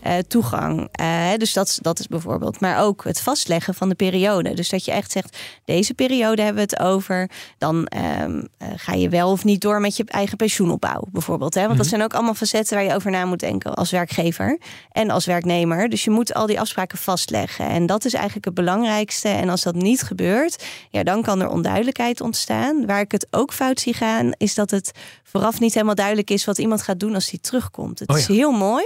eh, 0.01 0.17
toegang? 0.27 0.87
Eh, 0.91 1.27
dus 1.37 1.53
dat, 1.53 1.67
is- 1.67 1.79
dat 1.81 1.99
is 1.99 2.07
bijvoorbeeld. 2.07 2.59
Maar 2.59 2.81
ook 2.83 3.03
het 3.03 3.21
vastleggen 3.21 3.73
van 3.73 3.89
de 3.89 3.95
periode. 3.95 4.53
Dus 4.53 4.69
dat 4.69 4.85
je 4.85 4.91
echt 4.91 5.11
zegt, 5.11 5.37
deze 5.65 5.93
periode 5.93 6.41
hebben 6.41 6.63
we 6.67 6.75
het 6.75 6.79
over. 6.79 7.29
Dan 7.57 7.85
ehm, 7.85 8.43
eh, 8.57 8.67
ga 8.75 8.93
je 8.93 9.09
wel 9.09 9.31
of 9.31 9.43
niet 9.43 9.61
door 9.61 9.81
met 9.81 9.97
je 9.97 10.03
eigen 10.07 10.37
pensioenopbouw, 10.37 11.01
bijvoorbeeld. 11.11 11.53
Hè? 11.53 11.65
Want 11.65 11.77
dat 11.77 11.87
zijn 11.87 12.01
ook 12.03 12.13
allemaal 12.13 12.33
facetten 12.33 12.75
waar 12.77 12.85
je 12.85 12.95
over 12.95 13.11
na 13.11 13.25
moet 13.25 13.39
denken 13.39 13.73
als 13.73 13.91
werkgever 13.91 14.59
en 14.91 15.09
als 15.09 15.25
werknemer. 15.25 15.89
Dus 15.89 16.03
je 16.03 16.09
moet 16.09 16.33
al 16.33 16.45
die 16.45 16.59
afspraken 16.59 16.97
vastleggen. 16.97 17.67
En 17.67 17.85
dat 17.85 18.05
is 18.05 18.13
eigenlijk 18.13 18.45
het 18.45 18.53
belangrijkste. 18.53 19.27
En 19.27 19.49
als 19.49 19.61
dat 19.63 19.75
niet 19.75 20.01
gebeurt, 20.01 20.63
ja, 20.89 21.03
dan 21.03 21.21
kan 21.21 21.41
er 21.41 21.49
onduidelijkheid 21.49 22.21
ontstaan. 22.21 22.85
Waar 22.85 22.99
ik 23.01 23.11
het 23.11 23.27
ook 23.31 23.53
fout 23.53 23.79
zie 23.79 23.93
gaan, 23.93 24.31
is 24.37 24.53
dat 24.55 24.71
het 24.71 24.91
vooraf 25.23 25.59
niet 25.59 25.73
helemaal 25.73 25.95
duidelijk 25.95 26.29
is 26.29 26.45
wat 26.45 26.57
iemand 26.57 26.81
gaat 26.81 26.99
doen 26.99 27.13
als 27.15 27.29
hij 27.29 27.39
terugkomt. 27.41 27.99
Het 27.99 28.09
Oh 28.09 28.15
ja. 28.15 28.21
is 28.21 28.27
heel 28.27 28.51
mooi 28.51 28.83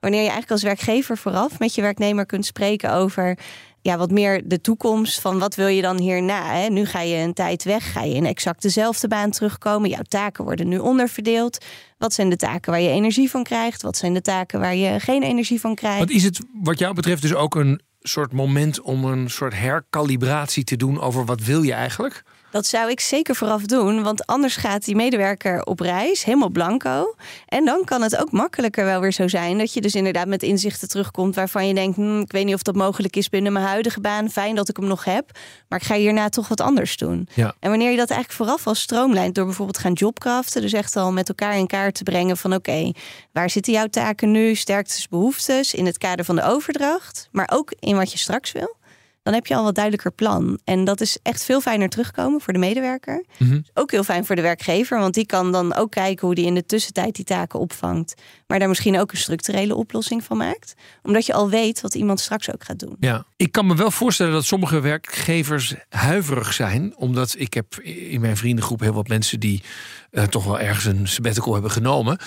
wanneer 0.00 0.20
je 0.22 0.28
eigenlijk 0.28 0.52
als 0.54 0.62
werkgever 0.62 1.18
vooraf 1.18 1.58
met 1.58 1.74
je 1.74 1.82
werknemer 1.82 2.26
kunt 2.26 2.46
spreken 2.46 2.92
over. 2.92 3.38
Ja, 3.80 3.96
wat 3.96 4.10
meer 4.10 4.48
de 4.48 4.60
toekomst 4.60 5.20
van 5.20 5.38
wat 5.38 5.54
wil 5.54 5.66
je 5.66 5.82
dan 5.82 5.98
hierna? 5.98 6.52
Hè? 6.52 6.68
Nu 6.68 6.86
ga 6.86 7.00
je 7.00 7.16
een 7.16 7.32
tijd 7.32 7.64
weg, 7.64 7.92
ga 7.92 8.02
je 8.02 8.14
in 8.14 8.26
exact 8.26 8.62
dezelfde 8.62 9.08
baan 9.08 9.30
terugkomen. 9.30 9.90
Jouw 9.90 10.02
taken 10.08 10.44
worden 10.44 10.68
nu 10.68 10.78
onderverdeeld. 10.78 11.64
Wat 11.98 12.12
zijn 12.12 12.30
de 12.30 12.36
taken 12.36 12.72
waar 12.72 12.80
je 12.80 12.88
energie 12.88 13.30
van 13.30 13.42
krijgt? 13.42 13.82
Wat 13.82 13.96
zijn 13.96 14.14
de 14.14 14.20
taken 14.20 14.60
waar 14.60 14.74
je 14.74 15.00
geen 15.00 15.22
energie 15.22 15.60
van 15.60 15.74
krijgt? 15.74 15.98
Want 15.98 16.10
is 16.10 16.24
het 16.24 16.40
wat 16.62 16.78
jou 16.78 16.94
betreft 16.94 17.22
dus 17.22 17.34
ook 17.34 17.54
een 17.54 17.80
soort 18.00 18.32
moment 18.32 18.80
om 18.80 19.04
een 19.04 19.30
soort 19.30 19.54
herkalibratie 19.54 20.64
te 20.64 20.76
doen 20.76 21.00
over 21.00 21.24
wat 21.24 21.40
wil 21.40 21.62
je 21.62 21.72
eigenlijk? 21.72 22.22
Dat 22.54 22.66
zou 22.66 22.90
ik 22.90 23.00
zeker 23.00 23.34
vooraf 23.34 23.62
doen, 23.62 24.02
want 24.02 24.26
anders 24.26 24.56
gaat 24.56 24.84
die 24.84 24.96
medewerker 24.96 25.64
op 25.64 25.80
reis, 25.80 26.24
helemaal 26.24 26.48
blanco. 26.48 27.14
En 27.46 27.64
dan 27.64 27.84
kan 27.84 28.02
het 28.02 28.16
ook 28.16 28.32
makkelijker 28.32 28.84
wel 28.84 29.00
weer 29.00 29.12
zo 29.12 29.28
zijn 29.28 29.58
dat 29.58 29.72
je 29.72 29.80
dus 29.80 29.94
inderdaad 29.94 30.26
met 30.26 30.42
inzichten 30.42 30.88
terugkomt 30.88 31.34
waarvan 31.34 31.66
je 31.68 31.74
denkt, 31.74 31.96
hm, 31.96 32.20
ik 32.20 32.32
weet 32.32 32.44
niet 32.44 32.54
of 32.54 32.62
dat 32.62 32.74
mogelijk 32.74 33.16
is 33.16 33.28
binnen 33.28 33.52
mijn 33.52 33.64
huidige 33.64 34.00
baan. 34.00 34.30
Fijn 34.30 34.54
dat 34.54 34.68
ik 34.68 34.76
hem 34.76 34.86
nog 34.86 35.04
heb, 35.04 35.38
maar 35.68 35.78
ik 35.80 35.86
ga 35.86 35.94
hierna 35.94 36.28
toch 36.28 36.48
wat 36.48 36.60
anders 36.60 36.96
doen. 36.96 37.28
Ja. 37.34 37.54
En 37.60 37.70
wanneer 37.70 37.90
je 37.90 37.96
dat 37.96 38.10
eigenlijk 38.10 38.42
vooraf 38.42 38.66
al 38.66 38.74
stroomlijnt 38.74 39.34
door 39.34 39.44
bijvoorbeeld 39.44 39.78
gaan 39.78 39.92
jobcraften, 39.92 40.62
dus 40.62 40.72
echt 40.72 40.96
al 40.96 41.12
met 41.12 41.28
elkaar 41.28 41.56
in 41.56 41.66
kaart 41.66 41.94
te 41.94 42.02
brengen 42.02 42.36
van 42.36 42.54
oké, 42.54 42.92
waar 43.32 43.50
zitten 43.50 43.72
jouw 43.72 43.86
taken 43.86 44.30
nu, 44.30 44.54
sterktes, 44.54 45.08
behoeftes 45.08 45.74
in 45.74 45.86
het 45.86 45.98
kader 45.98 46.24
van 46.24 46.36
de 46.36 46.44
overdracht, 46.44 47.28
maar 47.32 47.50
ook 47.52 47.72
in 47.78 47.96
wat 47.96 48.12
je 48.12 48.18
straks 48.18 48.52
wil 48.52 48.76
dan 49.24 49.34
heb 49.34 49.46
je 49.46 49.54
al 49.54 49.64
wat 49.64 49.74
duidelijker 49.74 50.12
plan. 50.12 50.58
En 50.64 50.84
dat 50.84 51.00
is 51.00 51.18
echt 51.22 51.44
veel 51.44 51.60
fijner 51.60 51.88
terugkomen 51.88 52.40
voor 52.40 52.52
de 52.52 52.58
medewerker. 52.58 53.24
Mhm. 53.38 53.60
Ook 53.74 53.90
heel 53.90 54.04
fijn 54.04 54.24
voor 54.24 54.36
de 54.36 54.42
werkgever, 54.42 54.98
want 54.98 55.14
die 55.14 55.26
kan 55.26 55.52
dan 55.52 55.74
ook 55.74 55.90
kijken 55.90 56.26
hoe 56.26 56.34
die 56.34 56.46
in 56.46 56.54
de 56.54 56.66
tussentijd 56.66 57.14
die 57.14 57.24
taken 57.24 57.58
opvangt. 57.58 58.14
Maar 58.46 58.58
daar 58.58 58.68
misschien 58.68 58.98
ook 58.98 59.12
een 59.12 59.18
structurele 59.18 59.74
oplossing 59.74 60.24
van 60.24 60.36
maakt. 60.36 60.74
Omdat 61.02 61.26
je 61.26 61.32
al 61.32 61.50
weet 61.50 61.80
wat 61.80 61.94
iemand 61.94 62.20
straks 62.20 62.52
ook 62.52 62.64
gaat 62.64 62.78
doen. 62.78 62.96
Ja, 63.00 63.26
ik 63.36 63.52
kan 63.52 63.66
me 63.66 63.74
wel 63.74 63.90
voorstellen 63.90 64.32
dat 64.32 64.44
sommige 64.44 64.80
werkgevers 64.80 65.74
huiverig 65.88 66.52
zijn. 66.52 66.96
Omdat 66.96 67.34
ik 67.38 67.54
heb 67.54 67.74
in 67.82 68.20
mijn 68.20 68.36
vriendengroep 68.36 68.80
heel 68.80 68.92
wat 68.92 69.08
mensen 69.08 69.40
die 69.40 69.62
eh, 70.10 70.24
toch 70.24 70.44
wel 70.44 70.60
ergens 70.60 70.84
een 70.84 71.08
sabbatical 71.08 71.52
hebben 71.52 71.70
genomen. 71.70 72.18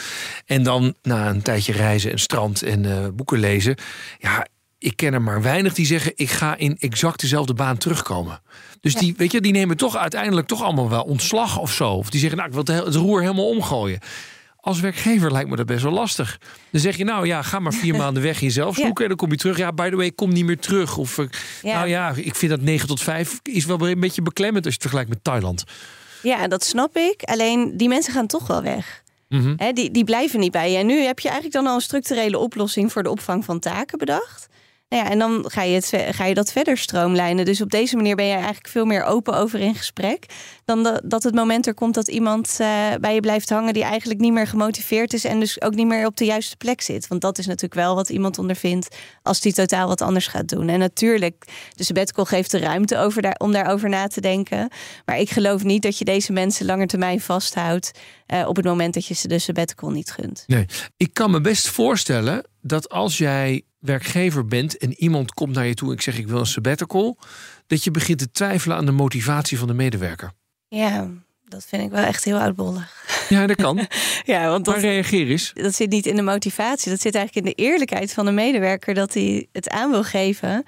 En 0.45 0.63
dan 0.63 0.95
na 1.01 1.29
een 1.29 1.41
tijdje 1.41 1.73
reizen 1.73 2.11
en 2.11 2.19
strand 2.19 2.61
en 2.61 2.85
eh, 2.85 3.07
boeken 3.13 3.39
lezen. 3.39 3.75
Ja, 4.19 4.47
ik 4.79 4.95
ken 4.95 5.13
er 5.13 5.21
maar 5.21 5.41
weinig 5.41 5.73
die 5.73 5.85
zeggen: 5.85 6.11
ik 6.15 6.29
ga 6.29 6.55
in 6.57 6.77
exact 6.79 7.19
dezelfde 7.19 7.53
baan 7.53 7.77
terugkomen. 7.77 8.41
Dus 8.81 8.93
die, 8.93 9.13
weet 9.17 9.31
je, 9.31 9.41
die 9.41 9.51
nemen 9.51 9.77
toch 9.77 9.95
uiteindelijk 9.97 10.47
toch 10.47 10.63
allemaal 10.63 10.89
wel 10.89 11.03
ontslag 11.03 11.57
of 11.59 11.71
zo. 11.71 11.89
Of 11.91 12.09
die 12.09 12.19
zeggen: 12.19 12.37
nou, 12.37 12.49
ik 12.49 12.55
wil 12.55 12.63
het, 12.75 12.83
he- 12.83 12.85
het 12.91 12.95
roer 13.05 13.21
helemaal 13.21 13.49
omgooien. 13.49 13.99
Als 14.59 14.79
werkgever 14.79 15.31
lijkt 15.31 15.49
me 15.49 15.55
dat 15.55 15.65
best 15.65 15.83
wel 15.83 15.91
lastig. 15.91 16.39
Dan 16.71 16.81
zeg 16.81 16.97
je, 16.97 17.03
nou 17.03 17.25
ja, 17.27 17.41
ga 17.41 17.59
maar 17.59 17.73
vier 17.73 17.95
maanden 18.03 18.23
weg 18.23 18.39
in 18.41 18.47
jezelf 18.47 18.77
Ja. 18.77 18.83
zoeken. 18.85 19.03
En 19.03 19.09
dan 19.09 19.17
kom 19.17 19.31
je 19.31 19.37
terug. 19.37 19.57
Ja, 19.57 19.71
by 19.73 19.89
the 19.89 19.95
way, 19.95 20.05
ik 20.05 20.15
kom 20.15 20.33
niet 20.33 20.45
meer 20.45 20.59
terug. 20.59 20.97
Of, 20.97 21.17
eh, 21.17 21.25
Ja. 21.61 21.73
nou 21.77 21.87
ja, 21.87 22.13
ik 22.15 22.35
vind 22.35 22.51
dat 22.51 22.61
9 22.61 22.87
tot 22.87 23.01
5 23.01 23.39
is 23.43 23.65
wel 23.65 23.87
een 23.87 23.99
beetje 23.99 24.21
beklemmend 24.21 24.65
als 24.65 24.73
je 24.73 24.79
het 24.79 24.89
vergelijkt 24.89 25.09
met 25.09 25.23
Thailand. 25.23 25.63
Ja, 26.23 26.47
dat 26.47 26.63
snap 26.63 26.97
ik. 26.97 27.23
Alleen 27.23 27.77
die 27.77 27.87
mensen 27.87 28.13
gaan 28.13 28.27
toch 28.27 28.47
wel 28.47 28.61
weg. 28.61 29.03
Mhm. 29.29 29.73
Die, 29.73 29.91
die 29.91 30.03
blijven 30.03 30.39
niet 30.39 30.51
bij 30.51 30.71
je. 30.71 30.77
En 30.77 30.85
nu 30.85 30.99
heb 31.01 31.19
je 31.19 31.27
eigenlijk 31.29 31.57
dan 31.57 31.67
al 31.67 31.75
een 31.75 31.81
structurele 31.81 32.37
oplossing 32.37 32.91
voor 32.91 33.03
de 33.03 33.09
opvang 33.09 33.45
van 33.45 33.59
taken 33.59 33.97
bedacht. 33.97 34.47
Nou 34.89 35.03
ja, 35.03 35.09
en 35.09 35.19
dan 35.19 35.45
ga 35.47 35.61
je, 35.61 35.75
het, 35.75 35.93
ga 36.15 36.25
je 36.25 36.33
dat 36.33 36.51
verder 36.51 36.77
stroomlijnen. 36.77 37.45
Dus 37.45 37.61
op 37.61 37.69
deze 37.69 37.95
manier 37.95 38.15
ben 38.15 38.25
je 38.25 38.33
eigenlijk 38.33 38.67
veel 38.67 38.85
meer 38.85 39.03
open 39.03 39.33
over 39.33 39.59
in 39.59 39.75
gesprek. 39.75 40.25
Dan 40.65 40.99
dat 41.03 41.23
het 41.23 41.35
moment 41.35 41.67
er 41.67 41.73
komt 41.73 41.93
dat 41.93 42.07
iemand 42.07 42.57
uh, 42.61 42.67
bij 43.01 43.13
je 43.13 43.19
blijft 43.19 43.49
hangen 43.49 43.73
die 43.73 43.83
eigenlijk 43.83 44.19
niet 44.19 44.33
meer 44.33 44.47
gemotiveerd 44.47 45.13
is 45.13 45.23
en 45.23 45.39
dus 45.39 45.61
ook 45.61 45.75
niet 45.75 45.87
meer 45.87 46.05
op 46.05 46.17
de 46.17 46.25
juiste 46.25 46.57
plek 46.57 46.81
zit. 46.81 47.07
Want 47.07 47.21
dat 47.21 47.37
is 47.37 47.45
natuurlijk 47.45 47.73
wel 47.73 47.95
wat 47.95 48.09
iemand 48.09 48.37
ondervindt 48.37 48.95
als 49.21 49.39
die 49.39 49.53
totaal 49.53 49.87
wat 49.87 50.01
anders 50.01 50.27
gaat 50.27 50.49
doen. 50.49 50.69
En 50.69 50.79
natuurlijk, 50.79 51.45
de 51.75 51.83
sabbatical 51.83 52.25
geeft 52.25 52.51
de 52.51 52.59
ruimte 52.59 52.97
over 52.97 53.21
daar, 53.21 53.35
om 53.37 53.51
daarover 53.51 53.89
na 53.89 54.07
te 54.07 54.21
denken. 54.21 54.69
Maar 55.05 55.19
ik 55.19 55.29
geloof 55.29 55.63
niet 55.63 55.81
dat 55.81 55.97
je 55.97 56.05
deze 56.05 56.31
mensen 56.31 56.65
langer 56.65 56.87
termijn 56.87 57.21
vasthoudt 57.21 57.91
uh, 58.27 58.47
op 58.47 58.55
het 58.55 58.65
moment 58.65 58.93
dat 58.93 59.05
je 59.05 59.13
ze 59.13 59.27
de 59.27 59.39
sabbatical 59.39 59.89
niet 59.89 60.11
gunt. 60.11 60.43
Nee, 60.47 60.65
ik 60.97 61.13
kan 61.13 61.31
me 61.31 61.41
best 61.41 61.67
voorstellen 61.67 62.43
dat 62.61 62.89
als 62.89 63.17
jij 63.17 63.63
werkgever 63.79 64.45
bent 64.45 64.77
en 64.77 64.93
iemand 64.93 65.33
komt 65.33 65.55
naar 65.55 65.65
je 65.65 65.73
toe 65.73 65.87
en 65.87 65.93
ik 65.93 66.01
zeg 66.01 66.17
ik 66.17 66.27
wil 66.27 66.39
een 66.39 66.45
sabbatical, 66.45 67.17
dat 67.67 67.83
je 67.83 67.91
begint 67.91 68.19
te 68.19 68.31
twijfelen 68.31 68.77
aan 68.77 68.85
de 68.85 68.91
motivatie 68.91 69.57
van 69.57 69.67
de 69.67 69.73
medewerker. 69.73 70.31
Ja, 70.67 71.09
dat 71.45 71.65
vind 71.65 71.83
ik 71.83 71.89
wel 71.89 72.03
echt 72.03 72.23
heel 72.23 72.39
oudbollig. 72.39 73.05
Ja, 73.29 73.47
dat 73.47 73.55
kan. 73.55 73.87
ja, 74.25 74.49
want 74.49 74.65
dat, 74.65 74.73
maar 74.73 74.83
reageer 74.83 75.29
eens. 75.29 75.51
Dat 75.53 75.75
zit 75.75 75.89
niet 75.89 76.05
in 76.05 76.15
de 76.15 76.21
motivatie. 76.21 76.91
Dat 76.91 77.01
zit 77.01 77.15
eigenlijk 77.15 77.47
in 77.47 77.53
de 77.53 77.63
eerlijkheid 77.63 78.13
van 78.13 78.25
de 78.25 78.31
medewerker 78.31 78.93
dat 78.93 79.13
hij 79.13 79.47
het 79.51 79.69
aan 79.69 79.91
wil 79.91 80.03
geven. 80.03 80.63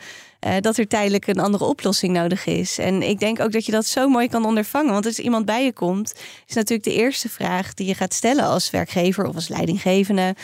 Uh, 0.48 0.54
dat 0.60 0.78
er 0.78 0.88
tijdelijk 0.88 1.28
een 1.28 1.40
andere 1.40 1.66
oplossing 1.66 2.14
nodig 2.14 2.46
is. 2.46 2.78
En 2.78 3.02
ik 3.02 3.20
denk 3.20 3.40
ook 3.40 3.52
dat 3.52 3.66
je 3.66 3.72
dat 3.72 3.86
zo 3.86 4.08
mooi 4.08 4.28
kan 4.28 4.46
ondervangen. 4.46 4.92
Want 4.92 5.06
als 5.06 5.20
iemand 5.20 5.46
bij 5.46 5.64
je 5.64 5.74
komt, 5.74 6.14
is 6.48 6.56
natuurlijk 6.56 6.90
de 6.90 6.96
eerste 6.96 7.30
vraag 7.30 7.74
die 7.74 7.88
je 7.88 7.96
gaat 7.96 8.14
stellen 8.14 8.44
als 8.44 8.70
werkgever 8.70 9.26
of 9.26 9.36
als 9.36 9.48
leidinggevende: 9.48 10.36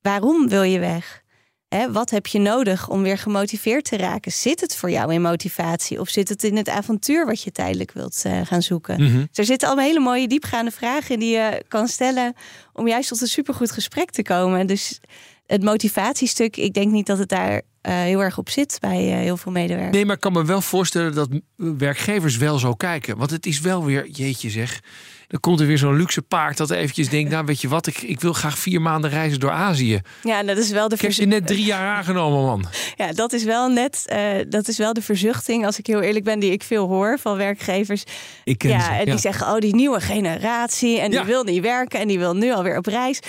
waarom 0.00 0.48
wil 0.48 0.62
je 0.62 0.78
weg? 0.78 1.24
Wat 1.68 2.10
heb 2.10 2.26
je 2.26 2.38
nodig 2.38 2.88
om 2.88 3.02
weer 3.02 3.18
gemotiveerd 3.18 3.84
te 3.84 3.96
raken? 3.96 4.32
Zit 4.32 4.60
het 4.60 4.76
voor 4.76 4.90
jou 4.90 5.12
in 5.12 5.22
motivatie 5.22 6.00
of 6.00 6.08
zit 6.08 6.28
het 6.28 6.44
in 6.44 6.56
het 6.56 6.68
avontuur 6.68 7.26
wat 7.26 7.42
je 7.42 7.52
tijdelijk 7.52 7.92
wilt 7.92 8.22
uh, 8.26 8.40
gaan 8.44 8.62
zoeken? 8.62 9.02
Mhm. 9.02 9.16
Dus 9.16 9.38
er 9.38 9.44
zitten 9.44 9.68
allemaal 9.68 9.86
hele 9.86 10.00
mooie 10.00 10.28
diepgaande 10.28 10.70
vragen 10.70 11.18
die 11.18 11.30
je 11.30 11.64
kan 11.68 11.88
stellen 11.88 12.34
om 12.72 12.88
juist 12.88 13.08
tot 13.08 13.20
een 13.20 13.26
supergoed 13.26 13.70
gesprek 13.70 14.10
te 14.10 14.22
komen. 14.22 14.66
Dus 14.66 15.00
het 15.46 15.62
motivatiestuk, 15.62 16.56
ik 16.56 16.74
denk 16.74 16.92
niet 16.92 17.06
dat 17.06 17.18
het 17.18 17.28
daar 17.28 17.54
uh, 17.54 17.62
heel 17.82 18.22
erg 18.22 18.38
op 18.38 18.48
zit 18.48 18.78
bij 18.80 19.06
uh, 19.06 19.16
heel 19.16 19.36
veel 19.36 19.52
medewerkers. 19.52 19.94
Nee, 19.94 20.04
maar 20.04 20.14
ik 20.14 20.20
kan 20.20 20.32
me 20.32 20.44
wel 20.44 20.60
voorstellen 20.60 21.14
dat 21.14 21.28
werkgevers 21.56 22.36
wel 22.36 22.58
zo 22.58 22.74
kijken. 22.74 23.16
Want 23.16 23.30
het 23.30 23.46
is 23.46 23.60
wel 23.60 23.84
weer, 23.84 24.08
jeetje 24.08 24.50
zeg, 24.50 24.80
dan 25.28 25.40
komt 25.40 25.60
er 25.60 25.66
weer 25.66 25.78
zo'n 25.78 25.96
luxe 25.96 26.22
paard 26.22 26.56
dat 26.56 26.70
eventjes 26.70 27.08
denkt... 27.08 27.30
nou 27.30 27.44
weet 27.44 27.60
je 27.60 27.68
wat, 27.68 27.86
ik, 27.86 28.02
ik 28.02 28.20
wil 28.20 28.32
graag 28.32 28.58
vier 28.58 28.80
maanden 28.80 29.10
reizen 29.10 29.40
door 29.40 29.50
Azië. 29.50 30.00
Ja, 30.22 30.42
dat 30.42 30.56
is 30.56 30.70
wel 30.70 30.88
de 30.88 30.94
Ik 30.94 31.00
heb 31.00 31.12
je 31.12 31.26
net 31.26 31.46
drie 31.46 31.64
jaar 31.64 31.96
aangenomen, 31.96 32.44
man. 32.44 32.64
Ja, 32.96 33.12
dat 33.12 33.32
is 33.32 33.44
wel 33.44 33.68
net, 33.68 34.04
uh, 34.12 34.18
dat 34.48 34.68
is 34.68 34.78
wel 34.78 34.92
de 34.92 35.02
verzuchting, 35.02 35.66
als 35.66 35.78
ik 35.78 35.86
heel 35.86 36.00
eerlijk 36.00 36.24
ben, 36.24 36.38
die 36.38 36.50
ik 36.50 36.62
veel 36.62 36.88
hoor 36.88 37.18
van 37.18 37.36
werkgevers. 37.36 38.04
Ik 38.44 38.58
ken 38.58 38.70
ja, 38.70 38.80
ze, 38.80 38.90
en 38.90 39.04
die 39.04 39.14
ja. 39.14 39.20
zeggen, 39.20 39.46
oh, 39.46 39.58
die 39.58 39.74
nieuwe 39.74 40.00
generatie 40.00 41.00
en 41.00 41.10
die 41.10 41.22
wil 41.22 41.44
niet 41.44 41.62
werken 41.62 42.00
en 42.00 42.08
die 42.08 42.18
wil 42.18 42.34
nu 42.34 42.52
alweer 42.52 42.76
op 42.76 42.86
reis. 42.86 43.20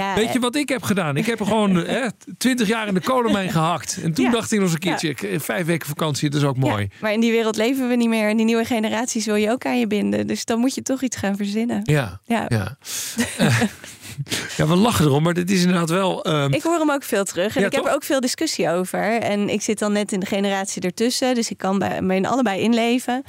Ja, 0.00 0.14
Weet 0.14 0.32
je 0.32 0.38
wat 0.38 0.54
ik 0.56 0.68
heb 0.68 0.82
gedaan? 0.82 1.16
Ik 1.16 1.26
heb 1.26 1.40
er 1.40 1.46
gewoon 1.46 1.86
twintig 2.38 2.68
jaar 2.68 2.86
in 2.88 2.94
de 2.94 3.00
kolenmijn 3.00 3.50
gehakt. 3.50 3.98
En 4.02 4.12
toen 4.12 4.24
Ja. 4.24 4.30
dacht 4.30 4.52
ik 4.52 4.58
nog 4.60 4.72
eens 4.72 4.84
een 4.84 4.96
keertje, 4.98 5.28
eh, 5.28 5.40
vijf 5.40 5.66
weken 5.66 5.88
vakantie, 5.88 6.30
dat 6.30 6.40
is 6.40 6.46
ook 6.46 6.56
mooi. 6.56 6.88
Maar 7.00 7.12
in 7.12 7.20
die 7.20 7.30
wereld 7.32 7.56
leven 7.56 7.88
we 7.88 7.94
niet 7.96 8.08
meer. 8.08 8.28
En 8.28 8.36
die 8.36 8.46
nieuwe 8.46 8.64
generaties 8.64 9.26
wil 9.26 9.34
je 9.34 9.50
ook 9.50 9.66
aan 9.66 9.78
je 9.78 9.86
binden. 9.86 10.26
Dus 10.26 10.44
dan 10.44 10.58
moet 10.58 10.74
je 10.74 10.82
toch 10.82 11.02
iets 11.02 11.16
gaan 11.16 11.36
verzinnen. 11.36 11.80
Ja, 11.84 12.20
Ja. 12.26 12.48
Eh, 13.38 13.58
we 14.68 14.76
lachen 14.76 15.04
erom, 15.04 15.22
maar 15.22 15.34
dit 15.34 15.50
is 15.50 15.60
inderdaad 15.60 15.90
wel... 15.90 16.24
ehm, 16.24 16.52
Ik 16.52 16.62
hoor 16.62 16.78
hem 16.78 16.90
ook 16.90 17.02
veel 17.02 17.24
terug. 17.24 17.54
En 17.56 17.60
Ja, 17.60 17.66
ik 17.66 17.72
heb 17.72 17.84
er 17.86 17.94
ook 17.94 18.04
veel 18.04 18.20
discussie 18.20 18.70
over. 18.70 19.20
En 19.20 19.48
ik 19.48 19.62
zit 19.62 19.78
dan 19.78 19.92
net 19.92 20.12
in 20.12 20.20
de 20.20 20.26
generatie 20.26 20.82
ertussen. 20.82 21.34
Dus 21.34 21.50
ik 21.50 21.58
kan 21.58 21.78
bij, 21.78 22.02
me 22.02 22.14
in 22.14 22.26
allebei 22.26 22.60
inleven. 22.60 23.22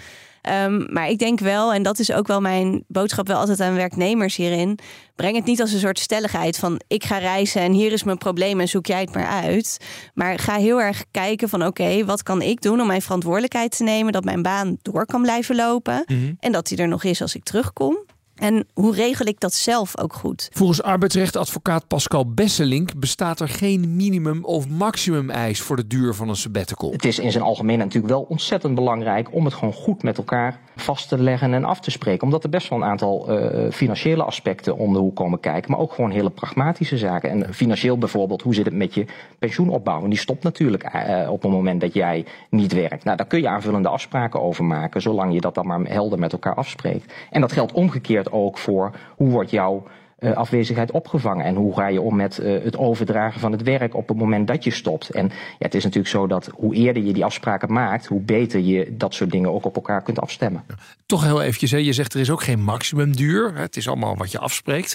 Ehm, 0.47 0.93
maar 0.93 1.09
ik 1.09 1.19
denk 1.19 1.39
wel, 1.39 1.73
en 1.73 1.83
dat 1.83 1.99
is 1.99 2.11
ook 2.11 2.27
wel 2.27 2.41
mijn 2.41 2.83
boodschap 2.87 3.27
wel 3.27 3.37
altijd 3.37 3.59
aan 3.59 3.75
werknemers 3.75 4.35
hierin. 4.35 4.79
Breng 5.15 5.35
het 5.35 5.45
niet 5.45 5.61
als 5.61 5.73
een 5.73 5.79
soort 5.79 5.99
stelligheid 5.99 6.57
van 6.57 6.81
ik 6.87 7.03
ga 7.03 7.17
reizen 7.17 7.61
en 7.61 7.71
hier 7.71 7.91
is 7.91 8.03
mijn 8.03 8.17
probleem 8.17 8.59
en 8.59 8.67
zoek 8.67 8.85
jij 8.85 9.01
het 9.01 9.13
maar 9.13 9.27
uit. 9.27 9.77
Maar 10.13 10.39
ga 10.39 10.55
heel 10.55 10.81
erg 10.81 11.03
kijken 11.11 11.49
van 11.49 11.65
oké, 11.65 12.05
wat 12.05 12.23
kan 12.23 12.41
ik 12.41 12.61
doen 12.61 12.81
om 12.81 12.87
mijn 12.87 13.01
verantwoordelijkheid 13.01 13.77
te 13.77 13.83
nemen 13.83 14.13
dat 14.13 14.23
mijn 14.23 14.41
baan 14.41 14.77
door 14.81 15.05
kan 15.05 15.21
blijven 15.21 15.55
lopen. 15.55 16.03
Mhm. 16.05 16.33
En 16.39 16.51
dat 16.51 16.67
die 16.67 16.77
er 16.77 16.87
nog 16.87 17.03
is 17.03 17.21
als 17.21 17.35
ik 17.35 17.43
terugkom. 17.43 17.97
En 18.37 18.67
hoe 18.73 18.95
regel 18.95 19.25
ik 19.25 19.39
dat 19.39 19.53
zelf 19.53 19.97
ook 19.99 20.13
goed? 20.13 20.49
Volgens 20.53 20.83
arbeidsrechtadvocaat 20.83 21.87
Pascal 21.87 22.31
Besselink 22.33 22.99
bestaat 22.99 23.39
er 23.39 23.49
geen 23.49 23.95
minimum 23.95 24.45
of 24.45 24.67
maximum 24.69 25.29
eis 25.29 25.61
voor 25.61 25.75
de 25.75 25.87
duur 25.87 26.13
van 26.13 26.29
een 26.29 26.35
sabbatical. 26.35 26.91
Het 26.91 27.05
is 27.05 27.19
in 27.19 27.31
zijn 27.31 27.43
algemeen 27.43 27.77
natuurlijk 27.77 28.13
wel 28.13 28.25
ontzettend 28.29 28.75
belangrijk 28.75 29.33
om 29.33 29.45
het 29.45 29.53
gewoon 29.53 29.73
goed 29.73 30.03
met 30.03 30.17
elkaar 30.17 30.59
vast 30.75 31.09
te 31.09 31.17
leggen 31.17 31.53
en 31.53 31.63
af 31.63 31.79
te 31.79 31.91
spreken. 31.91 32.23
Omdat 32.23 32.43
er 32.43 32.49
best 32.49 32.69
wel 32.69 32.79
een 32.79 32.85
aantal 32.85 33.27
eh, 33.27 33.71
financiële 33.71 34.23
aspecten 34.23 34.77
om 34.77 34.93
de 34.93 34.99
hoek 34.99 35.15
komen 35.15 35.39
kijken, 35.39 35.71
maar 35.71 35.79
ook 35.79 35.93
gewoon 35.93 36.11
hele 36.11 36.29
pragmatische 36.29 36.97
zaken. 36.97 37.29
En 37.29 37.53
financieel 37.53 37.97
bijvoorbeeld, 37.97 38.41
hoe 38.41 38.53
zit 38.53 38.65
het 38.65 38.73
met 38.73 38.93
je 38.93 39.05
pensioenopbouw? 39.39 40.03
En 40.03 40.09
die 40.09 40.19
stopt 40.19 40.43
natuurlijk 40.43 40.83
eh, 40.83 41.31
op 41.31 41.41
het 41.41 41.51
moment 41.51 41.81
dat 41.81 41.93
jij 41.93 42.25
niet 42.49 42.73
werkt. 42.73 43.03
Nou, 43.03 43.17
daar 43.17 43.27
kun 43.27 43.41
je 43.41 43.47
aanvullende 43.47 43.89
afspraken 43.89 44.41
over 44.41 44.63
maken, 44.63 45.01
zolang 45.01 45.33
je 45.33 45.41
dat 45.41 45.55
dan 45.55 45.67
maar 45.67 45.81
helder 45.81 46.19
met 46.19 46.31
elkaar 46.31 46.55
afspreekt. 46.55 47.13
En 47.29 47.41
dat 47.41 47.51
geldt 47.51 47.71
omgekeerd 47.71 48.26
ook 48.31 48.57
voor 48.57 48.91
hoe 49.15 49.29
wordt 49.29 49.49
jouw 49.49 49.83
eh, 50.17 50.31
afwezigheid 50.31 50.91
opgevangen 50.91 51.45
en 51.45 51.55
hoe 51.55 51.73
ga 51.73 51.87
je 51.87 52.01
om 52.01 52.15
met 52.15 52.39
eh, 52.39 52.63
het 52.63 52.77
overdragen 52.77 53.39
van 53.39 53.51
het 53.51 53.63
werk 53.63 53.95
op 53.95 54.07
het 54.07 54.17
moment 54.17 54.47
dat 54.47 54.63
je 54.63 54.71
stopt. 54.71 55.09
En 55.09 55.25
ja, 55.27 55.65
het 55.65 55.75
is 55.75 55.83
natuurlijk 55.83 56.13
zo 56.13 56.27
dat 56.27 56.49
hoe 56.53 56.75
eerder 56.75 57.03
je 57.03 57.13
die 57.13 57.25
afspraken 57.25 57.73
maakt, 57.73 58.05
hoe 58.05 58.19
beter 58.19 58.59
je 58.59 58.95
dat 58.97 59.13
soort 59.13 59.31
dingen 59.31 59.53
ook 59.53 59.65
op 59.65 59.75
elkaar 59.75 60.01
kunt 60.01 60.19
afstemmen. 60.19 60.63
Toch 61.05 61.23
heel 61.23 61.41
eventjes, 61.41 61.71
hè, 61.71 61.77
je 61.77 61.93
zegt 61.93 62.13
er 62.13 62.19
is 62.19 62.29
ook 62.29 62.43
geen 62.43 62.63
maximumduur. 62.63 63.55
Het 63.55 63.77
is 63.77 63.87
allemaal 63.87 64.17
wat 64.17 64.31
je 64.31 64.39
afspreekt. 64.39 64.91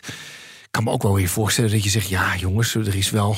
Ik 0.62 0.68
kan 0.70 0.84
me 0.84 0.90
ook 0.90 1.02
wel 1.02 1.14
weer 1.14 1.28
voorstellen 1.28 1.70
dat 1.70 1.84
je 1.84 1.90
zegt, 1.90 2.08
ja 2.08 2.36
jongens, 2.36 2.74
er 2.74 2.96
is 2.96 3.10
wel 3.10 3.36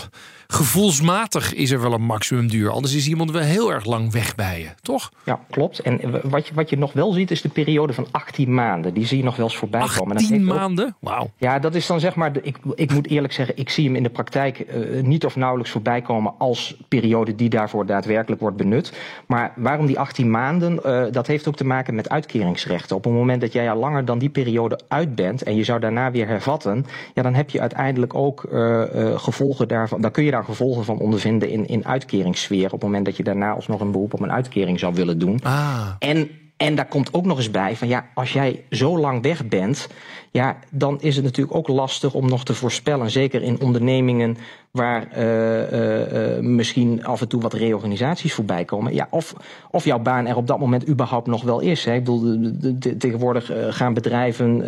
gevoelsmatig 0.55 1.55
is 1.55 1.71
er 1.71 1.81
wel 1.81 1.93
een 1.93 2.03
maximumduur. 2.03 2.71
Anders 2.71 2.95
is 2.95 3.09
iemand 3.09 3.31
wel 3.31 3.43
heel 3.43 3.73
erg 3.73 3.85
lang 3.85 4.13
weg 4.13 4.35
bij 4.35 4.61
je, 4.61 4.69
toch? 4.83 5.13
Ja, 5.25 5.41
klopt. 5.51 5.79
En 5.79 6.21
wat 6.23 6.47
je, 6.47 6.55
wat 6.55 6.71
je 6.71 6.79
nog 6.79 6.93
wel 6.93 7.13
ziet 7.13 7.31
is 7.31 7.41
de 7.43 7.49
periode 7.49 7.93
van 7.93 8.07
18 8.11 8.55
maanden. 8.55 8.95
Die 8.95 9.07
zie 9.07 9.19
je 9.19 9.25
nog 9.25 9.37
wel 9.37 9.47
eens 9.47 9.57
voorbij 9.57 9.81
komen. 9.81 9.99
En 9.99 10.07
dat 10.09 10.17
18 10.17 10.37
heeft 10.39 10.51
ook- 10.51 10.57
maanden? 10.57 10.97
Wauw. 11.01 11.31
Ja, 11.37 11.59
dat 11.59 11.75
is 11.75 11.87
dan 11.87 12.01
zeg 12.01 12.15
maar, 12.15 12.33
ik, 12.43 12.57
ik 12.75 12.93
moet 12.93 13.09
eerlijk 13.09 13.33
zeggen, 13.33 13.57
ik 13.57 13.71
zie 13.71 13.85
hem 13.85 13.97
in 13.97 14.03
de 14.03 14.11
praktijk 14.11 14.59
eh, 14.59 15.03
niet 15.03 15.25
of 15.25 15.37
nauwelijks 15.37 15.73
voorbij 15.73 16.03
komen 16.03 16.35
als 16.39 16.77
periode 16.89 17.35
die 17.35 17.49
daarvoor 17.49 17.87
daadwerkelijk 17.87 18.41
wordt 18.41 18.57
benut. 18.57 18.93
Maar 19.27 19.53
waarom 19.57 19.87
die 19.87 19.99
18 19.99 20.31
maanden? 20.31 20.85
Eh, 20.85 21.03
dat 21.11 21.27
heeft 21.27 21.49
ook 21.49 21.57
te 21.57 21.65
maken 21.65 21.95
met 21.95 22.09
uitkeringsrechten. 22.09 22.97
Op 22.97 23.05
het 23.05 23.13
moment 23.13 23.41
dat 23.41 23.53
jij 23.53 23.71
al 23.71 23.79
langer 23.79 24.05
dan 24.05 24.19
die 24.19 24.29
periode 24.29 24.81
uit 24.89 25.15
bent 25.15 25.43
en 25.43 25.57
je 25.57 25.65
zou 25.65 25.81
daarna 25.81 26.11
weer 26.11 26.27
hervatten, 26.27 26.87
ja, 27.15 27.23
dan 27.23 27.35
heb 27.35 27.51
je 27.51 27.61
uiteindelijk 27.61 28.15
ook 28.15 28.45
eh, 28.45 28.83
eh, 28.83 29.19
gevolgen 29.19 29.69
daarvan. 29.69 30.01
Dan 30.01 30.11
kun 30.11 30.25
je 30.25 30.31
daar 30.31 30.44
gevolgen 30.45 30.85
van 30.85 30.99
ondervinden 30.99 31.49
in, 31.49 31.67
in 31.67 31.87
uitkeringssfeer. 31.87 32.65
Op 32.65 32.71
het 32.71 32.83
moment 32.83 33.05
dat 33.05 33.17
je 33.17 33.23
daarna 33.23 33.53
alsnog 33.53 33.81
een 33.81 33.91
beroep 33.91 34.15
op 34.15 34.21
een 34.21 34.33
uitkering 34.33 34.79
zou 34.79 34.95
willen 34.95 35.19
doen. 35.19 35.41
Ah. 35.43 35.89
En, 35.99 36.31
en 36.57 36.75
daar 36.75 36.89
komt 36.89 37.15
ook 37.15 37.25
nog 37.25 37.37
eens 37.37 37.51
bij 37.51 37.77
van 37.77 37.89
ja, 37.89 38.07
als 38.15 38.33
jij 38.33 38.65
zo 38.71 38.99
lang 38.99 39.23
weg 39.23 39.49
bent, 39.49 39.89
ja, 40.37 40.57
dan 40.71 41.01
is 41.01 41.17
het 41.17 41.25
natuurlijk 41.25 41.57
ook 41.57 41.69
lastig 41.69 42.15
om 42.15 42.29
nog 42.29 42.45
te 42.45 42.55
voorspellen. 42.55 43.11
Zeker 43.11 43.43
in 43.43 43.61
ondernemingen 43.61 44.37
waar 44.71 45.09
eh, 45.11 45.63
eh, 45.63 46.37
eh, 46.37 46.43
misschien 46.43 47.05
af 47.05 47.21
en 47.21 47.29
toe 47.29 47.41
wat 47.41 47.53
reorganisaties 47.53 48.35
voorbij 48.35 48.65
komen. 48.65 48.95
Ja, 48.95 49.07
of, 49.11 49.35
of 49.71 49.85
jouw 49.85 49.99
baan 49.99 50.27
er 50.27 50.37
op 50.37 50.47
dat 50.47 50.59
moment 50.59 50.89
überhaupt 50.89 51.27
nog 51.27 51.43
wel 51.43 51.61
is. 51.61 51.85
Hè. 51.85 51.95
Ik 51.95 52.05
bedoel, 52.05 52.21
de- 52.21 52.79
de- 52.79 52.97
tegenwoordig 52.97 53.51
gaan 53.69 53.95
bedrijven 53.95 54.65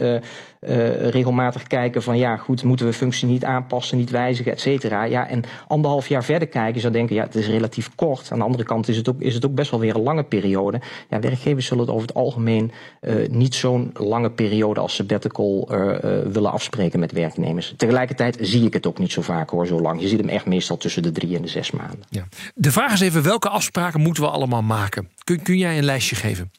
regelmatig 1.10 1.62
kijken 1.62 2.02
van 2.02 2.18
ja, 2.18 2.36
goed, 2.36 2.64
moeten 2.64 2.86
we 2.86 2.92
functie 2.92 3.28
niet 3.28 3.44
aanpassen, 3.44 3.98
niet 3.98 4.10
wijzigen, 4.10 4.52
et 4.52 4.60
cetera. 4.60 5.04
Ja, 5.04 5.28
en 5.28 5.42
anderhalf 5.68 6.08
jaar 6.08 6.24
verder 6.24 6.48
kijken 6.48 6.80
zou 6.80 6.92
denken, 6.92 7.16
ja, 7.16 7.22
het 7.22 7.34
is 7.34 7.48
relatief 7.48 7.94
kort. 7.94 8.28
Aan 8.32 8.38
de 8.38 8.44
andere 8.44 8.64
kant 8.64 8.88
is 8.88 8.96
het 8.96 9.08
ook, 9.08 9.20
is 9.20 9.34
het 9.34 9.46
ook 9.46 9.54
best 9.54 9.70
wel 9.70 9.80
weer 9.80 9.94
een 9.94 10.02
lange 10.02 10.24
periode. 10.24 10.80
Ja, 11.10 11.20
werkgevers 11.20 11.66
zullen 11.66 11.84
het 11.84 11.92
over 11.94 12.06
het 12.06 12.16
algemeen 12.16 12.72
niet 13.30 13.54
zo'n 13.54 13.90
lange 13.94 14.30
periode 14.30 14.80
als 14.80 14.94
sabbatical 14.94 15.55
eh, 15.64 16.18
eh, 16.18 16.26
willen 16.26 16.52
afspreken 16.52 17.00
met 17.00 17.12
werknemers. 17.12 17.74
Tegelijkertijd 17.76 18.38
zie 18.40 18.66
ik 18.66 18.72
het 18.72 18.86
ook 18.86 18.98
niet 18.98 19.12
zo 19.12 19.22
vaak 19.22 19.50
hoor, 19.50 19.66
zo 19.66 19.80
lang. 19.80 20.00
Je 20.00 20.08
ziet 20.08 20.18
hem 20.18 20.28
echt 20.28 20.46
meestal 20.46 20.76
tussen 20.76 21.02
de 21.02 21.12
drie 21.12 21.36
en 21.36 21.42
de 21.42 21.48
zes 21.48 21.70
maanden. 21.70 22.02
Ja. 22.08 22.26
De 22.54 22.72
vraag 22.72 22.92
is 22.92 23.00
even, 23.00 23.22
welke 23.22 23.48
afspraken 23.48 24.00
moeten 24.00 24.22
we 24.22 24.28
allemaal 24.28 24.62
maken? 24.62 25.10
Kun, 25.24 25.42
kun 25.42 25.58
jij 25.58 25.78
een 25.78 25.84
lijstje 25.84 26.16
geven? 26.16 26.50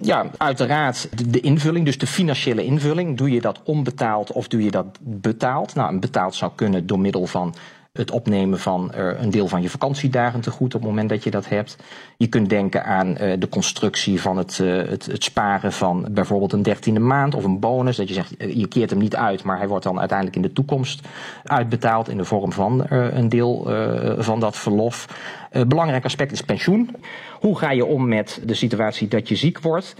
Ja, 0.00 0.30
uiteraard 0.36 1.08
de, 1.18 1.30
de 1.30 1.40
invulling, 1.40 1.84
dus 1.84 1.98
de 1.98 2.06
financiële 2.06 2.64
invulling. 2.64 3.16
Doe 3.16 3.30
je 3.30 3.40
dat 3.40 3.60
onbetaald 3.64 4.32
of 4.32 4.48
doe 4.48 4.62
je 4.62 4.70
dat 4.70 4.98
betaald? 5.00 5.74
Nou, 5.74 5.92
een 5.92 6.00
betaald 6.00 6.34
zou 6.34 6.52
kunnen 6.54 6.86
door 6.86 7.00
middel 7.00 7.26
van 7.26 7.54
het 7.92 8.10
opnemen 8.10 8.58
van 8.58 8.90
een 8.94 9.30
deel 9.30 9.48
van 9.48 9.62
je 9.62 9.70
vakantiedagen 9.70 10.40
te 10.40 10.50
goed 10.50 10.74
op 10.74 10.80
het 10.80 10.90
moment 10.90 11.08
dat 11.08 11.24
je 11.24 11.30
dat 11.30 11.48
hebt. 11.48 11.76
Je 12.16 12.26
kunt 12.26 12.48
denken 12.48 12.84
aan 12.84 13.14
de 13.14 13.46
constructie 13.50 14.20
van 14.20 14.36
het, 14.36 14.56
het, 14.56 15.06
het, 15.06 15.24
sparen 15.24 15.72
van 15.72 16.08
bijvoorbeeld 16.10 16.52
een 16.52 16.62
dertiende 16.62 17.00
maand 17.00 17.34
of 17.34 17.44
een 17.44 17.60
bonus. 17.60 17.96
Dat 17.96 18.08
je 18.08 18.14
zegt, 18.14 18.34
je 18.38 18.68
keert 18.68 18.90
hem 18.90 18.98
niet 18.98 19.16
uit, 19.16 19.42
maar 19.42 19.58
hij 19.58 19.68
wordt 19.68 19.84
dan 19.84 19.98
uiteindelijk 19.98 20.36
in 20.36 20.42
de 20.42 20.52
toekomst 20.52 21.08
uitbetaald 21.44 22.08
in 22.08 22.16
de 22.16 22.24
vorm 22.24 22.52
van 22.52 22.84
een 22.88 23.28
deel 23.28 23.70
van 24.18 24.40
dat 24.40 24.56
verlof. 24.56 25.06
belangrijk 25.66 26.04
aspect 26.04 26.32
is 26.32 26.42
pensioen. 26.42 26.96
Hoe 27.40 27.58
ga 27.58 27.70
je 27.70 27.84
om 27.84 28.08
met 28.08 28.40
de 28.44 28.54
situatie 28.54 29.08
dat 29.08 29.28
je 29.28 29.36
ziek 29.36 29.60
wordt? 29.60 29.94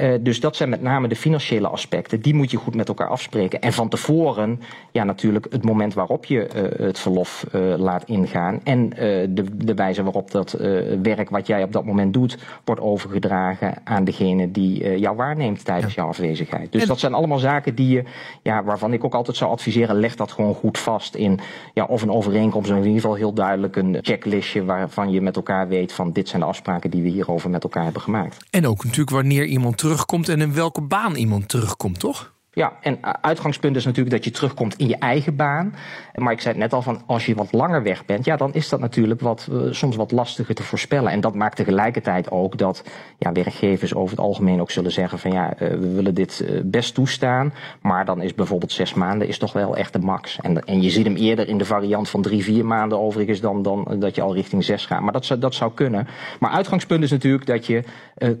Uh, 0.00 0.14
dus 0.20 0.40
dat 0.40 0.56
zijn 0.56 0.68
met 0.68 0.82
name 0.82 1.08
de 1.08 1.16
financiële 1.16 1.68
aspecten. 1.68 2.20
Die 2.20 2.34
moet 2.34 2.50
je 2.50 2.56
goed 2.56 2.74
met 2.74 2.88
elkaar 2.88 3.08
afspreken. 3.08 3.60
En 3.60 3.72
van 3.72 3.88
tevoren, 3.88 4.60
ja, 4.92 5.04
natuurlijk 5.04 5.46
het 5.50 5.64
moment 5.64 5.94
waarop 5.94 6.24
je 6.24 6.48
uh, 6.56 6.86
het 6.86 6.98
verlof 6.98 7.46
uh, 7.54 7.74
laat 7.76 8.04
ingaan. 8.04 8.60
En 8.64 8.88
de, 8.88 9.44
de 9.56 9.74
wijze 9.74 10.02
waarop 10.02 10.30
dat 10.30 10.56
werk 11.02 11.30
wat 11.30 11.46
jij 11.46 11.62
op 11.62 11.72
dat 11.72 11.84
moment 11.84 12.12
doet, 12.12 12.38
wordt 12.64 12.80
overgedragen 12.80 13.74
aan 13.84 14.04
degene 14.04 14.50
die 14.50 14.98
jou 14.98 15.16
waarneemt 15.16 15.64
tijdens 15.64 15.94
ja. 15.94 16.02
jouw 16.02 16.10
afwezigheid. 16.10 16.72
Dus 16.72 16.86
dat 16.86 16.98
zijn 16.98 17.14
allemaal 17.14 17.38
zaken 17.38 17.74
die 17.74 17.88
je, 17.88 18.04
ja, 18.42 18.64
waarvan 18.64 18.92
ik 18.92 19.04
ook 19.04 19.14
altijd 19.14 19.36
zou 19.36 19.50
adviseren, 19.50 19.96
leg 19.96 20.16
dat 20.16 20.32
gewoon 20.32 20.54
goed 20.54 20.78
vast 20.78 21.14
in 21.14 21.40
ja, 21.74 21.84
of 21.84 22.02
een 22.02 22.10
overeenkomst, 22.10 22.70
of 22.70 22.76
in 22.76 22.82
ieder 22.84 23.00
geval 23.00 23.16
heel 23.16 23.32
duidelijk 23.32 23.76
een 23.76 23.98
checklistje 24.00 24.64
waarvan 24.64 25.10
je 25.10 25.20
met 25.20 25.36
elkaar 25.36 25.68
weet 25.68 25.92
van 25.92 26.12
dit 26.12 26.28
zijn 26.28 26.42
de 26.42 26.48
afspraken 26.48 26.90
die 26.90 27.02
we 27.02 27.08
hierover 27.08 27.50
met 27.50 27.62
elkaar 27.62 27.84
hebben 27.84 28.02
gemaakt. 28.02 28.36
En 28.50 28.66
ook 28.66 28.84
natuurlijk 28.84 29.10
wanneer 29.10 29.44
iemand 29.44 29.76
terug 29.78 29.86
terugkomt 29.88 30.28
en 30.28 30.40
in 30.40 30.54
welke 30.54 30.82
baan 30.82 31.14
iemand 31.14 31.48
terugkomt, 31.48 32.00
toch? 32.00 32.32
Ja, 32.58 32.72
en 32.80 32.98
uitgangspunt 33.20 33.76
is 33.76 33.84
natuurlijk 33.84 34.14
dat 34.14 34.24
je 34.24 34.30
terugkomt 34.30 34.76
in 34.76 34.88
je 34.88 34.96
eigen 34.96 35.36
baan. 35.36 35.74
Maar 36.14 36.32
ik 36.32 36.40
zei 36.40 36.54
het 36.54 36.62
net 36.62 36.72
al 36.72 36.82
van 36.82 37.02
als 37.06 37.26
je 37.26 37.34
wat 37.34 37.52
langer 37.52 37.82
weg 37.82 38.04
bent, 38.04 38.24
ja, 38.24 38.36
dan 38.36 38.54
is 38.54 38.68
dat 38.68 38.80
natuurlijk 38.80 39.20
wat, 39.20 39.48
uh, 39.50 39.72
soms 39.72 39.96
wat 39.96 40.12
lastiger 40.12 40.54
te 40.54 40.62
voorspellen. 40.62 41.12
En 41.12 41.20
dat 41.20 41.34
maakt 41.34 41.56
tegelijkertijd 41.56 42.30
ook 42.30 42.58
dat 42.58 42.84
ja, 43.18 43.32
werkgevers 43.32 43.94
over 43.94 44.16
het 44.16 44.24
algemeen 44.24 44.60
ook 44.60 44.70
zullen 44.70 44.92
zeggen 44.92 45.18
van 45.18 45.32
ja, 45.32 45.52
uh, 45.52 45.68
we 45.68 45.92
willen 45.92 46.14
dit 46.14 46.44
best 46.64 46.94
toestaan. 46.94 47.52
Maar 47.82 48.04
dan 48.04 48.22
is 48.22 48.34
bijvoorbeeld 48.34 48.72
zes 48.72 48.94
maanden 48.94 49.28
is 49.28 49.38
toch 49.38 49.52
wel 49.52 49.76
echt 49.76 49.92
de 49.92 49.98
max. 49.98 50.38
En, 50.40 50.64
en 50.64 50.82
je 50.82 50.90
ziet 50.90 51.04
hem 51.04 51.16
eerder 51.16 51.48
in 51.48 51.58
de 51.58 51.64
variant 51.64 52.08
van 52.08 52.22
drie, 52.22 52.42
vier 52.42 52.66
maanden 52.66 53.00
overigens 53.00 53.40
dan, 53.40 53.62
dan 53.62 53.96
dat 53.98 54.14
je 54.14 54.22
al 54.22 54.34
richting 54.34 54.64
zes 54.64 54.86
gaat. 54.86 55.00
Maar 55.00 55.12
dat, 55.12 55.24
zou, 55.24 55.40
dat 55.40 55.54
zou 55.54 55.72
kunnen. 55.74 56.06
Maar 56.40 56.50
uitgangspunt 56.50 57.02
is 57.02 57.10
natuurlijk 57.10 57.46
dat 57.46 57.66
je 57.66 57.82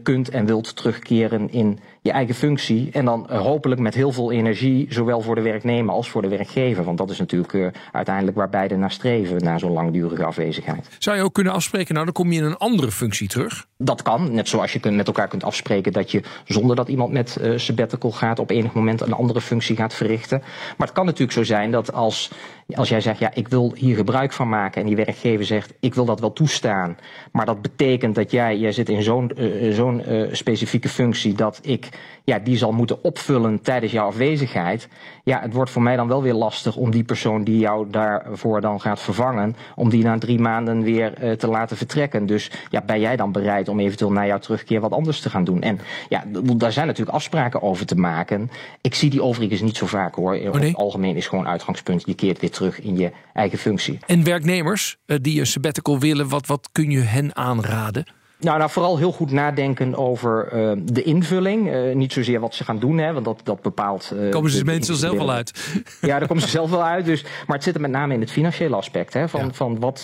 kunt 0.02 0.28
en 0.28 0.46
wilt 0.46 0.76
terugkeren 0.76 1.52
in 1.52 1.78
je 2.08 2.14
eigen 2.14 2.34
functie. 2.34 2.88
En 2.92 3.04
dan 3.04 3.26
hopelijk 3.30 3.80
met 3.80 3.94
heel 3.94 4.12
veel 4.12 4.32
energie, 4.32 4.86
zowel 4.88 5.20
voor 5.20 5.34
de 5.34 5.40
werknemer 5.40 5.94
als 5.94 6.10
voor 6.10 6.22
de 6.22 6.28
werkgever. 6.28 6.84
Want 6.84 6.98
dat 6.98 7.10
is 7.10 7.18
natuurlijk 7.18 7.52
uh, 7.52 7.66
uiteindelijk 7.92 8.36
waar 8.36 8.48
beide 8.48 8.76
naar 8.76 8.90
streven, 8.90 9.44
na 9.44 9.58
zo'n 9.58 9.72
langdurige 9.72 10.24
afwezigheid. 10.24 10.88
Zou 10.98 11.16
je 11.16 11.22
ook 11.22 11.32
kunnen 11.32 11.52
afspreken, 11.52 11.94
nou 11.94 12.04
dan 12.04 12.14
kom 12.14 12.32
je 12.32 12.38
in 12.38 12.44
een 12.44 12.56
andere 12.56 12.90
functie 12.90 13.28
terug? 13.28 13.66
Dat 13.76 14.02
kan, 14.02 14.34
net 14.34 14.48
zoals 14.48 14.72
je 14.72 14.90
met 14.90 15.06
elkaar 15.06 15.28
kunt 15.28 15.44
afspreken 15.44 15.92
dat 15.92 16.10
je 16.10 16.22
zonder 16.44 16.76
dat 16.76 16.88
iemand 16.88 17.12
met 17.12 17.38
uh, 17.40 17.58
sabbatical 17.58 18.10
gaat 18.10 18.38
op 18.38 18.50
enig 18.50 18.72
moment 18.72 19.00
een 19.00 19.12
andere 19.12 19.40
functie 19.40 19.76
gaat 19.76 19.94
verrichten. 19.94 20.38
Maar 20.76 20.86
het 20.86 20.96
kan 20.96 21.04
natuurlijk 21.04 21.32
zo 21.32 21.44
zijn 21.44 21.70
dat 21.70 21.92
als 21.92 22.30
als 22.74 22.88
jij 22.88 23.00
zegt, 23.00 23.18
ja, 23.18 23.34
ik 23.34 23.48
wil 23.48 23.72
hier 23.74 23.96
gebruik 23.96 24.32
van 24.32 24.48
maken 24.48 24.80
en 24.80 24.86
die 24.86 24.96
werkgever 24.96 25.44
zegt, 25.44 25.74
ik 25.80 25.94
wil 25.94 26.04
dat 26.04 26.20
wel 26.20 26.32
toestaan, 26.32 26.96
maar 27.32 27.46
dat 27.46 27.62
betekent 27.62 28.14
dat 28.14 28.30
jij, 28.30 28.58
jij 28.58 28.72
zit 28.72 28.88
in 28.88 29.02
zo'n 29.02 29.32
uh, 29.36 29.74
zo'n 29.74 30.12
uh, 30.12 30.28
specifieke 30.32 30.88
functie 30.88 31.34
dat 31.34 31.58
ik 31.62 31.88
ja, 32.24 32.38
die 32.38 32.56
zal 32.56 32.72
moeten 32.72 33.04
opvullen 33.04 33.62
tijdens 33.62 33.92
jouw 33.92 34.06
afwezigheid. 34.06 34.88
Ja, 35.28 35.40
het 35.40 35.52
wordt 35.52 35.70
voor 35.70 35.82
mij 35.82 35.96
dan 35.96 36.08
wel 36.08 36.22
weer 36.22 36.34
lastig 36.34 36.76
om 36.76 36.90
die 36.90 37.04
persoon 37.04 37.44
die 37.44 37.58
jou 37.58 37.90
daarvoor 37.90 38.60
dan 38.60 38.80
gaat 38.80 39.00
vervangen, 39.00 39.56
om 39.74 39.88
die 39.88 40.04
na 40.04 40.18
drie 40.18 40.38
maanden 40.38 40.82
weer 40.82 41.22
uh, 41.22 41.32
te 41.32 41.46
laten 41.46 41.76
vertrekken. 41.76 42.26
Dus 42.26 42.50
ja, 42.70 42.82
ben 42.82 43.00
jij 43.00 43.16
dan 43.16 43.32
bereid 43.32 43.68
om 43.68 43.80
eventueel 43.80 44.12
na 44.12 44.26
jouw 44.26 44.38
terugkeer 44.38 44.80
wat 44.80 44.92
anders 44.92 45.20
te 45.20 45.30
gaan 45.30 45.44
doen? 45.44 45.62
En 45.62 45.80
ja, 46.08 46.24
daar 46.56 46.72
zijn 46.72 46.86
natuurlijk 46.86 47.16
afspraken 47.16 47.62
over 47.62 47.86
te 47.86 47.94
maken. 47.94 48.50
Ik 48.80 48.94
zie 48.94 49.10
die 49.10 49.22
overigens 49.22 49.60
niet 49.60 49.76
zo 49.76 49.86
vaak 49.86 50.14
hoor. 50.14 50.34
Oh, 50.34 50.52
nee? 50.52 50.68
het 50.68 50.76
algemeen 50.76 51.16
is 51.16 51.26
gewoon 51.26 51.48
uitgangspunt, 51.48 52.02
je 52.06 52.14
keert 52.14 52.40
weer 52.40 52.50
terug 52.50 52.80
in 52.80 52.96
je 52.96 53.10
eigen 53.32 53.58
functie. 53.58 53.98
En 54.06 54.24
werknemers 54.24 54.96
uh, 55.06 55.16
die 55.20 55.40
een 55.40 55.46
sabbatical 55.46 55.98
willen, 55.98 56.28
wat, 56.28 56.46
wat 56.46 56.68
kun 56.72 56.90
je 56.90 57.00
hen 57.00 57.36
aanraden? 57.36 58.04
Nou, 58.40 58.58
nou, 58.58 58.70
vooral 58.70 58.98
heel 58.98 59.12
goed 59.12 59.30
nadenken 59.30 59.96
over 59.96 60.48
uh, 60.54 60.72
de 60.92 61.02
invulling. 61.02 61.74
Uh, 61.74 61.94
niet 61.94 62.12
zozeer 62.12 62.40
wat 62.40 62.54
ze 62.54 62.64
gaan 62.64 62.78
doen, 62.78 62.98
hè, 62.98 63.12
want 63.12 63.24
dat, 63.24 63.40
dat 63.44 63.62
bepaalt. 63.62 64.12
Uh, 64.14 64.30
komen 64.30 64.50
ze 64.50 64.64
mensen 64.64 64.96
zelf 64.96 65.16
wel 65.16 65.30
uit? 65.30 65.72
Ja, 66.00 66.18
daar 66.18 66.28
komen 66.28 66.42
ze 66.42 66.48
zelf 66.48 66.70
wel 66.70 66.84
uit. 66.84 67.04
Dus, 67.04 67.22
maar 67.22 67.56
het 67.56 67.64
zit 67.64 67.74
er 67.74 67.80
met 67.80 67.90
name 67.90 68.14
in 68.14 68.20
het 68.20 68.30
financiële 68.30 68.76
aspect. 68.76 69.14
Hè, 69.14 69.28
van, 69.28 69.40
ja. 69.40 69.52
van 69.52 69.78
wat, 69.78 70.02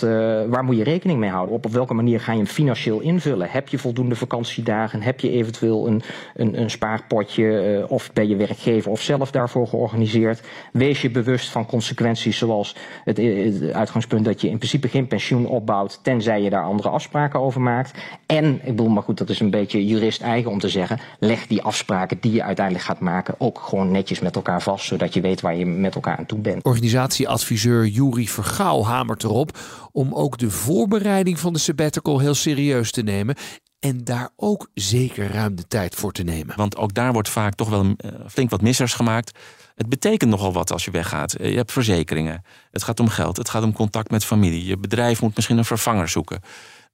waar 0.48 0.64
moet 0.64 0.76
je 0.76 0.84
rekening 0.84 1.18
mee 1.18 1.30
houden? 1.30 1.54
Op, 1.54 1.64
op 1.64 1.72
welke 1.72 1.94
manier 1.94 2.20
ga 2.20 2.32
je 2.32 2.38
hem 2.38 2.46
financieel 2.46 3.00
invullen? 3.00 3.50
Heb 3.50 3.68
je 3.68 3.78
voldoende 3.78 4.16
vakantiedagen? 4.16 5.02
Heb 5.02 5.20
je 5.20 5.30
eventueel 5.30 5.86
een, 5.86 6.02
een, 6.34 6.60
een 6.60 6.70
spaarpotje? 6.70 7.86
of 7.88 8.12
ben 8.12 8.28
je 8.28 8.36
werkgever 8.36 8.90
of 8.90 9.00
zelf 9.00 9.30
daarvoor 9.30 9.66
georganiseerd? 9.66 10.42
Wees 10.72 11.02
je 11.02 11.10
bewust 11.10 11.50
van 11.50 11.66
consequenties 11.66 12.38
zoals 12.38 12.76
het, 13.04 13.16
het 13.16 13.72
uitgangspunt 13.72 14.24
dat 14.24 14.40
je 14.40 14.48
in 14.48 14.56
principe 14.56 14.88
geen 14.88 15.06
pensioen 15.06 15.46
opbouwt, 15.46 16.00
tenzij 16.02 16.42
je 16.42 16.50
daar 16.50 16.64
andere 16.64 16.88
afspraken 16.88 17.40
over 17.40 17.60
maakt. 17.60 17.98
En, 18.26 18.54
ik 18.54 18.76
bedoel, 18.76 18.88
maar 18.88 19.02
goed, 19.02 19.18
dat 19.18 19.28
is 19.28 19.40
een 19.40 19.50
beetje 19.50 19.86
jurist 19.86 20.20
eigen 20.20 20.50
om 20.50 20.58
te 20.58 20.68
zeggen. 20.68 21.00
Leg 21.18 21.46
die 21.46 21.62
afspraken 21.62 22.16
die 22.20 22.32
je 22.32 22.42
uiteindelijk 22.42 22.84
gaat 22.86 23.00
maken 23.00 23.34
ook 23.38 23.60
gewoon 23.60 23.90
netjes 23.90 24.20
met 24.20 24.36
elkaar 24.36 24.62
vast, 24.62 24.86
zodat 24.86 25.14
je 25.14 25.20
weet 25.20 25.40
waar 25.40 25.56
je 25.56 25.66
met 25.66 25.94
elkaar 25.94 26.16
aan 26.16 26.26
toe 26.26 26.38
bent. 26.38 26.64
Organisatieadviseur 26.64 27.86
Juri 27.86 28.28
Vergaal 28.28 28.86
hamert 28.86 29.22
erop 29.22 29.58
om 29.92 30.14
ook 30.14 30.38
de 30.38 30.50
voorbereiding 30.50 31.38
van 31.38 31.52
de 31.52 31.58
sabbatical 31.58 32.18
heel 32.18 32.34
serieus 32.34 32.90
te 32.90 33.02
nemen. 33.02 33.34
En 33.78 34.04
daar 34.04 34.30
ook 34.36 34.70
zeker 34.74 35.30
ruim 35.30 35.54
de 35.54 35.66
tijd 35.66 35.94
voor 35.94 36.12
te 36.12 36.22
nemen. 36.22 36.56
Want 36.56 36.76
ook 36.76 36.94
daar 36.94 37.12
wordt 37.12 37.28
vaak 37.28 37.54
toch 37.54 37.68
wel 37.68 37.84
uh, 37.84 37.92
flink 38.28 38.50
wat 38.50 38.62
missers 38.62 38.94
gemaakt. 38.94 39.38
Het 39.74 39.88
betekent 39.88 40.30
nogal 40.30 40.52
wat 40.52 40.72
als 40.72 40.84
je 40.84 40.90
weggaat. 40.90 41.32
Je 41.38 41.56
hebt 41.56 41.72
verzekeringen. 41.72 42.42
Het 42.70 42.82
gaat 42.82 43.00
om 43.00 43.08
geld. 43.08 43.36
Het 43.36 43.48
gaat 43.48 43.62
om 43.62 43.72
contact 43.72 44.10
met 44.10 44.24
familie. 44.24 44.64
Je 44.64 44.78
bedrijf 44.78 45.22
moet 45.22 45.34
misschien 45.34 45.58
een 45.58 45.64
vervanger 45.64 46.08
zoeken. 46.08 46.40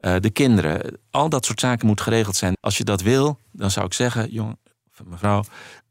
Uh, 0.01 0.15
de 0.21 0.31
kinderen. 0.31 0.99
Al 1.11 1.29
dat 1.29 1.45
soort 1.45 1.61
zaken 1.61 1.87
moet 1.87 2.01
geregeld 2.01 2.37
zijn. 2.37 2.55
Als 2.61 2.79
je 2.79 2.85
dat 2.85 3.01
wil, 3.01 3.39
dan 3.53 3.71
zou 3.71 3.87
ik 3.87 3.93
zeggen, 3.93 4.33
jong, 4.33 4.57
mevrouw, 5.05 5.45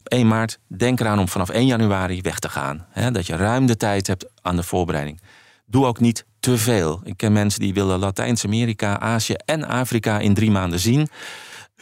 1 0.03 0.27
maart, 0.27 0.59
denk 0.67 0.99
eraan 0.99 1.19
om 1.19 1.27
vanaf 1.27 1.49
1 1.49 1.65
januari 1.65 2.21
weg 2.21 2.39
te 2.39 2.49
gaan. 2.49 2.85
He, 2.89 3.11
dat 3.11 3.27
je 3.27 3.35
ruim 3.35 3.65
de 3.65 3.77
tijd 3.77 4.07
hebt 4.07 4.25
aan 4.41 4.55
de 4.55 4.63
voorbereiding. 4.63 5.21
Doe 5.65 5.85
ook 5.85 5.99
niet 5.99 6.25
te 6.39 6.57
veel. 6.57 7.01
Ik 7.03 7.17
ken 7.17 7.31
mensen 7.31 7.59
die 7.59 7.73
willen 7.73 7.99
Latijns-Amerika, 7.99 8.99
Azië 8.99 9.33
en 9.45 9.67
Afrika 9.67 10.19
in 10.19 10.33
drie 10.33 10.51
maanden 10.51 10.79
zien. 10.79 11.07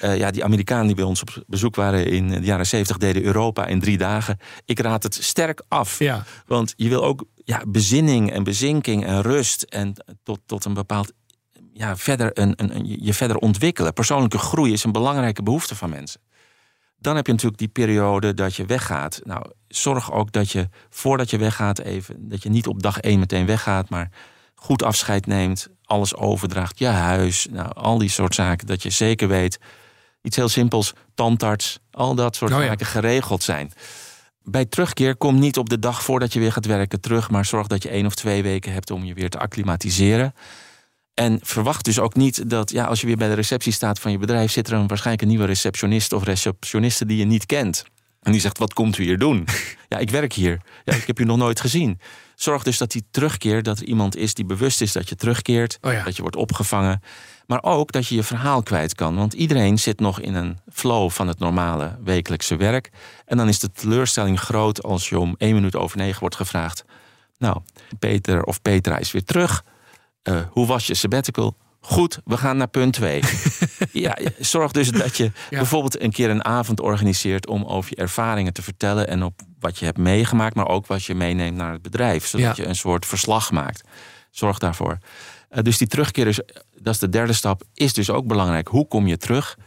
Uh, 0.03 0.17
ja, 0.17 0.31
die 0.31 0.43
Amerikanen 0.43 0.85
die 0.85 0.95
bij 0.95 1.05
ons 1.05 1.21
op 1.21 1.43
bezoek 1.47 1.75
waren 1.75 2.05
in 2.05 2.27
de 2.27 2.39
jaren 2.39 2.67
70 2.67 2.97
deden 2.97 3.23
Europa 3.23 3.65
in 3.65 3.79
drie 3.79 3.97
dagen. 3.97 4.39
Ik 4.65 4.79
raad 4.79 5.03
het 5.03 5.15
sterk 5.15 5.63
af. 5.67 5.99
Ja. 5.99 6.23
Want 6.45 6.73
je 6.75 6.89
wil 6.89 7.03
ook 7.03 7.25
ja, 7.35 7.61
bezinning 7.67 8.31
en 8.31 8.43
bezinking 8.43 9.05
en 9.05 9.21
rust 9.21 9.61
en 9.61 9.93
tot, 10.23 10.39
tot 10.45 10.65
een 10.65 10.73
bepaald 10.73 11.13
ja, 11.77 11.97
verder 11.97 12.31
een, 12.33 12.53
een, 12.55 13.03
je 13.03 13.13
verder 13.13 13.37
ontwikkelen. 13.37 13.93
Persoonlijke 13.93 14.37
groei 14.37 14.73
is 14.73 14.83
een 14.83 14.91
belangrijke 14.91 15.43
behoefte 15.43 15.75
van 15.75 15.89
mensen. 15.89 16.21
Dan 16.99 17.15
heb 17.15 17.25
je 17.25 17.31
natuurlijk 17.31 17.59
die 17.59 17.67
periode 17.67 18.33
dat 18.33 18.55
je 18.55 18.65
weggaat. 18.65 19.21
Nou, 19.23 19.45
zorg 19.67 20.11
ook 20.11 20.31
dat 20.31 20.51
je 20.51 20.69
voordat 20.89 21.29
je 21.29 21.37
weggaat 21.37 21.79
even, 21.79 22.29
dat 22.29 22.43
je 22.43 22.49
niet 22.49 22.67
op 22.67 22.81
dag 22.81 22.99
één 22.99 23.19
meteen 23.19 23.45
weggaat, 23.45 23.89
maar 23.89 24.09
goed 24.55 24.83
afscheid 24.83 25.25
neemt, 25.25 25.67
alles 25.83 26.15
overdraagt, 26.15 26.79
je 26.79 26.87
huis, 26.87 27.47
nou, 27.49 27.73
al 27.73 27.97
die 27.97 28.09
soort 28.09 28.35
zaken, 28.35 28.67
dat 28.67 28.83
je 28.83 28.89
zeker 28.89 29.27
weet, 29.27 29.59
iets 30.21 30.35
heel 30.35 30.49
simpels, 30.49 30.93
tandarts, 31.15 31.79
al 31.91 32.15
dat 32.15 32.35
soort 32.35 32.51
oh 32.51 32.59
zaken 32.59 32.85
geregeld 32.85 33.43
zijn. 33.43 33.71
Bij 34.43 34.65
terugkeer 34.65 35.15
kom 35.15 35.39
niet 35.39 35.57
op 35.57 35.69
de 35.69 35.79
dag 35.79 36.03
voordat 36.03 36.33
je 36.33 36.39
weer 36.39 36.51
gaat 36.51 36.65
werken 36.65 37.01
terug, 37.01 37.29
maar 37.29 37.45
zorg 37.45 37.67
dat 37.67 37.83
je 37.83 37.89
één 37.89 38.05
of 38.05 38.15
twee 38.15 38.43
weken 38.43 38.73
hebt 38.73 38.91
om 38.91 39.03
je 39.03 39.13
weer 39.13 39.29
te 39.29 39.39
acclimatiseren. 39.39 40.33
En 41.19 41.39
verwacht 41.41 41.85
dus 41.85 41.99
ook 41.99 42.15
niet 42.15 42.49
dat 42.49 42.71
ja, 42.71 42.85
als 42.85 43.01
je 43.01 43.07
weer 43.07 43.17
bij 43.17 43.27
de 43.27 43.33
receptie 43.33 43.71
staat 43.71 43.99
van 43.99 44.11
je 44.11 44.17
bedrijf, 44.17 44.51
zit 44.51 44.67
er 44.67 44.73
een, 44.73 44.87
waarschijnlijk 44.87 45.21
een 45.21 45.29
nieuwe 45.29 45.45
receptionist 45.45 46.13
of 46.13 46.23
receptioniste 46.23 47.05
die 47.05 47.17
je 47.17 47.25
niet 47.25 47.45
kent. 47.45 47.85
En 48.21 48.31
die 48.31 48.41
zegt: 48.41 48.57
Wat 48.57 48.73
komt 48.73 48.97
u 48.97 49.03
hier 49.03 49.17
doen? 49.17 49.47
ja, 49.89 49.97
ik 49.97 50.09
werk 50.09 50.33
hier. 50.33 50.61
Ja, 50.83 50.93
ik 50.93 51.07
heb 51.07 51.19
u 51.19 51.23
nog 51.23 51.37
nooit 51.37 51.61
gezien. 51.61 51.99
Zorg 52.35 52.63
dus 52.63 52.77
dat 52.77 52.91
die 52.91 53.05
terugkeert, 53.11 53.65
dat 53.65 53.79
er 53.79 53.85
iemand 53.85 54.15
is 54.15 54.33
die 54.33 54.45
bewust 54.45 54.81
is 54.81 54.91
dat 54.91 55.09
je 55.09 55.15
terugkeert, 55.15 55.77
oh 55.81 55.91
ja. 55.91 56.03
dat 56.03 56.15
je 56.15 56.21
wordt 56.21 56.35
opgevangen. 56.35 57.01
Maar 57.47 57.63
ook 57.63 57.91
dat 57.91 58.07
je 58.07 58.15
je 58.15 58.23
verhaal 58.23 58.63
kwijt 58.63 58.95
kan. 58.95 59.15
Want 59.15 59.33
iedereen 59.33 59.79
zit 59.79 59.99
nog 59.99 60.19
in 60.19 60.35
een 60.35 60.59
flow 60.71 61.09
van 61.09 61.27
het 61.27 61.39
normale 61.39 61.97
wekelijkse 62.03 62.55
werk. 62.55 62.91
En 63.25 63.37
dan 63.37 63.47
is 63.47 63.59
de 63.59 63.71
teleurstelling 63.71 64.39
groot 64.39 64.83
als 64.83 65.09
je 65.09 65.19
om 65.19 65.35
één 65.37 65.53
minuut 65.53 65.75
over 65.75 65.97
negen 65.97 66.19
wordt 66.19 66.35
gevraagd. 66.35 66.85
Nou, 67.37 67.61
Peter 67.99 68.43
of 68.43 68.61
Petra 68.61 68.97
is 68.97 69.11
weer 69.11 69.23
terug. 69.23 69.63
Uh, 70.29 70.39
hoe 70.51 70.65
was 70.65 70.87
je 70.87 70.93
sabbatical? 70.93 71.57
Goed, 71.79 72.19
we 72.25 72.37
gaan 72.37 72.57
naar 72.57 72.67
punt 72.67 72.93
2. 72.93 73.21
ja, 73.91 74.17
zorg 74.39 74.71
dus 74.71 74.91
dat 74.91 75.17
je 75.17 75.23
ja. 75.23 75.31
bijvoorbeeld 75.49 76.01
een 76.01 76.11
keer 76.11 76.29
een 76.29 76.45
avond 76.45 76.79
organiseert 76.79 77.47
om 77.47 77.63
over 77.63 77.89
je 77.89 77.95
ervaringen 77.95 78.53
te 78.53 78.61
vertellen 78.61 79.07
en 79.07 79.23
op 79.23 79.41
wat 79.59 79.79
je 79.79 79.85
hebt 79.85 79.97
meegemaakt, 79.97 80.55
maar 80.55 80.67
ook 80.67 80.87
wat 80.87 81.03
je 81.03 81.15
meeneemt 81.15 81.57
naar 81.57 81.71
het 81.71 81.81
bedrijf. 81.81 82.25
Zodat 82.25 82.57
Ja. 82.57 82.63
je 82.63 82.69
een 82.69 82.75
soort 82.75 83.05
verslag 83.05 83.51
maakt. 83.51 83.83
Zorg 84.31 84.57
daarvoor. 84.57 84.97
Eh, 85.49 85.63
dus 85.63 85.77
die 85.77 85.87
terugkeer 85.87 86.27
is, 86.27 86.39
dat 86.79 86.93
is 86.93 86.99
de 86.99 87.09
derde 87.09 87.33
stap, 87.33 87.63
is 87.73 87.93
dus 87.93 88.09
ook 88.09 88.27
belangrijk. 88.27 88.67
Hoe 88.67 88.87
kom 88.87 89.07
je 89.07 89.17
terug? 89.17 89.57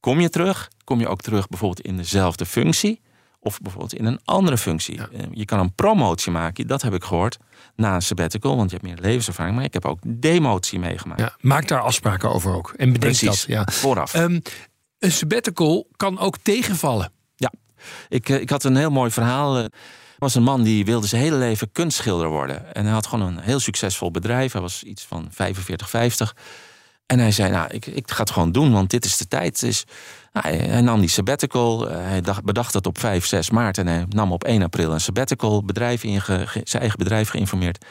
Kom 0.00 0.20
je 0.20 0.28
terug? 0.28 0.70
Kom 0.84 1.00
je 1.00 1.08
ook 1.08 1.20
terug 1.20 1.48
bijvoorbeeld 1.48 1.86
in 1.86 1.96
dezelfde 1.96 2.46
functie? 2.46 3.00
Of 3.40 3.60
bijvoorbeeld 3.60 3.94
in 3.94 4.04
een 4.04 4.20
andere 4.24 4.58
functie. 4.58 4.98
Eh, 5.00 5.20
Je 5.30 5.44
kan 5.44 5.58
een 5.58 5.74
promotie 5.74 6.32
maken, 6.32 6.66
dat 6.66 6.82
heb 6.82 6.94
ik 6.94 7.04
gehoord, 7.04 7.36
na 7.76 7.94
een 7.94 8.02
sabbatical, 8.02 8.56
want 8.56 8.70
je 8.70 8.76
hebt 8.76 8.88
meer 8.88 8.98
levenservaring. 9.00 9.56
Maar 9.56 9.64
ik 9.64 9.72
heb 9.72 9.84
ook 9.84 9.98
demotie 10.06 10.78
meegemaakt. 10.78 11.20
Ja, 11.20 11.36
maak 11.40 11.68
daar 11.68 11.80
afspraken 11.80 12.30
over 12.30 12.54
ook. 12.54 12.68
En 12.76 12.92
bedenk 12.92 13.00
Precies, 13.16 13.44
dat. 13.46 13.56
Ja. 13.56 13.66
vooraf. 13.72 14.14
Ehm, 14.14 14.40
een 14.98 15.12
sabbatical 15.12 15.86
kan 15.96 16.18
ook 16.18 16.36
tegenvallen. 16.42 17.12
Ja, 17.36 17.52
ik, 18.08 18.28
eh, 18.28 18.40
ik 18.40 18.50
had 18.50 18.64
een 18.64 18.76
heel 18.76 18.90
mooi 18.90 19.10
verhaal. 19.10 19.56
Er 19.56 19.70
was 20.18 20.34
een 20.34 20.42
man 20.42 20.62
die 20.62 20.84
wilde 20.84 21.06
zijn 21.06 21.22
hele 21.22 21.36
leven 21.36 21.72
kunstschilder 21.72 22.28
worden. 22.28 22.74
En 22.74 22.84
hij 22.84 22.92
had 22.92 23.06
gewoon 23.06 23.26
een 23.26 23.42
heel 23.42 23.60
succesvol 23.60 24.10
bedrijf. 24.10 24.52
Hij 24.52 24.60
was 24.60 24.82
iets 24.82 25.04
van 25.04 25.28
45, 25.30 25.90
50. 25.90 26.36
En 27.06 27.18
hij 27.18 27.32
zei, 27.32 27.50
nou, 27.50 27.70
ik, 27.70 27.86
ik 27.86 28.10
ga 28.10 28.20
het 28.20 28.30
gewoon 28.30 28.52
doen, 28.52 28.72
want 28.72 28.90
dit 28.90 29.04
is 29.04 29.16
de 29.16 29.28
tijd. 29.28 29.60
Dus, 29.60 29.84
nou, 30.32 30.56
hij, 30.56 30.80
nam 30.80 31.00
die 31.00 31.08
sabbatical. 31.08 31.88
eh, 31.90 31.96
Hij 31.96 32.20
dacht, 32.20 32.44
bedacht 32.44 32.74
het 32.74 32.86
op 32.86 32.98
5, 32.98 33.26
6 33.26 33.50
maart. 33.50 33.78
En 33.78 33.86
hij 33.86 34.04
nam 34.08 34.32
op 34.32 34.44
1 34.44 34.62
april 34.62 34.92
een 34.92 35.00
sabbatical. 35.00 35.64
Bedrijf 35.64 36.04
inge, 36.04 36.46
zijn 36.64 36.80
eigen 36.82 36.98
bedrijf 36.98 37.28
geïnformeerd. 37.28 37.84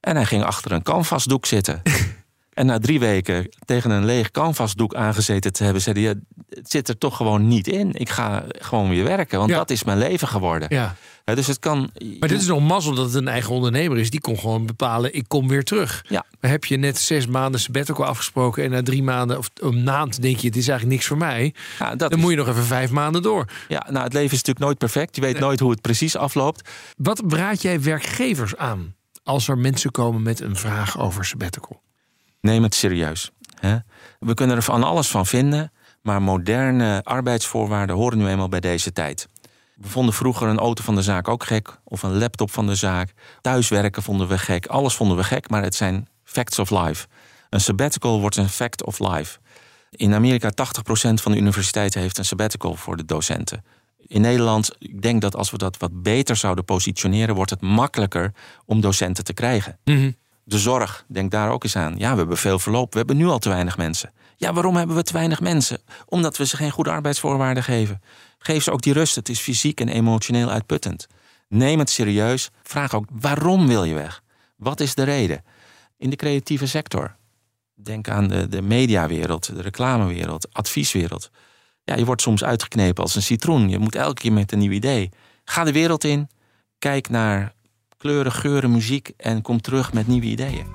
En 0.00 0.16
hij 0.16 0.24
ging 0.24 0.42
achter 0.44 0.72
een 0.72 0.82
canvasdoek 0.82 1.46
zitten. 1.46 1.82
en 2.54 2.66
na 2.66 2.78
drie 2.78 3.00
weken 3.00 3.48
tegen 3.64 3.90
een 3.90 4.04
leeg 4.04 4.30
canvasdoek 4.30 4.94
aangezeten 4.94 5.52
te 5.52 5.64
hebben... 5.64 5.82
zei 5.82 6.02
hij, 6.04 6.08
ja, 6.08 6.14
het 6.50 6.70
zit 6.70 6.88
er 6.88 6.98
toch 6.98 7.16
gewoon 7.16 7.48
niet 7.48 7.66
in. 7.68 7.90
Ik 7.94 8.08
ga 8.10 8.44
gewoon 8.48 8.88
weer 8.88 9.04
werken, 9.04 9.38
want 9.38 9.50
Ja. 9.50 9.56
dat 9.56 9.70
is 9.70 9.84
mijn 9.84 9.98
leven 9.98 10.28
geworden. 10.28 10.68
Ja. 10.70 10.94
Dus 11.34 11.46
het 11.46 11.58
kan... 11.58 11.90
Maar 12.20 12.28
dit 12.28 12.40
is 12.40 12.46
nog 12.46 12.60
mazzel 12.60 12.94
dat 12.94 13.04
het 13.04 13.14
een 13.14 13.28
eigen 13.28 13.54
ondernemer 13.54 13.98
is. 13.98 14.10
Die 14.10 14.20
kon 14.20 14.38
gewoon 14.38 14.66
bepalen, 14.66 15.14
ik 15.14 15.24
kom 15.28 15.48
weer 15.48 15.64
terug. 15.64 16.04
Ja. 16.08 16.24
Maar 16.40 16.50
heb 16.50 16.64
je 16.64 16.76
net 16.76 16.98
zes 16.98 17.26
maanden 17.26 17.60
sabbatical 17.60 18.04
afgesproken... 18.04 18.64
en 18.64 18.70
na 18.70 18.82
drie 18.82 19.02
maanden 19.02 19.38
of 19.38 19.50
een 19.54 19.82
maand 19.84 20.22
denk 20.22 20.36
je, 20.36 20.46
het 20.46 20.56
is 20.56 20.68
eigenlijk 20.68 20.96
niks 20.98 21.06
voor 21.08 21.16
mij... 21.16 21.54
Ja, 21.78 21.90
dat 21.90 21.98
dan 21.98 22.10
is- 22.10 22.16
moet 22.24 22.30
je 22.30 22.36
nog 22.36 22.48
even 22.48 22.64
vijf 22.64 22.90
maanden 22.90 23.22
door. 23.22 23.44
Ja, 23.68 23.86
nou, 23.90 24.04
het 24.04 24.12
leven 24.12 24.30
is 24.30 24.36
natuurlijk 24.36 24.64
nooit 24.64 24.78
perfect. 24.78 25.14
Je 25.16 25.20
weet 25.20 25.38
nooit 25.38 25.60
hoe 25.60 25.70
het 25.70 25.80
precies 25.80 26.16
afloopt. 26.16 26.68
Wat 26.96 27.22
raad 27.28 27.62
jij 27.62 27.82
werkgevers 27.82 28.56
aan 28.56 28.94
als 29.22 29.48
er 29.48 29.58
mensen 29.58 29.90
komen 29.90 30.22
met 30.22 30.40
een 30.40 30.56
vraag 30.56 30.98
over 31.00 31.24
sabbatical? 31.24 31.82
Neem 32.40 32.62
het 32.62 32.74
serieus. 32.74 33.30
Hè? 33.60 33.76
We 34.18 34.34
kunnen 34.34 34.56
er 34.56 34.62
van 34.62 34.82
alles 34.82 35.08
van 35.08 35.26
vinden, 35.26 35.72
maar 36.02 36.22
moderne 36.22 37.00
arbeidsvoorwaarden 37.04 37.96
horen 37.96 38.18
nu 38.18 38.26
eenmaal 38.26 38.48
bij 38.48 38.60
deze 38.60 38.92
tijd. 38.92 39.28
We 39.80 39.88
vonden 39.88 40.14
vroeger 40.14 40.48
een 40.48 40.58
auto 40.58 40.82
van 40.82 40.94
de 40.94 41.02
zaak 41.02 41.28
ook 41.28 41.44
gek, 41.44 41.78
of 41.84 42.02
een 42.02 42.18
laptop 42.18 42.50
van 42.50 42.66
de 42.66 42.74
zaak. 42.74 43.12
Thuiswerken 43.40 44.02
vonden 44.02 44.28
we 44.28 44.38
gek, 44.38 44.66
alles 44.66 44.94
vonden 44.94 45.16
we 45.16 45.24
gek, 45.24 45.50
maar 45.50 45.62
het 45.62 45.74
zijn 45.74 46.08
facts 46.24 46.58
of 46.58 46.70
life. 46.70 47.06
Een 47.50 47.60
sabbatical 47.60 48.20
wordt 48.20 48.36
een 48.36 48.48
fact 48.48 48.84
of 48.84 48.98
life. 48.98 49.38
In 49.90 50.14
Amerika 50.14 50.50
80% 50.50 50.52
van 51.14 51.32
de 51.32 51.38
universiteiten 51.38 52.00
heeft 52.00 52.18
een 52.18 52.24
sabbatical 52.24 52.74
voor 52.74 52.96
de 52.96 53.04
docenten. 53.04 53.64
In 54.06 54.20
Nederland, 54.20 54.70
ik 54.78 55.02
denk 55.02 55.20
dat 55.20 55.36
als 55.36 55.50
we 55.50 55.58
dat 55.58 55.76
wat 55.76 56.02
beter 56.02 56.36
zouden 56.36 56.64
positioneren, 56.64 57.34
wordt 57.34 57.50
het 57.50 57.60
makkelijker 57.60 58.32
om 58.64 58.80
docenten 58.80 59.24
te 59.24 59.32
krijgen. 59.32 59.78
De 60.44 60.58
zorg, 60.58 61.04
denk 61.08 61.30
daar 61.30 61.50
ook 61.50 61.64
eens 61.64 61.76
aan. 61.76 61.94
Ja, 61.98 62.12
we 62.12 62.18
hebben 62.18 62.36
veel 62.36 62.58
verloop. 62.58 62.92
We 62.92 62.98
hebben 62.98 63.16
nu 63.16 63.26
al 63.26 63.38
te 63.38 63.48
weinig 63.48 63.76
mensen. 63.76 64.12
Ja, 64.36 64.52
waarom 64.52 64.76
hebben 64.76 64.96
we 64.96 65.02
te 65.02 65.12
weinig 65.12 65.40
mensen? 65.40 65.78
Omdat 66.06 66.36
we 66.36 66.46
ze 66.46 66.56
geen 66.56 66.70
goede 66.70 66.90
arbeidsvoorwaarden 66.90 67.62
geven. 67.62 68.00
Geef 68.38 68.62
ze 68.62 68.70
ook 68.70 68.82
die 68.82 68.92
rust. 68.92 69.14
Het 69.14 69.28
is 69.28 69.40
fysiek 69.40 69.80
en 69.80 69.88
emotioneel 69.88 70.50
uitputtend. 70.50 71.06
Neem 71.48 71.78
het 71.78 71.90
serieus. 71.90 72.50
Vraag 72.62 72.94
ook 72.94 73.06
waarom 73.12 73.66
wil 73.66 73.84
je 73.84 73.94
weg? 73.94 74.22
Wat 74.56 74.80
is 74.80 74.94
de 74.94 75.02
reden? 75.02 75.44
In 75.96 76.10
de 76.10 76.16
creatieve 76.16 76.66
sector. 76.66 77.16
Denk 77.74 78.08
aan 78.08 78.28
de, 78.28 78.48
de 78.48 78.62
mediawereld, 78.62 79.54
de 79.54 79.62
reclamewereld, 79.62 80.54
advieswereld. 80.54 81.30
Ja, 81.84 81.96
je 81.96 82.04
wordt 82.04 82.22
soms 82.22 82.44
uitgeknepen 82.44 83.02
als 83.02 83.14
een 83.14 83.22
citroen. 83.22 83.68
Je 83.68 83.78
moet 83.78 83.94
elke 83.94 84.20
keer 84.20 84.32
met 84.32 84.52
een 84.52 84.58
nieuw 84.58 84.70
idee. 84.70 85.10
Ga 85.44 85.64
de 85.64 85.72
wereld 85.72 86.04
in. 86.04 86.28
Kijk 86.78 87.08
naar 87.08 87.52
kleuren, 87.96 88.32
geuren, 88.32 88.70
muziek 88.70 89.10
en 89.16 89.42
kom 89.42 89.60
terug 89.60 89.92
met 89.92 90.06
nieuwe 90.06 90.26
ideeën. 90.26 90.66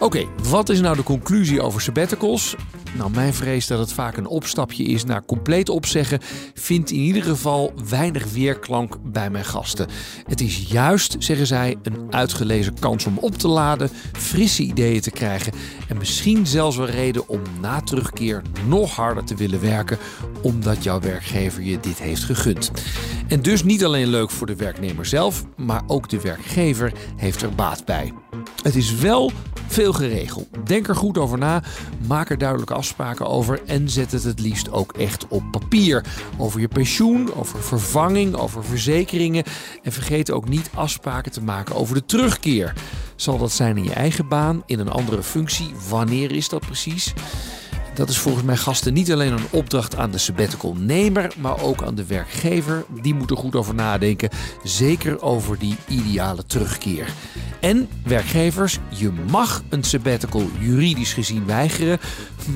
Oké, 0.00 0.24
wat 0.42 0.68
is 0.68 0.80
nou 0.80 0.96
de 0.96 1.02
conclusie 1.02 1.62
over 1.62 1.80
sabbaticals? 1.80 2.54
Nou, 2.98 3.10
mijn 3.10 3.34
vrees 3.34 3.66
dat 3.66 3.78
het 3.78 3.92
vaak 3.92 4.16
een 4.16 4.26
opstapje 4.26 4.84
is 4.84 5.04
naar 5.04 5.24
compleet 5.24 5.68
opzeggen, 5.68 6.20
vindt 6.54 6.90
in 6.90 6.98
ieder 6.98 7.22
geval 7.22 7.72
weinig 7.88 8.32
weerklank 8.32 8.96
bij 9.02 9.30
mijn 9.30 9.44
gasten. 9.44 9.88
Het 10.26 10.40
is 10.40 10.64
juist, 10.68 11.16
zeggen 11.18 11.46
zij, 11.46 11.76
een 11.82 12.06
uitgelezen 12.10 12.78
kans 12.78 13.06
om 13.06 13.18
op 13.18 13.34
te 13.34 13.48
laden, 13.48 13.90
frisse 14.12 14.62
ideeën 14.62 15.00
te 15.00 15.10
krijgen 15.10 15.52
en 15.88 15.96
misschien 15.96 16.46
zelfs 16.46 16.76
een 16.76 16.86
reden 16.86 17.28
om 17.28 17.40
na 17.60 17.80
terugkeer 17.80 18.42
nog 18.66 18.94
harder 18.94 19.24
te 19.24 19.34
willen 19.34 19.60
werken, 19.60 19.98
omdat 20.42 20.82
jouw 20.82 21.00
werkgever 21.00 21.62
je 21.62 21.80
dit 21.80 21.98
heeft 21.98 22.24
gegund. 22.24 22.70
En 23.28 23.42
dus 23.42 23.64
niet 23.64 23.84
alleen 23.84 24.08
leuk 24.08 24.30
voor 24.30 24.46
de 24.46 24.56
werknemer 24.56 25.06
zelf, 25.06 25.44
maar 25.56 25.82
ook 25.86 26.08
de 26.08 26.20
werkgever 26.20 26.92
heeft 27.16 27.42
er 27.42 27.54
baat 27.54 27.84
bij. 27.84 28.12
Het 28.62 28.76
is 28.76 28.94
wel 28.94 29.32
veel 29.66 29.92
geregeld. 29.92 30.46
Denk 30.64 30.88
er 30.88 30.96
goed 30.96 31.18
over 31.18 31.38
na, 31.38 31.62
maak 32.06 32.30
er 32.30 32.38
duidelijke 32.38 32.74
afspraken 32.74 32.87
over 33.20 33.60
en 33.66 33.88
zet 33.88 34.12
het 34.12 34.22
het 34.22 34.40
liefst 34.40 34.72
ook 34.72 34.92
echt 34.92 35.28
op 35.28 35.42
papier. 35.50 36.04
Over 36.38 36.60
je 36.60 36.68
pensioen, 36.68 37.34
over 37.34 37.62
vervanging, 37.62 38.34
over 38.34 38.64
verzekeringen. 38.64 39.44
En 39.82 39.92
vergeet 39.92 40.30
ook 40.30 40.48
niet 40.48 40.70
afspraken 40.74 41.32
te 41.32 41.42
maken 41.42 41.74
over 41.74 41.94
de 41.94 42.04
terugkeer. 42.04 42.72
Zal 43.16 43.38
dat 43.38 43.52
zijn 43.52 43.76
in 43.76 43.84
je 43.84 43.92
eigen 43.92 44.28
baan, 44.28 44.62
in 44.66 44.78
een 44.78 44.88
andere 44.88 45.22
functie? 45.22 45.70
Wanneer 45.88 46.32
is 46.32 46.48
dat 46.48 46.60
precies? 46.60 47.14
Dat 47.98 48.08
is 48.08 48.18
volgens 48.18 48.44
mijn 48.44 48.58
gasten 48.58 48.92
niet 48.92 49.12
alleen 49.12 49.32
een 49.32 49.46
opdracht 49.50 49.96
aan 49.96 50.10
de 50.10 50.18
sabbatical-nemer, 50.18 51.32
maar 51.38 51.62
ook 51.62 51.82
aan 51.82 51.94
de 51.94 52.06
werkgever. 52.06 52.84
Die 53.02 53.14
moet 53.14 53.30
er 53.30 53.36
goed 53.36 53.56
over 53.56 53.74
nadenken, 53.74 54.28
zeker 54.62 55.22
over 55.22 55.58
die 55.58 55.76
ideale 55.88 56.46
terugkeer. 56.46 57.08
En 57.60 57.88
werkgevers, 58.04 58.78
je 58.88 59.12
mag 59.30 59.62
een 59.68 59.84
sabbatical 59.84 60.50
juridisch 60.58 61.12
gezien 61.12 61.46
weigeren, 61.46 61.98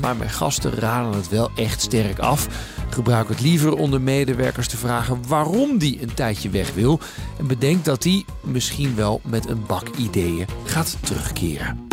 maar 0.00 0.16
mijn 0.16 0.30
gasten 0.30 0.72
raden 0.72 1.14
het 1.14 1.28
wel 1.28 1.50
echt 1.56 1.82
sterk 1.82 2.18
af. 2.18 2.48
Gebruik 2.90 3.28
het 3.28 3.40
liever 3.40 3.76
onder 3.76 4.00
medewerkers 4.00 4.68
te 4.68 4.76
vragen 4.76 5.28
waarom 5.28 5.78
die 5.78 6.02
een 6.02 6.14
tijdje 6.14 6.50
weg 6.50 6.74
wil. 6.74 7.00
En 7.38 7.46
bedenk 7.46 7.84
dat 7.84 8.02
die 8.02 8.24
misschien 8.40 8.94
wel 8.94 9.20
met 9.24 9.48
een 9.48 9.66
bak 9.66 9.88
ideeën 9.96 10.46
gaat 10.64 10.96
terugkeren. 11.00 11.86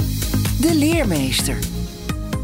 De 0.60 0.76
leermeester. 0.76 1.58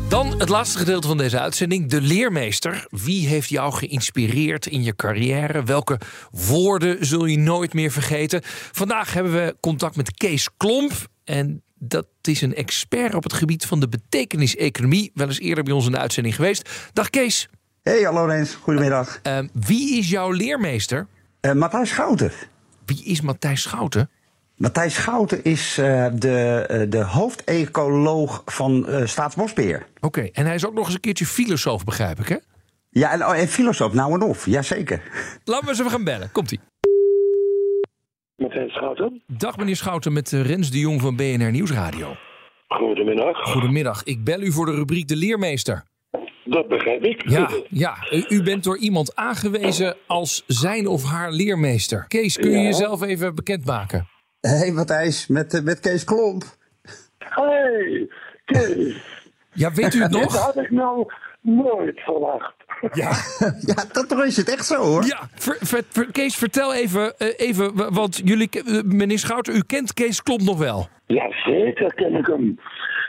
Dan 0.10 0.40
het 0.40 0.50
laatste 0.50 0.78
gedeelte 0.78 1.08
van 1.08 1.18
deze 1.18 1.40
uitzending. 1.40 1.90
De 1.90 2.02
leermeester. 2.02 2.88
Wie 2.90 3.28
heeft 3.28 3.50
jou 3.50 3.74
geïnspireerd 3.74 4.66
in 4.66 4.84
je 4.84 4.96
carrière? 4.96 5.64
Welke 5.64 6.00
woorden 6.32 7.06
zul 7.06 7.26
je 7.26 7.38
nooit 7.38 7.74
meer 7.74 7.92
vergeten? 7.92 8.42
Vandaag 8.72 9.14
hebben 9.14 9.34
we 9.34 9.56
contact 9.60 9.96
met 9.96 10.14
Kees 10.14 10.50
Klomp. 10.58 10.94
En 11.24 11.64
dat 11.76 12.08
is 12.22 12.42
een 12.42 12.56
expert 12.56 13.14
op 13.14 13.24
het 13.24 13.34
gebied 13.34 13.66
van 13.66 13.80
de 13.80 13.88
betekenis-economie. 13.88 15.12
Wel 15.14 15.28
eens 15.28 15.40
eerder 15.40 15.64
bij 15.64 15.74
ons 15.74 15.86
in 15.86 15.92
de 15.92 15.98
uitzending 15.98 16.36
geweest. 16.36 16.70
Dag 16.94 17.10
Kees. 17.10 17.50
Hey, 17.82 18.02
hallo 18.02 18.26
Rens. 18.26 18.56
Goedemiddag. 18.62 19.20
Uh, 19.28 19.40
wie 19.54 19.98
is 19.98 20.10
jouw 20.10 20.32
leermeester? 20.32 21.08
Uh, 21.42 21.52
Matthijs 21.52 21.90
Schouten. 21.90 22.32
Wie 22.86 23.04
is 23.04 23.22
Matthijs 23.22 23.62
Schouten? 23.62 24.10
Matthijs 24.58 24.94
Schouten 24.94 25.44
is 25.44 25.78
uh, 25.80 26.08
de, 26.14 26.68
uh, 26.72 26.90
de 26.90 27.04
hoofdecoloog 27.04 28.42
van 28.46 28.86
uh, 28.90 29.06
Staatsbosbeheer. 29.06 29.88
Oké, 29.96 30.06
okay. 30.06 30.30
en 30.34 30.46
hij 30.46 30.56
is 30.56 30.66
ook 30.66 30.74
nog 30.74 30.86
eens 30.86 30.94
een 30.94 31.00
keertje 31.00 31.26
filosoof, 31.26 31.84
begrijp 31.84 32.20
ik, 32.20 32.28
hè? 32.28 32.36
Ja, 32.90 33.12
en, 33.12 33.22
en 33.22 33.48
filosoof, 33.48 33.94
nou 33.94 34.14
en 34.14 34.22
of, 34.22 34.46
jazeker. 34.46 35.02
Laten 35.44 35.64
we 35.64 35.70
eens 35.70 35.80
even 35.80 35.92
gaan 35.92 36.04
bellen. 36.04 36.32
Komt-ie. 36.32 36.60
Matthijs 38.36 38.74
Schouten. 38.74 39.24
Dag 39.28 39.58
meneer 39.58 39.76
Schouten 39.76 40.14
met 40.14 40.32
Rens 40.32 40.72
de 40.72 40.80
Jong 40.80 41.02
van 41.02 41.16
BNR 41.16 41.52
Nieuwsradio. 41.52 42.16
Goedemiddag. 42.68 43.38
Goedemiddag. 43.38 44.04
Ik 44.04 44.24
bel 44.24 44.42
u 44.42 44.52
voor 44.52 44.66
de 44.66 44.76
rubriek 44.76 45.08
De 45.08 45.16
Leermeester. 45.16 45.84
Dat 46.44 46.68
begrijp 46.68 47.04
ik. 47.04 47.30
Ja, 47.30 47.50
ja, 47.70 47.96
u 48.30 48.44
bent 48.44 48.64
door 48.64 48.78
iemand 48.78 49.16
aangewezen 49.16 49.96
als 50.08 50.44
zijn 50.48 50.88
of 50.88 51.04
haar 51.04 51.32
leermeester. 51.32 52.06
Kees, 52.08 52.38
kun 52.38 52.52
je 52.52 52.58
ja. 52.58 52.64
jezelf 52.64 53.02
even 53.02 53.36
bekendmaken? 53.36 54.08
Hé 54.46 54.58
hey, 54.58 54.72
Matthijs, 54.72 55.28
met, 55.28 55.62
met 55.64 55.80
Kees 55.80 56.04
Klomp. 56.04 56.44
Hey, 57.18 58.10
Kees. 58.46 59.04
Ja, 59.54 59.72
weet 59.72 59.94
u 59.94 60.02
het 60.02 60.12
nog? 60.22 60.34
Dat 60.34 60.42
had 60.42 60.58
ik 60.58 60.72
nou 60.72 61.12
nooit 61.42 62.00
verwacht. 62.00 62.54
Ja, 62.94 63.12
ja 63.72 63.84
dat 63.92 64.24
is 64.26 64.38
het 64.38 64.50
echt 64.50 64.66
zo 64.66 64.76
hoor. 64.76 65.06
Ja, 65.06 65.30
ver, 65.34 65.58
ver, 65.60 65.84
ver, 65.90 66.12
Kees, 66.12 66.36
vertel 66.36 66.74
even, 66.74 67.14
uh, 67.18 67.28
even 67.38 67.94
want 67.94 68.22
jullie, 68.24 68.50
uh, 68.66 68.82
meneer 68.84 69.20
Schouten, 69.20 69.56
u 69.56 69.62
kent 69.68 69.94
Kees 69.94 70.24
Klomp 70.24 70.42
nog 70.42 70.58
wel? 70.58 70.88
Ja, 71.06 71.32
zeker 71.46 71.94
ken 71.94 72.16
ik 72.16 72.26
hem. 72.26 72.60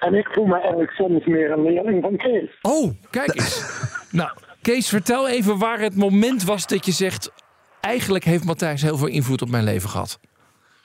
En 0.01 0.15
ik 0.15 0.29
voel 0.29 0.47
me 0.47 0.59
eigenlijk 0.61 0.91
soms 0.91 1.25
meer 1.25 1.51
een 1.51 1.63
leerling 1.63 2.03
van 2.03 2.17
Kees. 2.17 2.59
Oh, 2.63 2.91
kijk 3.11 3.35
eens. 3.35 3.65
nou, 4.11 4.31
Kees, 4.63 4.89
vertel 4.89 5.29
even 5.29 5.59
waar 5.59 5.81
het 5.81 5.97
moment 5.97 6.45
was 6.45 6.67
dat 6.67 6.87
je 6.87 6.93
zegt... 6.93 7.33
eigenlijk 7.81 8.25
heeft 8.25 8.45
Matthijs 8.45 8.83
heel 8.83 8.97
veel 8.97 9.09
invloed 9.09 9.43
op 9.43 9.51
mijn 9.51 9.65
leven 9.65 9.89
gehad. 9.89 10.19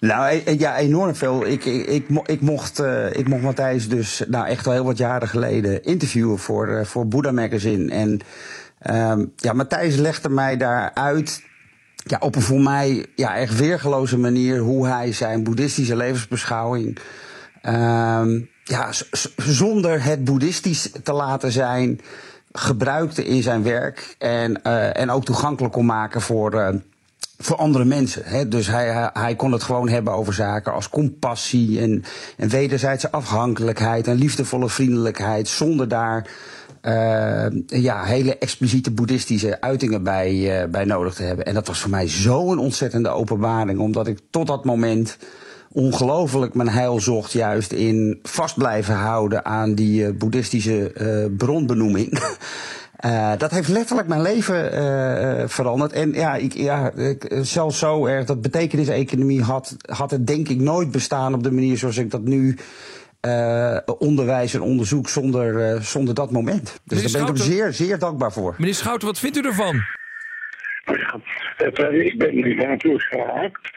Nou 0.02 0.42
e- 0.46 0.56
ja, 0.58 0.78
enorm 0.78 1.16
veel. 1.16 1.46
Ik, 1.46 1.66
ik, 1.66 1.86
ik, 1.88 2.10
mo- 2.10 2.24
ik 2.26 2.42
mocht, 2.42 2.80
eh, 2.80 3.14
ik 3.14 3.28
mocht 3.28 3.42
Matthijs 3.42 3.90
dus 3.90 4.24
nou, 4.28 4.48
echt 4.48 4.68
al 4.68 4.74
heel 4.74 4.84
wat 4.86 4.98
jaren 4.98 5.28
geleden 5.28 5.84
interviewen 5.84 6.40
voor, 6.40 6.68
eh, 6.68 6.86
voor 6.86 7.08
Buddha 7.08 7.32
Magazine. 7.32 7.92
En 7.92 8.20
ehm, 8.80 9.26
ja, 9.36 9.54
Matthijs 9.54 9.96
legde 9.96 10.30
mij 10.30 10.58
daar 10.58 10.92
uit 10.94 11.44
ja, 11.94 12.18
op 12.20 12.36
een 12.36 12.42
voor 12.42 12.62
mij 12.62 13.06
ja, 13.16 13.36
echt 13.36 13.58
weergeloze 13.58 14.18
manier 14.18 14.60
hoe 14.60 14.88
hij 14.88 15.14
zijn 15.14 15.44
boeddhistische 15.44 15.96
levensbeschouwing. 15.96 16.98
ehm, 17.62 18.42
ja, 18.64 18.90
zonder 19.36 20.04
het 20.04 20.24
boeddhistisch 20.24 20.92
te 21.04 21.14
laten 21.14 21.52
zijn, 21.52 22.00
gebruikte 22.52 23.26
in 23.26 23.44
zijn 23.44 23.64
werk. 23.64 24.16
En, 24.18 24.64
eh, 24.64 24.98
en 25.02 25.10
ook 25.10 25.26
toegankelijk 25.26 25.74
kon 25.74 25.86
maken 25.86 26.22
voor. 26.22 26.82
Voor 27.42 27.56
andere 27.56 27.86
mensen. 27.86 28.22
Hè? 28.26 28.48
Dus 28.48 28.68
hij, 28.68 29.10
hij, 29.14 29.36
kon 29.36 29.52
het 29.52 29.64
gewoon 29.64 29.90
hebben 29.90 30.14
over 30.14 30.34
zaken 30.34 30.74
als 30.74 30.90
compassie 30.90 31.80
en, 31.80 32.04
en 32.38 32.50
wederzijdse 32.50 33.12
afhankelijkheid 33.12 34.08
en 34.08 34.16
liefdevolle 34.16 34.70
vriendelijkheid, 34.70 35.48
zonder 35.48 35.88
daar 35.88 36.28
eh, 36.82 37.46
ja, 37.66 38.04
hele 38.04 38.38
expliciete 38.38 38.92
boeddhistische 38.92 39.62
uitingen 39.62 40.04
bij, 40.04 40.62
eh, 40.62 40.70
bij 40.70 40.86
nodig 40.86 41.14
te 41.14 41.24
hebben. 41.24 41.46
En 41.46 41.54
dat 41.54 41.68
was 41.68 41.80
voor 41.80 41.90
mij 41.90 42.08
zo'n 42.08 42.60
ontzettende 42.60 43.10
openbaring, 43.10 43.80
omdat 43.80 44.08
ik 44.08 44.20
tot 44.30 44.48
dat 44.48 44.66
moment 44.66 45.18
ongelooflijk 45.72 46.54
mijn 46.54 46.70
heil 46.70 47.00
zocht, 47.00 47.32
juist 47.32 47.72
in 47.72 48.20
vast 48.24 48.58
blijven 48.58 48.96
houden 48.96 49.46
aan 49.46 49.76
die 49.76 50.06
eh, 50.06 50.14
boeddhistische 50.14 50.92
bronbenoeming. 51.38 52.20
Eh, 53.02 53.38
dat 53.38 53.52
heeft 53.52 53.68
letterlijk 53.68 54.08
mijn 54.08 54.22
leven 54.22 54.72
eh, 54.72 55.42
eh, 55.42 55.50
veranderd. 55.50 55.92
En 55.92 56.14
ja, 56.14 56.36
ik, 56.36 56.54
ja 56.54 56.92
ik, 56.92 57.38
zelfs 57.42 57.80
zo 57.80 58.06
erg 58.06 58.26
dat 58.26 58.42
betekeniseconomie 58.42 59.42
had, 59.42 59.76
had 59.82 60.12
het 60.12 60.28
denk 60.28 60.48
ik 60.50 60.60
nooit 60.60 60.92
bestaan 60.92 61.34
op 61.34 61.44
de 61.44 61.52
manier 61.52 61.78
zoals 61.78 61.98
ik 61.98 62.12
dat 62.12 62.22
nu 62.22 62.58
eh, 63.22 63.78
onderwijs 64.00 64.54
en 64.54 64.62
onderzoek 64.62 65.10
zonder, 65.10 65.60
eh, 65.60 65.80
zonder 65.80 66.14
dat 66.14 66.32
moment. 66.32 66.82
Dus 66.86 66.98
Meneer 66.98 67.14
daar 67.14 67.26
ben 67.26 67.36
ik 67.36 67.42
hem 67.42 67.52
zeer, 67.52 67.74
zeer 67.74 68.00
dankbaar 68.00 68.32
voor. 68.32 68.56
Meneer 68.58 68.74
Schouten, 68.74 69.08
wat 69.08 69.20
vindt 69.20 69.38
u 69.38 69.42
ervan? 69.42 69.82
Nou 70.86 71.00
ja, 71.00 71.20
eh, 71.58 72.06
ik 72.06 72.18
ben 72.18 72.36
nu 72.36 72.56
naartoe 72.56 73.00
geraakt. 73.00 73.72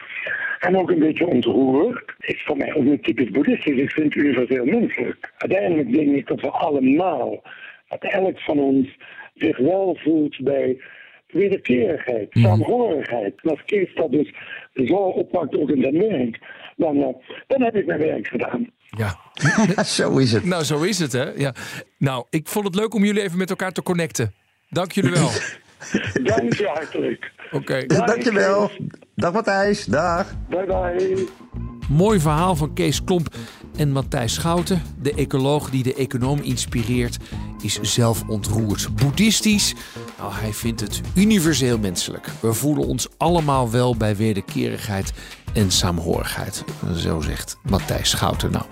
En 0.59 0.77
ook 0.77 0.89
een 0.89 0.99
beetje 0.99 1.25
ontroerd. 1.25 2.13
Het 2.17 2.35
is 2.35 2.43
voor 2.45 2.57
mij 2.57 2.73
ook 2.73 2.83
niet 2.83 3.03
typisch 3.03 3.29
boeddhistisch. 3.29 3.81
Ik 3.81 3.91
vind 3.91 4.13
het 4.13 4.23
universeel 4.23 4.65
menselijk. 4.65 5.31
Uiteindelijk 5.37 5.93
denk 5.93 6.15
ik 6.15 6.27
dat 6.27 6.41
we 6.41 6.49
allemaal, 6.49 7.43
elk 7.87 8.39
van 8.39 8.59
ons 8.59 8.97
zich 9.35 9.57
wel 9.57 9.97
voelt 10.03 10.43
bij 10.43 10.81
wederkerigheid, 11.27 12.27
saamhorigheid. 12.29 13.33
En 13.41 13.49
als 13.49 13.63
Kees 13.65 13.95
dat 13.95 14.11
dus 14.11 14.33
zo 14.73 14.95
oppakt 14.95 15.57
ook 15.57 15.69
in 15.69 15.81
zijn 15.81 15.97
werk, 15.97 16.39
dan, 16.75 16.97
eh, 16.97 17.15
dan 17.47 17.61
heb 17.61 17.75
ik 17.75 17.85
mijn 17.85 17.99
werk 17.99 18.27
gedaan. 18.27 18.69
Ja. 18.89 19.19
zo 19.83 20.17
is 20.17 20.31
het. 20.31 20.45
Nou, 20.45 20.63
zo 20.63 20.81
is 20.81 20.99
het, 20.99 21.11
hè? 21.11 21.31
Ja. 21.31 21.53
Nou, 21.97 22.25
ik 22.29 22.47
vond 22.47 22.65
het 22.65 22.75
leuk 22.75 22.93
om 22.93 23.03
jullie 23.03 23.21
even 23.21 23.37
met 23.37 23.49
elkaar 23.49 23.71
te 23.71 23.83
connecten. 23.83 24.33
Dank 24.69 24.91
jullie 24.91 25.11
wel. 25.11 25.29
Dank 26.33 26.53
je 26.53 26.67
hartelijk. 26.73 27.31
Oké. 27.51 27.85
Dankjewel. 27.85 28.71
Dag 29.15 29.33
Matthijs. 29.33 29.85
Dag. 29.85 30.35
Bye 30.49 30.65
bye. 30.65 31.27
Mooi 31.89 32.19
verhaal 32.19 32.55
van 32.55 32.73
Kees 32.73 33.03
Klomp 33.03 33.27
en 33.77 33.91
Matthijs 33.91 34.33
Schouten. 34.33 34.81
De 35.01 35.13
ecoloog 35.13 35.69
die 35.69 35.83
de 35.83 35.95
econoom 35.95 36.39
inspireert, 36.41 37.17
is 37.65 37.79
zelf 37.81 38.23
ontroerd. 38.27 38.95
Boeddhistisch, 38.95 39.73
nou, 40.17 40.33
hij 40.33 40.53
vindt 40.53 40.81
het 40.81 41.01
universeel 41.13 41.77
menselijk. 41.77 42.31
We 42.39 42.53
voelen 42.53 42.85
ons 42.85 43.07
allemaal 43.17 43.71
wel 43.71 43.95
bij 43.95 44.15
wederkerigheid 44.15 45.13
en 45.53 45.71
saamhorigheid. 45.71 46.63
Zo 46.95 47.21
zegt 47.21 47.57
Matthijs 47.63 48.09
Schouten. 48.09 48.51
Nou, 48.51 48.65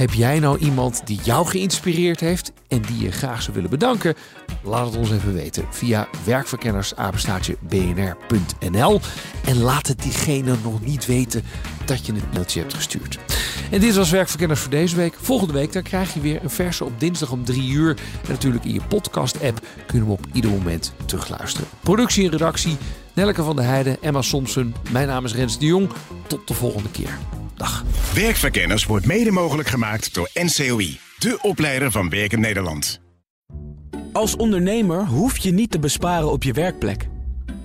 heb 0.00 0.12
jij 0.12 0.38
nou 0.38 0.58
iemand 0.58 1.02
die 1.04 1.20
jou 1.22 1.46
geïnspireerd 1.46 2.20
heeft 2.20 2.52
en 2.68 2.82
die 2.82 3.02
je 3.02 3.10
graag 3.10 3.42
zou 3.42 3.54
willen 3.54 3.70
bedanken? 3.70 4.14
Laat 4.62 4.86
het 4.86 4.96
ons 4.96 5.10
even 5.10 5.34
weten 5.34 5.64
via 5.70 6.08
werkverkennersapenstaartje.bnr.nl 6.24 9.00
en 9.44 9.62
laat 9.62 9.86
het 9.86 10.02
diegene 10.02 10.54
nog 10.62 10.84
niet 10.84 11.06
weten 11.06 11.42
dat 11.84 12.06
je 12.06 12.12
het 12.12 12.32
mailtje 12.32 12.60
hebt 12.60 12.74
gestuurd. 12.74 13.18
En 13.70 13.80
dit 13.80 13.94
was 13.94 14.10
Werkverkenners 14.10 14.60
voor 14.60 14.70
deze 14.70 14.96
week. 14.96 15.14
Volgende 15.20 15.52
week 15.52 15.72
dan 15.72 15.82
krijg 15.82 16.14
je 16.14 16.20
weer 16.20 16.42
een 16.42 16.50
verse 16.50 16.84
op 16.84 17.00
dinsdag 17.00 17.30
om 17.30 17.44
3 17.44 17.70
uur. 17.70 17.96
En 18.22 18.30
natuurlijk 18.30 18.64
in 18.64 18.72
je 18.72 18.82
podcast-app 18.88 19.60
kun 19.86 19.98
je 19.98 20.04
hem 20.04 20.10
op 20.10 20.26
ieder 20.32 20.50
moment 20.50 20.92
terugluisteren. 21.04 21.68
Productie 21.80 22.24
en 22.24 22.30
redactie 22.30 22.76
Nelleke 23.14 23.42
van 23.42 23.56
der 23.56 23.64
Heijden, 23.64 24.02
Emma 24.02 24.22
Somsen. 24.22 24.74
Mijn 24.90 25.06
naam 25.06 25.24
is 25.24 25.34
Rens 25.34 25.58
de 25.58 25.66
Jong. 25.66 25.88
Tot 26.26 26.48
de 26.48 26.54
volgende 26.54 26.90
keer. 26.90 27.18
Dag. 27.60 27.84
Werkverkenners 28.14 28.84
wordt 28.84 29.06
mede 29.06 29.30
mogelijk 29.30 29.68
gemaakt 29.68 30.14
door 30.14 30.30
NCOI, 30.34 30.98
de 31.18 31.38
opleider 31.42 31.90
van 31.90 32.10
Werken 32.10 32.40
Nederland. 32.40 33.00
Als 34.12 34.36
ondernemer 34.36 35.06
hoef 35.06 35.38
je 35.38 35.50
niet 35.50 35.70
te 35.70 35.78
besparen 35.78 36.30
op 36.30 36.42
je 36.42 36.52
werkplek. 36.52 37.08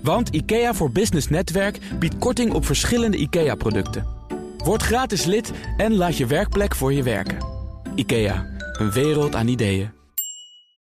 Want 0.01 0.29
IKEA 0.29 0.73
voor 0.73 0.91
Business 0.91 1.29
Netwerk 1.29 1.79
biedt 1.99 2.17
korting 2.17 2.53
op 2.53 2.65
verschillende 2.65 3.17
IKEA-producten. 3.17 4.07
Word 4.57 4.81
gratis 4.81 5.25
lid 5.25 5.51
en 5.77 5.95
laat 5.95 6.17
je 6.17 6.25
werkplek 6.25 6.75
voor 6.75 6.93
je 6.93 7.03
werken. 7.03 7.37
IKEA, 7.95 8.45
een 8.77 8.91
wereld 8.91 9.35
aan 9.35 9.47
ideeën. 9.47 9.91